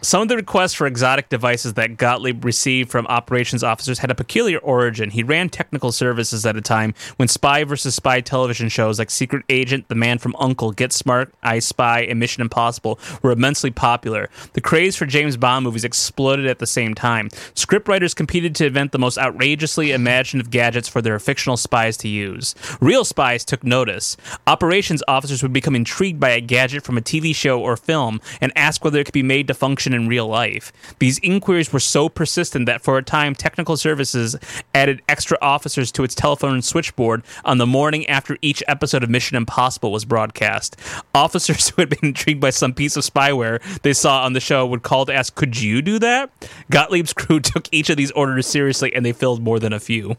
[0.00, 4.14] Some of the requests for exotic devices that Gottlieb received from operations officers had a
[4.14, 5.10] peculiar origin.
[5.10, 9.44] He ran technical services at a time when spy versus spy television shows like Secret
[9.50, 14.30] Agent, The Man from U.N.C.L.E., Get Smart, I Spy, and Mission Impossible were immensely popular.
[14.54, 17.28] The craze for James Bond movies exploded at the same time.
[17.54, 22.54] Scriptwriters competed to invent the most outrageously imaginative gadgets for their fictional spies to use.
[22.80, 24.16] Real spies took notice.
[24.46, 28.52] Operations officers would become intrigued by a gadget from a TV show or film and
[28.56, 30.72] ask whether it could be made to function in real life.
[31.00, 34.36] These inquiries were so persistent that for a time, technical services
[34.72, 39.36] added extra officers to its telephone switchboard on the morning after each episode of Mission
[39.36, 40.76] Impossible was broadcast.
[41.16, 44.64] Officers who had been intrigued by some piece of spyware they saw on the show
[44.64, 46.30] would call to ask, Could you do that?
[46.70, 50.16] Gottlieb's crew took each of these orders seriously and they filled more than a few.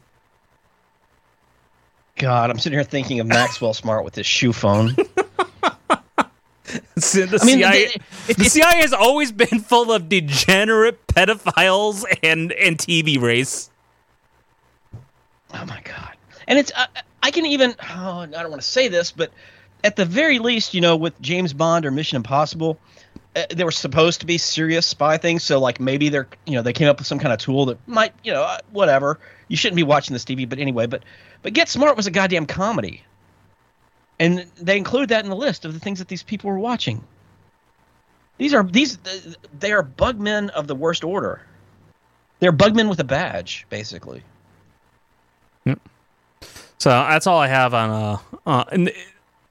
[2.17, 4.93] God, I'm sitting here thinking of Maxwell Smart with his shoe phone.
[6.95, 7.95] the, I mean, CIA,
[8.27, 13.69] the, CIA has always been full of degenerate pedophiles and and TV race.
[15.53, 16.17] Oh my god!
[16.45, 16.87] And it's I,
[17.23, 19.31] I can even oh, I don't want to say this, but
[19.83, 22.77] at the very least, you know, with James Bond or Mission Impossible,
[23.37, 25.43] uh, they were supposed to be serious spy things.
[25.43, 27.87] So like maybe they're you know they came up with some kind of tool that
[27.87, 29.19] might you know uh, whatever.
[29.47, 30.85] You shouldn't be watching this TV, but anyway.
[30.87, 31.03] But
[31.43, 33.03] but Get Smart was a goddamn comedy,
[34.19, 37.03] and they include that in the list of the things that these people were watching.
[38.37, 38.97] These are these
[39.59, 41.41] they are bugmen of the worst order.
[42.39, 44.21] They're bugmen with a badge, basically.
[45.65, 45.79] Yep.
[46.77, 48.91] So that's all I have on uh, uh and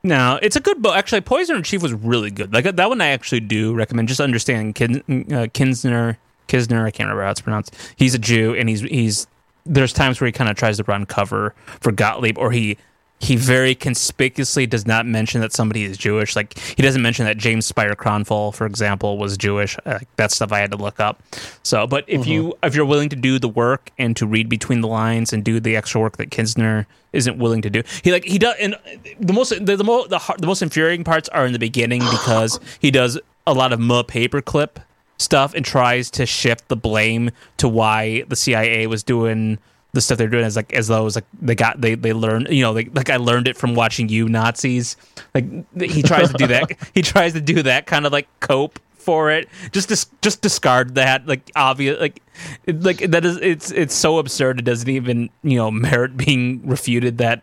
[0.03, 0.95] now it's a good book.
[0.95, 2.55] Actually, Poisoner Chief was really good.
[2.55, 4.09] Like that one, I actually do recommend.
[4.09, 6.17] Just understanding Kin, uh, Kinsner,
[6.49, 6.85] Kisner.
[6.85, 7.75] I can't remember how it's pronounced.
[7.97, 9.27] He's a Jew, and he's he's.
[9.69, 12.79] There's times where he kind of tries to run cover for Gottlieb, or he
[13.19, 16.37] he very conspicuously does not mention that somebody is Jewish.
[16.37, 19.77] Like he doesn't mention that James Speyer Kronthal, for example, was Jewish.
[19.87, 21.23] Uh, that stuff I had to look up.
[21.63, 22.31] So, but if mm-hmm.
[22.31, 25.43] you if you're willing to do the work and to read between the lines and
[25.45, 28.55] do the extra work that Kinsner isn't willing to do, he like he does.
[28.61, 28.77] And
[29.19, 32.61] the most the the, mo- the, the most infuriating parts are in the beginning because
[32.81, 34.77] he does a lot of muh paperclip
[35.19, 39.59] stuff and tries to shift the blame to why the CIA was doing
[39.93, 42.13] the stuff they're doing as like as though it was like they got they they
[42.13, 44.97] learned you know like like I learned it from watching you Nazis.
[45.35, 45.45] Like
[45.81, 49.31] he tries to do that he tries to do that kind of like cope for
[49.31, 49.49] it.
[49.73, 52.23] Just dis- just discard that like obvious like
[52.67, 56.67] it, like that is it's it's so absurd it doesn't even you know merit being
[56.67, 57.43] refuted that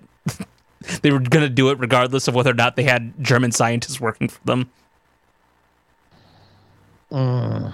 [1.02, 4.28] they were gonna do it regardless of whether or not they had German scientists working
[4.28, 4.70] for them.
[7.11, 7.72] Uh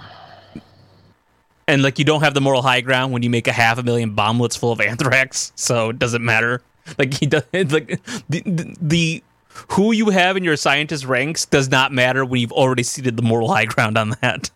[1.70, 3.82] and like you don't have the moral high ground when you make a half a
[3.82, 6.62] million bomblets full of anthrax, so it doesn't matter.
[6.98, 9.22] Like he does, like the, the, the
[9.70, 13.22] who you have in your scientist ranks does not matter when you've already ceded the
[13.22, 14.50] moral high ground on that.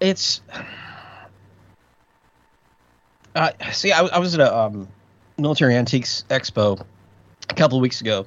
[0.00, 0.42] It's
[3.34, 4.88] uh, see, I, I was at a um,
[5.38, 6.84] military antiques expo
[7.48, 8.26] a couple of weeks ago,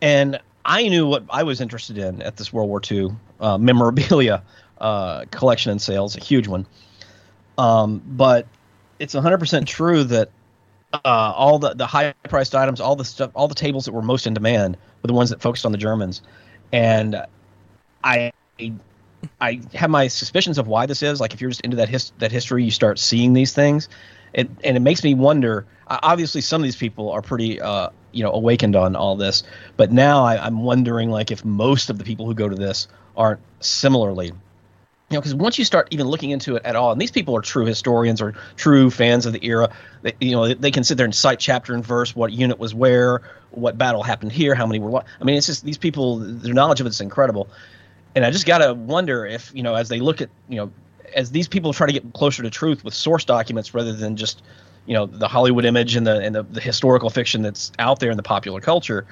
[0.00, 3.10] and I knew what I was interested in at this World War II
[3.40, 4.42] uh, memorabilia
[4.78, 6.66] uh, collection and sales, a huge one.
[7.58, 8.46] Um, but
[8.98, 10.30] it's 100% true that
[10.92, 14.02] uh, all the, the high priced items, all the stuff, all the tables that were
[14.02, 16.22] most in demand were the ones that focused on the Germans.
[16.72, 17.22] And
[18.04, 18.32] I,
[19.40, 21.20] I have my suspicions of why this is.
[21.20, 23.88] Like, if you're just into that his, that history, you start seeing these things,
[24.32, 25.66] it, and it makes me wonder.
[25.88, 29.44] Obviously, some of these people are pretty, uh, you know, awakened on all this,
[29.76, 32.88] but now I, I'm wondering, like, if most of the people who go to this
[33.16, 34.32] aren't similarly
[35.10, 37.36] you know, because once you start even looking into it at all, and these people
[37.36, 39.70] are true historians or true fans of the era,
[40.02, 42.74] they, you know, they can sit there and cite chapter and verse what unit was
[42.74, 44.90] where, what battle happened here, how many were.
[44.90, 45.06] Lost.
[45.20, 47.48] I mean, it's just these people, their knowledge of it's incredible,
[48.16, 50.72] and I just gotta wonder if you know, as they look at, you know,
[51.14, 54.42] as these people try to get closer to truth with source documents rather than just,
[54.86, 58.10] you know, the Hollywood image and the and the, the historical fiction that's out there
[58.10, 59.06] in the popular culture.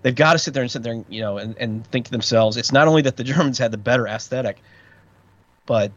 [0.00, 2.10] They've got to sit there and sit there, and, you know, and, and think to
[2.10, 4.62] themselves, it's not only that the Germans had the better aesthetic,
[5.66, 5.92] but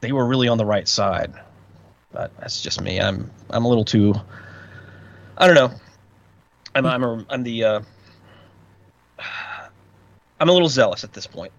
[0.00, 1.32] they were really on the right side.
[2.12, 3.00] But that's just me.
[3.00, 4.14] I'm I'm a little too.
[5.36, 5.70] I don't know.
[6.74, 7.64] I'm I'm a, I'm the.
[7.64, 7.80] Uh,
[10.40, 11.52] I'm a little zealous at this point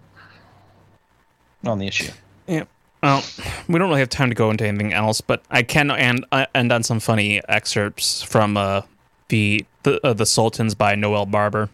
[1.64, 2.10] on the issue.
[2.46, 2.64] Yeah.
[3.02, 3.22] Well,
[3.68, 6.46] we don't really have time to go into anything else, but I can end uh,
[6.54, 8.82] end on some funny excerpts from uh,
[9.28, 11.70] the the, uh, the Sultans by Noel Barber.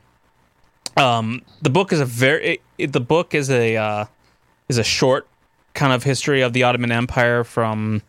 [0.97, 4.05] Um, the book is a very it, the book is a uh,
[4.69, 5.27] is a short
[5.77, 8.03] kind of history of the Ottoman Empire from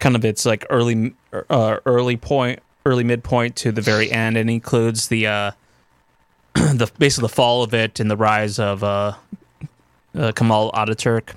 [0.00, 1.14] kind of its like early
[1.48, 5.50] uh, early point, early midpoint to the very end, and includes the uh,
[6.54, 9.14] the basically the fall of it and the rise of uh,
[10.14, 11.34] uh, Kemal Ataturk.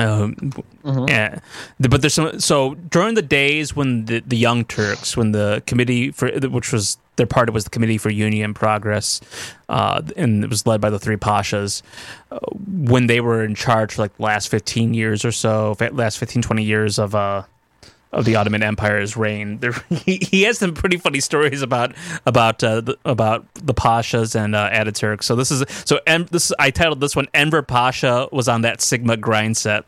[0.00, 1.08] Um, mm-hmm.
[1.08, 1.40] yeah,
[1.78, 2.40] but there's some.
[2.40, 6.96] So during the days when the, the Young Turks, when the committee for which was
[7.16, 9.20] their party was the Committee for Union Progress,
[9.68, 11.82] uh, and it was led by the three pashas.
[12.30, 16.18] Uh, when they were in charge for like the last 15 years or so, last
[16.18, 17.42] 15, 20 years of uh,
[18.12, 19.58] of the Ottoman Empire's reign.
[19.58, 21.94] There, he, he has some pretty funny stories about
[22.26, 25.22] about uh, the, about the pashas and uh, Ataturk.
[25.22, 28.80] So this is so en, this I titled this one Enver Pasha was on that
[28.80, 29.84] Sigma grind set.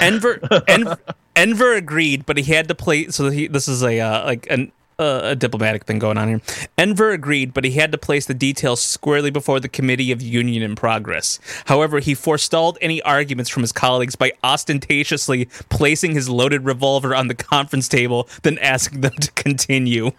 [0.00, 0.98] Enver Enver,
[1.36, 3.08] Enver agreed, but he had to play.
[3.08, 6.40] So he, this is a uh, like an a diplomatic thing going on here.
[6.76, 10.62] Enver agreed, but he had to place the details squarely before the Committee of Union
[10.62, 11.38] in Progress.
[11.66, 17.28] However, he forestalled any arguments from his colleagues by ostentatiously placing his loaded revolver on
[17.28, 20.10] the conference table, then asking them to continue.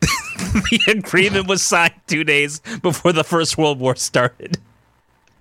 [0.00, 4.58] the agreement was signed two days before the First World War started.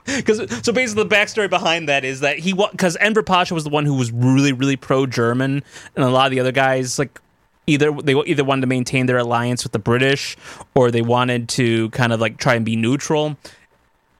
[0.05, 3.69] Because so basically, the backstory behind that is that he because Enver Pasha was the
[3.69, 5.63] one who was really really pro German,
[5.95, 7.21] and a lot of the other guys like
[7.67, 10.35] either they either wanted to maintain their alliance with the British
[10.75, 13.37] or they wanted to kind of like try and be neutral.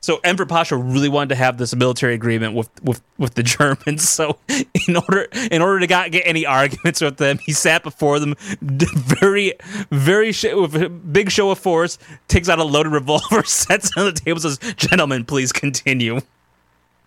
[0.03, 4.09] So Enver Pasha really wanted to have this military agreement with, with, with the Germans.
[4.09, 4.39] So
[4.87, 9.53] in order in order to get any arguments with them, he sat before them, very
[9.91, 14.05] very sh- with a big show of force, takes out a loaded revolver, sets on
[14.05, 16.21] the table, says, "Gentlemen, please continue."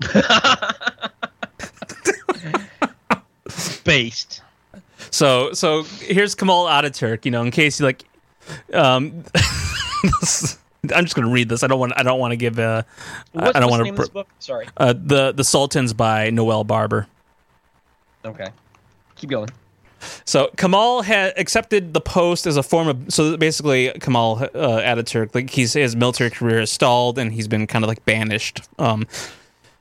[3.84, 4.40] Based.
[5.14, 7.24] So so here's Kemal Ataturk.
[7.24, 8.02] You know, in case you like,
[8.72, 9.22] um,
[10.92, 11.62] I'm just going to read this.
[11.62, 11.92] I don't want.
[11.96, 12.58] I don't want to give.
[12.58, 12.82] Uh,
[13.30, 14.10] What's, I don't want to.
[14.10, 14.26] book?
[14.40, 14.66] Sorry.
[14.76, 17.06] Uh, the the Sultans by Noel Barber.
[18.24, 18.48] Okay.
[19.14, 19.50] Keep going.
[20.24, 23.14] So Kamal had accepted the post as a form of.
[23.14, 27.68] So basically, Kamal uh, Ataturk, like he's his military career is stalled, and he's been
[27.68, 29.06] kind of like banished, um,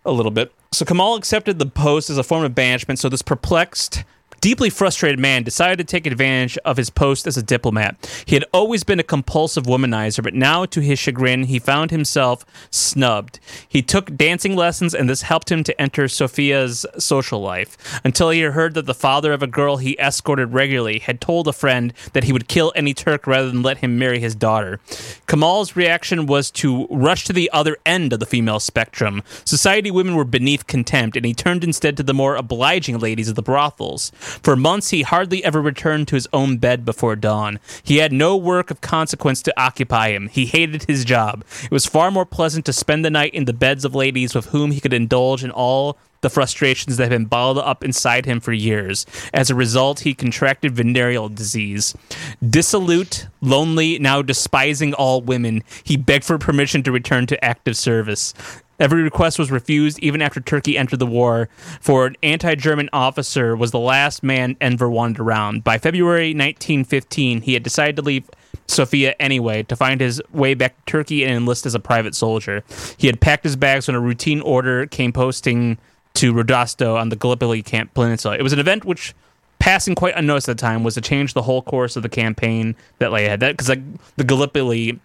[0.06, 0.54] a little bit.
[0.72, 3.00] So Kamal accepted the post as a form of banishment.
[3.00, 4.04] So this perplexed
[4.44, 8.24] deeply frustrated man decided to take advantage of his post as a diplomat.
[8.26, 12.46] He had always been a compulsive womanizer, but now, to his chagrin, he found himself
[12.70, 13.40] snubbed.
[13.70, 18.42] He took dancing lessons, and this helped him to enter Sofia's social life until he
[18.42, 22.26] heard that the father of a girl he escorted regularly had told a friend that
[22.26, 24.82] he would kill any Turk rather than let him marry his daughter.
[25.26, 29.24] Kamal's reaction was to rush to the other end of the female spectrum.
[29.46, 33.36] Society women were beneath contempt, and he turned instead to the more obliging ladies of
[33.36, 34.12] the brothels.
[34.42, 37.60] For months, he hardly ever returned to his own bed before dawn.
[37.84, 40.30] He had no work of consequence to occupy him.
[40.30, 41.44] He hated his job.
[41.64, 44.48] It was far more pleasant to spend the night in the beds of ladies with
[44.48, 48.40] whom he could indulge in all the frustrations that had been bottled up inside him
[48.40, 49.06] for years.
[49.34, 51.94] As a result, he contracted venereal disease.
[52.42, 58.34] Dissolute, lonely, now despising all women, he begged for permission to return to active service.
[58.80, 63.56] Every request was refused, even after Turkey entered the war, for an anti German officer
[63.56, 65.64] was the last man Enver wanted around.
[65.64, 68.30] By February 1915, he had decided to leave
[68.68, 72.64] Sofia anyway to find his way back to Turkey and enlist as a private soldier.
[72.98, 75.78] He had packed his bags when a routine order came posting
[76.16, 78.38] to Rodosto on the Gallipoli Camp Peninsula.
[78.38, 79.14] It was an event which,
[79.60, 82.76] passing quite unnoticed at the time, was to change the whole course of the campaign
[83.00, 83.40] that lay ahead.
[83.40, 83.82] That because like
[84.16, 85.00] the Gallipoli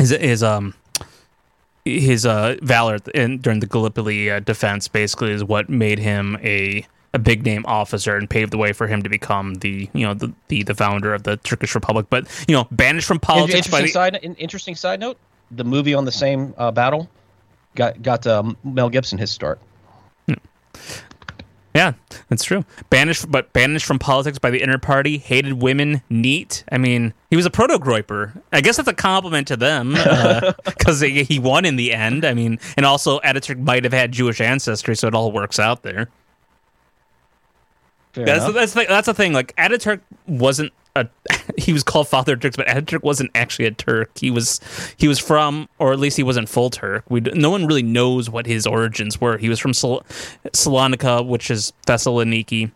[0.00, 0.74] is is um
[1.88, 6.86] his uh, valor in, during the Gallipoli uh, defense basically is what made him a
[7.14, 10.14] a big name officer and paved the way for him to become the you know
[10.14, 12.06] the the, the founder of the Turkish Republic.
[12.10, 13.66] But you know, banished from politics.
[13.66, 14.36] Interesting the, side.
[14.38, 15.18] Interesting side note:
[15.50, 17.08] the movie on the same uh, battle
[17.74, 19.58] got got um, Mel Gibson his start.
[21.74, 21.92] Yeah,
[22.28, 22.64] that's true.
[22.90, 25.18] Banished, but banished from politics by the inner party.
[25.18, 26.02] Hated women.
[26.08, 26.64] Neat.
[26.72, 28.40] I mean, he was a proto Groyper.
[28.52, 29.92] I guess that's a compliment to them
[30.64, 32.24] because uh, he won in the end.
[32.24, 35.82] I mean, and also Ataturk might have had Jewish ancestry, so it all works out
[35.82, 36.08] there.
[38.18, 38.54] Fair that's enough.
[38.54, 39.32] that's the, that's the thing.
[39.32, 41.08] Like Ataturk wasn't a
[41.56, 44.10] he was called Father of Turks, but Ataturk wasn't actually a Turk.
[44.18, 44.60] He was
[44.96, 47.04] he was from, or at least he wasn't full Turk.
[47.08, 49.38] We no one really knows what his origins were.
[49.38, 50.02] He was from Sal-
[50.52, 52.70] Salonika, which is Thessaloniki,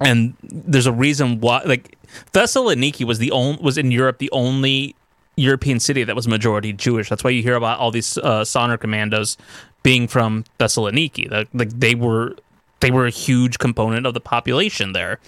[0.00, 1.62] and there's a reason why.
[1.64, 1.98] Like
[2.32, 4.96] Thessaloniki was the only was in Europe the only
[5.36, 7.08] European city that was majority Jewish.
[7.08, 9.36] That's why you hear about all these uh, Sonderkommandos
[9.82, 11.30] being from Thessaloniki.
[11.52, 12.36] Like they were
[12.82, 15.18] they were a huge component of the population there.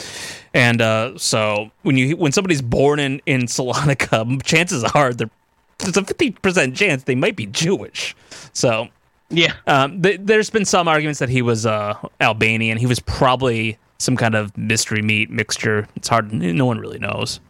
[0.53, 6.05] And uh, so when you when somebody's born in in Salonika, chances are there's a
[6.05, 8.15] fifty percent chance they might be Jewish.
[8.53, 8.89] So
[9.31, 12.77] yeah, um, th- there's been some arguments that he was uh, Albanian.
[12.77, 15.89] He was probably some kind of mystery meat mixture.
[15.97, 16.33] It's hard.
[16.33, 17.41] No one really knows.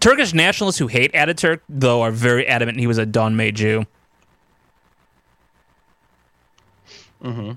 [0.00, 3.84] Turkish nationalists who hate Ataturk, though, are very adamant he was a Donme Jew.
[7.22, 7.52] Mm-hmm.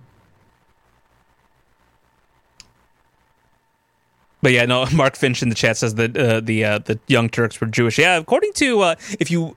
[4.44, 4.86] But yeah, no.
[4.94, 7.98] Mark Finch in the chat says that uh, the uh, the Young Turks were Jewish.
[7.98, 9.56] Yeah, according to uh, if you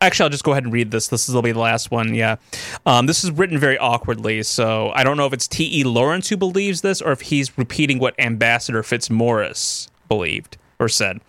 [0.00, 1.08] actually, I'll just go ahead and read this.
[1.08, 2.14] This will be the last one.
[2.14, 2.36] Yeah,
[2.86, 5.80] um, this is written very awkwardly, so I don't know if it's T.
[5.80, 5.84] E.
[5.84, 11.20] Lawrence who believes this or if he's repeating what Ambassador Fitzmaurice believed or said,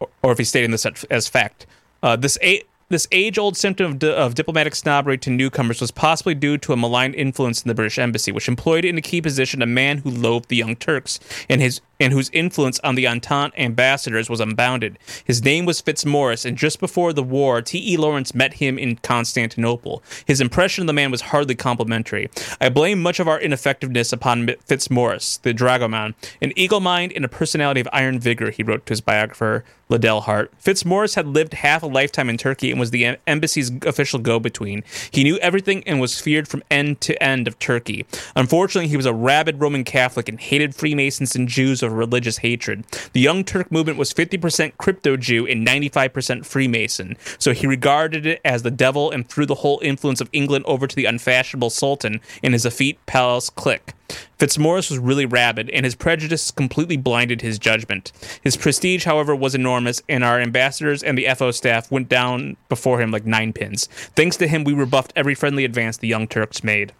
[0.00, 1.66] or, or if he's stating this as fact.
[2.02, 6.34] Uh, this a- this age-old symptom of, di- of, diplomatic snobbery to newcomers was possibly
[6.34, 9.62] due to a malign influence in the British embassy, which employed in a key position
[9.62, 13.54] a man who loathed the Young Turks and his and whose influence on the Entente
[13.56, 14.98] ambassadors was unbounded.
[15.24, 17.92] His name was Fitzmaurice, and just before the war, T.
[17.92, 17.96] E.
[17.96, 20.02] Lawrence met him in Constantinople.
[20.24, 22.30] His impression of the man was hardly complimentary.
[22.60, 27.28] I blame much of our ineffectiveness upon Fitzmaurice, the dragoman, an eagle mind and a
[27.28, 28.50] personality of iron vigor.
[28.50, 30.52] He wrote to his biographer Liddell Hart.
[30.58, 34.84] Fitzmaurice had lived half a lifetime in Turkey and was the embassy's official go-between.
[35.10, 38.06] He knew everything and was feared from end to end of Turkey.
[38.36, 42.84] Unfortunately, he was a rabid Roman Catholic and hated Freemasons and Jews of religious hatred.
[43.12, 48.40] The Young Turk movement was 50% crypto Jew and 95% Freemason, so he regarded it
[48.44, 52.20] as the devil and threw the whole influence of England over to the unfashionable Sultan
[52.42, 53.94] and his effete palace clique.
[54.38, 58.10] Fitzmaurice was really rabid, and his prejudice completely blinded his judgment.
[58.42, 63.00] His prestige, however, was enormous, and our ambassadors and the FO staff went down before
[63.00, 63.86] him like nine pins.
[64.16, 66.92] Thanks to him, we rebuffed every friendly advance the Young Turks made.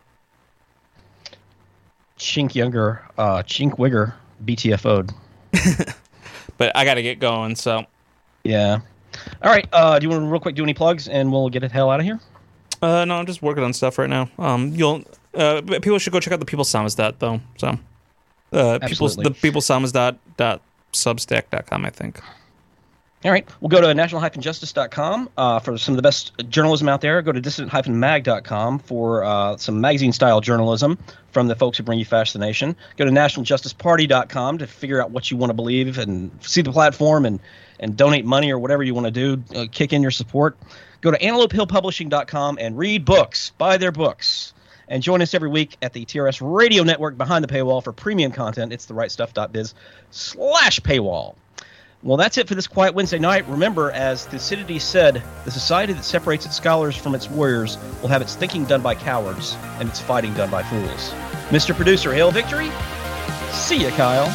[2.19, 4.13] Chink Younger, uh, Chink Wigger,
[4.45, 5.13] BTFO'd.
[6.59, 7.87] but I got to get going, so.
[8.45, 8.81] Yeah.
[9.43, 9.69] All right.
[9.73, 11.91] Uh, do you want to real quick do any plugs, and we'll get the hell
[11.91, 12.21] out of here?
[12.83, 14.31] Uh, no, I'm just working on stuff right now.
[14.39, 15.05] Um, you'll
[15.35, 17.41] uh, people should go check out the People Samizdat though.
[17.59, 17.79] So,
[18.53, 20.63] uh, people the People Samizdat dot
[20.93, 22.21] substack.com, I think.
[23.23, 23.47] All right.
[23.61, 27.21] We'll go to national-justice.com uh, for some of the best journalism out there.
[27.21, 30.99] Go to dissident-mag.com for uh, some magazine-style journalism
[31.31, 32.75] from the folks who bring you Fascination.
[32.97, 37.27] Go to nationaljusticeparty.com to figure out what you want to believe and see the platform
[37.27, 37.41] and,
[37.79, 39.43] and donate money or whatever you want to do.
[39.55, 40.57] Uh, kick in your support.
[41.03, 43.53] Go to antelopehillpublishing.com and read books.
[43.59, 44.55] Buy their books.
[44.89, 48.33] And join us every week at the TRS Radio Network behind the paywall for premium
[48.33, 48.73] content.
[48.73, 48.95] It's the
[50.11, 51.35] slash paywall.
[52.03, 53.47] Well, that's it for this Quiet Wednesday night.
[53.47, 58.23] Remember, as Thucydides said, the society that separates its scholars from its warriors will have
[58.23, 61.11] its thinking done by cowards and its fighting done by fools.
[61.51, 61.75] Mr.
[61.75, 62.71] Producer, hail victory.
[63.53, 64.35] See ya, Kyle.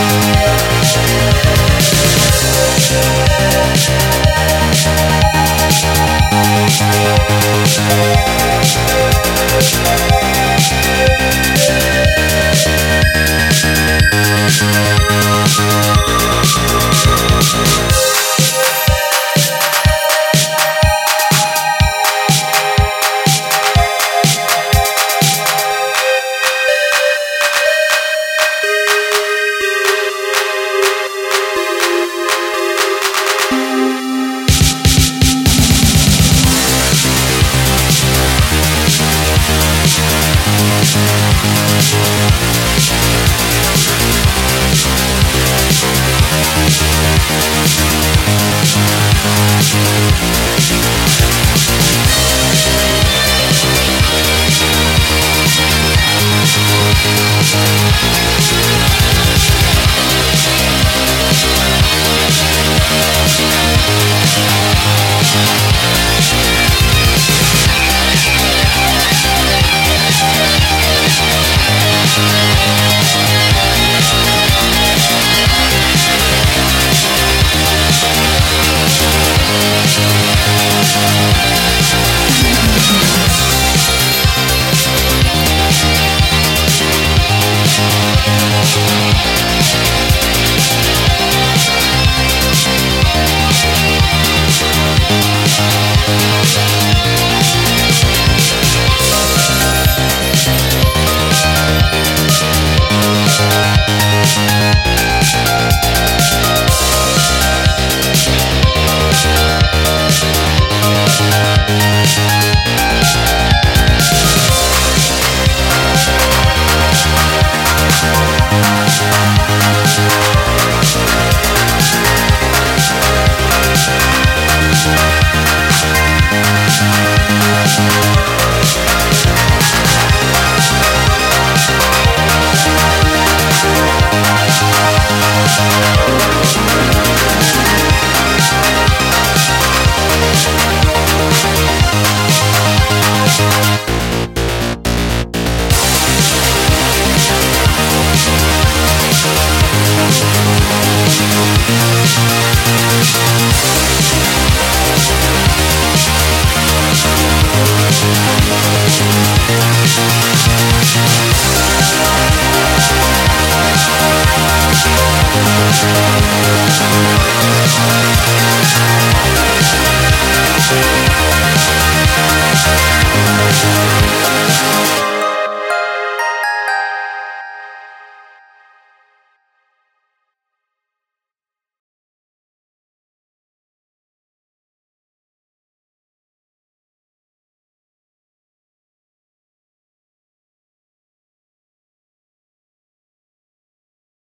[0.00, 0.39] Thank